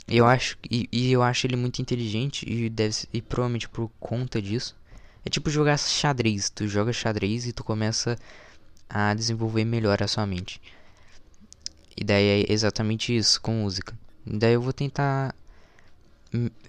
Eu 0.07 0.25
acho 0.25 0.57
e, 0.71 0.89
e 0.91 1.11
eu 1.11 1.21
acho 1.21 1.45
ele 1.45 1.55
muito 1.55 1.79
inteligente 1.79 2.51
e 2.51 2.67
deve 2.67 3.07
e 3.13 3.21
provavelmente 3.21 3.69
por 3.69 3.91
conta 3.99 4.41
disso. 4.41 4.75
É 5.23 5.29
tipo 5.29 5.47
jogar 5.51 5.77
xadrez, 5.77 6.49
tu 6.49 6.67
joga 6.67 6.91
xadrez 6.91 7.45
e 7.45 7.53
tu 7.53 7.63
começa 7.63 8.17
a 8.89 9.13
desenvolver 9.13 9.65
melhor 9.65 10.01
a 10.01 10.07
sua 10.07 10.25
mente. 10.25 10.59
E 11.95 12.03
daí 12.03 12.41
é 12.41 12.51
exatamente 12.51 13.15
isso 13.15 13.39
com 13.39 13.53
música. 13.61 13.95
E 14.25 14.35
daí 14.35 14.53
eu 14.53 14.61
vou 14.63 14.73
tentar 14.73 15.35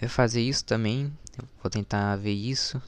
fazer 0.09 0.41
isso 0.43 0.65
também. 0.65 1.13
Eu 1.39 1.45
vou 1.63 1.71
tentar 1.71 2.17
ver 2.17 2.33
isso 2.33 2.81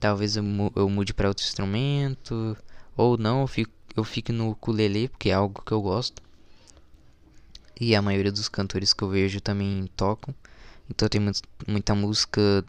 Talvez 0.00 0.36
eu, 0.36 0.44
eu 0.76 0.88
mude 0.88 1.12
para 1.12 1.28
outro 1.28 1.44
instrumento. 1.44 2.56
Ou 2.96 3.16
não, 3.16 3.42
eu 3.42 3.46
fico, 3.46 3.72
eu 3.96 4.04
fico 4.04 4.32
no 4.32 4.50
ukulele, 4.50 5.08
porque 5.08 5.30
é 5.30 5.34
algo 5.34 5.62
que 5.62 5.72
eu 5.72 5.82
gosto. 5.82 6.22
E 7.80 7.94
a 7.94 8.02
maioria 8.02 8.32
dos 8.32 8.48
cantores 8.48 8.92
que 8.92 9.02
eu 9.02 9.08
vejo 9.08 9.40
também 9.40 9.88
tocam. 9.96 10.34
Então 10.88 11.08
tem 11.08 11.20
muita 11.66 11.94
música 11.94 12.64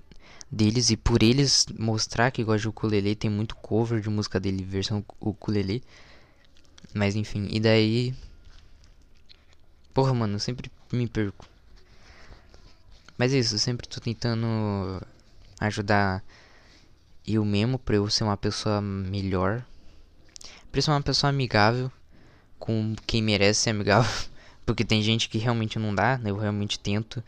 deles. 0.52 0.90
E 0.90 0.98
por 0.98 1.22
eles 1.24 1.68
mostrar 1.78 2.32
que 2.32 2.44
gosta 2.44 2.62
de 2.62 2.70
ukulele, 2.70 3.16
tem 3.16 3.30
muito 3.30 3.56
cover 3.56 4.02
de 4.02 4.10
música 4.10 4.40
dele, 4.40 4.64
versão 4.64 5.04
ukulele. 5.20 5.84
Mas 6.94 7.16
enfim, 7.16 7.48
e 7.52 7.60
daí. 7.60 8.14
Porra, 9.94 10.14
mano, 10.14 10.36
eu 10.36 10.40
sempre 10.40 10.72
me 10.92 11.08
perco. 11.08 11.46
Mas 13.20 13.34
é 13.34 13.38
isso, 13.40 13.56
eu 13.56 13.60
sempre 13.60 13.86
tô 13.86 14.00
tentando 14.00 14.48
ajudar 15.60 16.24
eu 17.28 17.44
mesmo 17.44 17.78
para 17.78 17.98
eu 17.98 18.10
ser 18.10 18.24
uma 18.24 18.38
pessoa 18.38 18.80
melhor. 18.82 19.62
Pra 20.72 20.80
eu 20.80 20.82
ser 20.82 20.92
uma 20.92 21.02
pessoa 21.02 21.30
amigável 21.30 21.92
com 22.58 22.96
quem 23.06 23.22
merece 23.22 23.60
ser 23.60 23.72
amigável. 23.72 24.10
Porque 24.66 24.86
tem 24.86 25.02
gente 25.02 25.28
que 25.28 25.38
realmente 25.38 25.78
não 25.78 25.94
dá, 25.94 26.18
né? 26.18 26.30
eu 26.30 26.38
realmente 26.38 26.80
tento. 26.80 27.22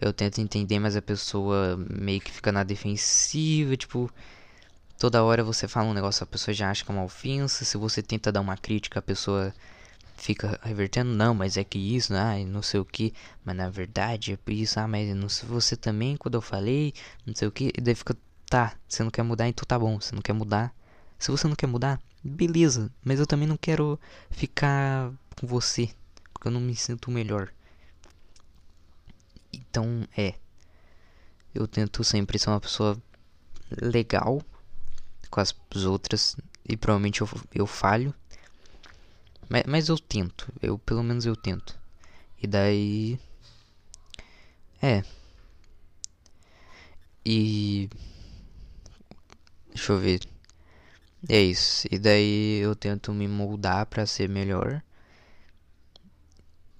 Eu 0.00 0.12
tento 0.12 0.40
entender, 0.40 0.80
mas 0.80 0.96
a 0.96 1.02
pessoa 1.02 1.76
meio 1.88 2.20
que 2.20 2.32
fica 2.32 2.50
na 2.50 2.64
defensiva, 2.64 3.76
tipo, 3.76 4.10
toda 4.98 5.22
hora 5.22 5.44
você 5.44 5.68
fala 5.68 5.90
um 5.90 5.94
negócio, 5.94 6.24
a 6.24 6.26
pessoa 6.26 6.52
já 6.52 6.68
acha 6.68 6.84
que 6.84 6.90
é 6.90 6.94
uma 6.94 7.04
ofensa. 7.04 7.64
Se 7.64 7.76
você 7.76 8.02
tenta 8.02 8.32
dar 8.32 8.40
uma 8.40 8.56
crítica, 8.56 8.98
a 8.98 9.02
pessoa 9.02 9.54
fica 10.20 10.60
revertendo, 10.62 11.10
não, 11.14 11.34
mas 11.34 11.56
é 11.56 11.64
que 11.64 11.78
isso, 11.78 12.12
ah, 12.14 12.36
não 12.46 12.62
sei 12.62 12.78
o 12.78 12.84
que, 12.84 13.12
mas 13.42 13.56
na 13.56 13.70
verdade 13.70 14.32
é 14.32 14.52
isso, 14.52 14.78
ah, 14.78 14.86
mas 14.86 15.14
não 15.16 15.28
sei 15.30 15.48
você 15.48 15.76
também, 15.76 16.16
quando 16.16 16.34
eu 16.34 16.42
falei, 16.42 16.92
não 17.26 17.34
sei 17.34 17.48
o 17.48 17.52
que, 17.52 17.72
daí 17.80 17.94
fica, 17.94 18.14
tá, 18.48 18.74
você 18.86 19.02
não 19.02 19.10
quer 19.10 19.22
mudar, 19.22 19.48
então 19.48 19.64
tá 19.66 19.78
bom, 19.78 19.98
você 19.98 20.14
não 20.14 20.20
quer 20.22 20.34
mudar. 20.34 20.74
Se 21.18 21.30
você 21.30 21.48
não 21.48 21.56
quer 21.56 21.66
mudar, 21.66 21.98
beleza, 22.22 22.92
mas 23.02 23.18
eu 23.18 23.26
também 23.26 23.48
não 23.48 23.56
quero 23.56 23.98
ficar 24.30 25.10
com 25.36 25.46
você, 25.46 25.90
porque 26.34 26.48
eu 26.48 26.52
não 26.52 26.60
me 26.60 26.76
sinto 26.76 27.10
melhor. 27.10 27.50
Então, 29.52 30.06
é. 30.16 30.34
Eu 31.54 31.66
tento 31.66 32.04
sempre 32.04 32.38
ser 32.38 32.50
uma 32.50 32.60
pessoa 32.60 32.96
legal 33.70 34.40
com 35.30 35.40
as 35.40 35.54
outras 35.86 36.36
e 36.68 36.76
provavelmente 36.76 37.22
eu, 37.22 37.28
eu 37.54 37.66
falho. 37.66 38.14
Mas, 39.50 39.64
mas 39.66 39.88
eu 39.88 39.98
tento, 39.98 40.52
eu 40.62 40.78
pelo 40.78 41.02
menos 41.02 41.26
eu 41.26 41.34
tento. 41.34 41.76
E 42.40 42.46
daí. 42.46 43.18
É. 44.80 45.02
E. 47.26 47.90
Deixa 49.68 49.92
eu 49.92 49.98
ver. 49.98 50.20
É 51.28 51.40
isso. 51.40 51.86
E 51.90 51.98
daí 51.98 52.60
eu 52.60 52.76
tento 52.76 53.12
me 53.12 53.26
moldar 53.28 53.86
para 53.86 54.06
ser 54.06 54.28
melhor. 54.28 54.82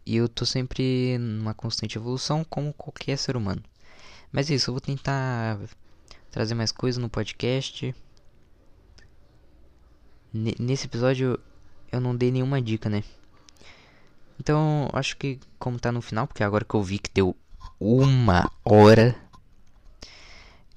E 0.06 0.16
eu 0.16 0.28
tô 0.28 0.46
sempre 0.46 1.18
numa 1.18 1.54
constante 1.54 1.98
evolução, 1.98 2.44
como 2.44 2.72
qualquer 2.72 3.18
ser 3.18 3.36
humano. 3.36 3.62
Mas 4.32 4.50
é 4.50 4.54
isso, 4.54 4.70
eu 4.70 4.74
vou 4.74 4.80
tentar 4.80 5.58
trazer 6.30 6.54
mais 6.54 6.72
coisas 6.72 7.02
no 7.02 7.08
podcast. 7.10 7.94
N 10.32 10.54
nesse 10.58 10.86
episódio 10.86 11.38
eu 11.92 12.00
não 12.00 12.14
dei 12.14 12.30
nenhuma 12.30 12.60
dica, 12.60 12.88
né? 12.88 13.02
Então, 14.38 14.88
acho 14.92 15.16
que 15.16 15.38
como 15.58 15.78
tá 15.78 15.92
no 15.92 16.00
final, 16.00 16.26
porque 16.26 16.42
agora 16.42 16.64
que 16.64 16.74
eu 16.74 16.82
vi 16.82 16.98
que 16.98 17.10
deu 17.12 17.36
uma 17.78 18.50
hora, 18.64 19.14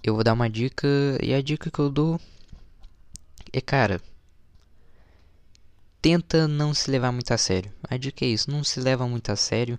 eu 0.04 0.16
vou 0.16 0.24
dar 0.24 0.34
uma 0.34 0.50
dica. 0.50 0.88
E 1.22 1.34
a 1.34 1.42
dica 1.42 1.72
que 1.72 1.80
eu 1.80 1.90
dou 1.90 2.20
é, 3.56 3.62
cara, 3.62 4.02
tenta 6.02 6.48
não 6.48 6.74
se 6.74 6.90
levar 6.90 7.12
muito 7.12 7.32
a 7.32 7.38
sério. 7.38 7.72
A 7.88 7.98
dica 7.98 8.26
é 8.26 8.28
isso, 8.28 8.50
não 8.50 8.64
se 8.64 8.80
leva 8.80 9.08
muito 9.08 9.32
a 9.32 9.36
sério. 9.36 9.78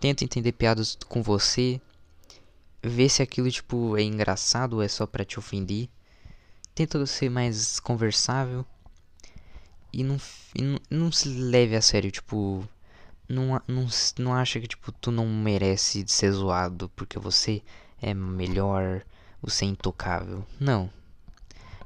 Tenta 0.00 0.24
entender 0.24 0.52
piadas 0.52 0.96
com 1.06 1.22
você. 1.22 1.80
Vê 2.82 3.08
se 3.08 3.22
aquilo 3.22 3.50
tipo 3.50 3.96
é 3.96 4.02
engraçado 4.02 4.74
ou 4.74 4.82
é 4.82 4.88
só 4.88 5.06
para 5.06 5.24
te 5.24 5.38
ofender. 5.38 5.88
Tenta 6.74 7.04
ser 7.04 7.28
mais 7.28 7.78
conversável 7.78 8.64
e 9.92 10.04
não, 10.04 10.16
e 10.54 10.80
não, 10.90 11.10
se 11.10 11.28
leve 11.28 11.74
a 11.76 11.82
sério, 11.82 12.10
tipo, 12.10 12.66
não, 13.28 13.60
não, 13.66 13.86
não 14.18 14.34
acha 14.34 14.60
que 14.60 14.68
tipo 14.68 14.92
tu 14.92 15.10
não 15.10 15.26
merece 15.26 16.04
ser 16.06 16.32
zoado 16.32 16.88
porque 16.90 17.18
você 17.18 17.62
é 18.00 18.14
melhor, 18.14 19.02
você 19.42 19.64
é 19.64 19.68
intocável. 19.68 20.44
Não. 20.60 20.90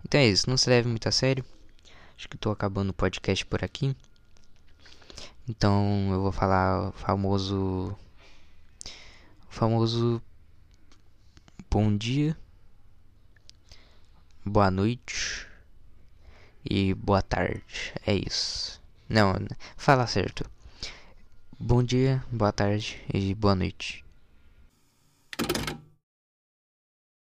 Então 0.04 0.20
é 0.20 0.26
isso, 0.26 0.48
não 0.48 0.56
se 0.56 0.68
leve 0.68 0.88
muito 0.88 1.08
a 1.08 1.12
sério. 1.12 1.44
Acho 2.16 2.28
que 2.28 2.36
estou 2.36 2.52
acabando 2.52 2.90
o 2.90 2.94
podcast 2.94 3.44
por 3.46 3.64
aqui. 3.64 3.96
Então 5.48 6.10
eu 6.12 6.20
vou 6.22 6.32
falar 6.32 6.88
o 6.88 6.92
famoso. 6.92 7.96
O 9.48 9.50
famoso. 9.50 10.22
Bom 11.70 11.96
dia. 11.96 12.36
Boa 14.44 14.70
noite. 14.70 15.51
E 16.68 16.94
boa 16.94 17.22
tarde. 17.22 17.62
É 18.06 18.14
isso. 18.14 18.80
Não, 19.08 19.34
fala 19.76 20.06
certo. 20.06 20.44
Bom 21.58 21.82
dia, 21.82 22.24
boa 22.30 22.52
tarde 22.52 23.00
e 23.12 23.34
boa 23.34 23.54
noite. 23.54 24.04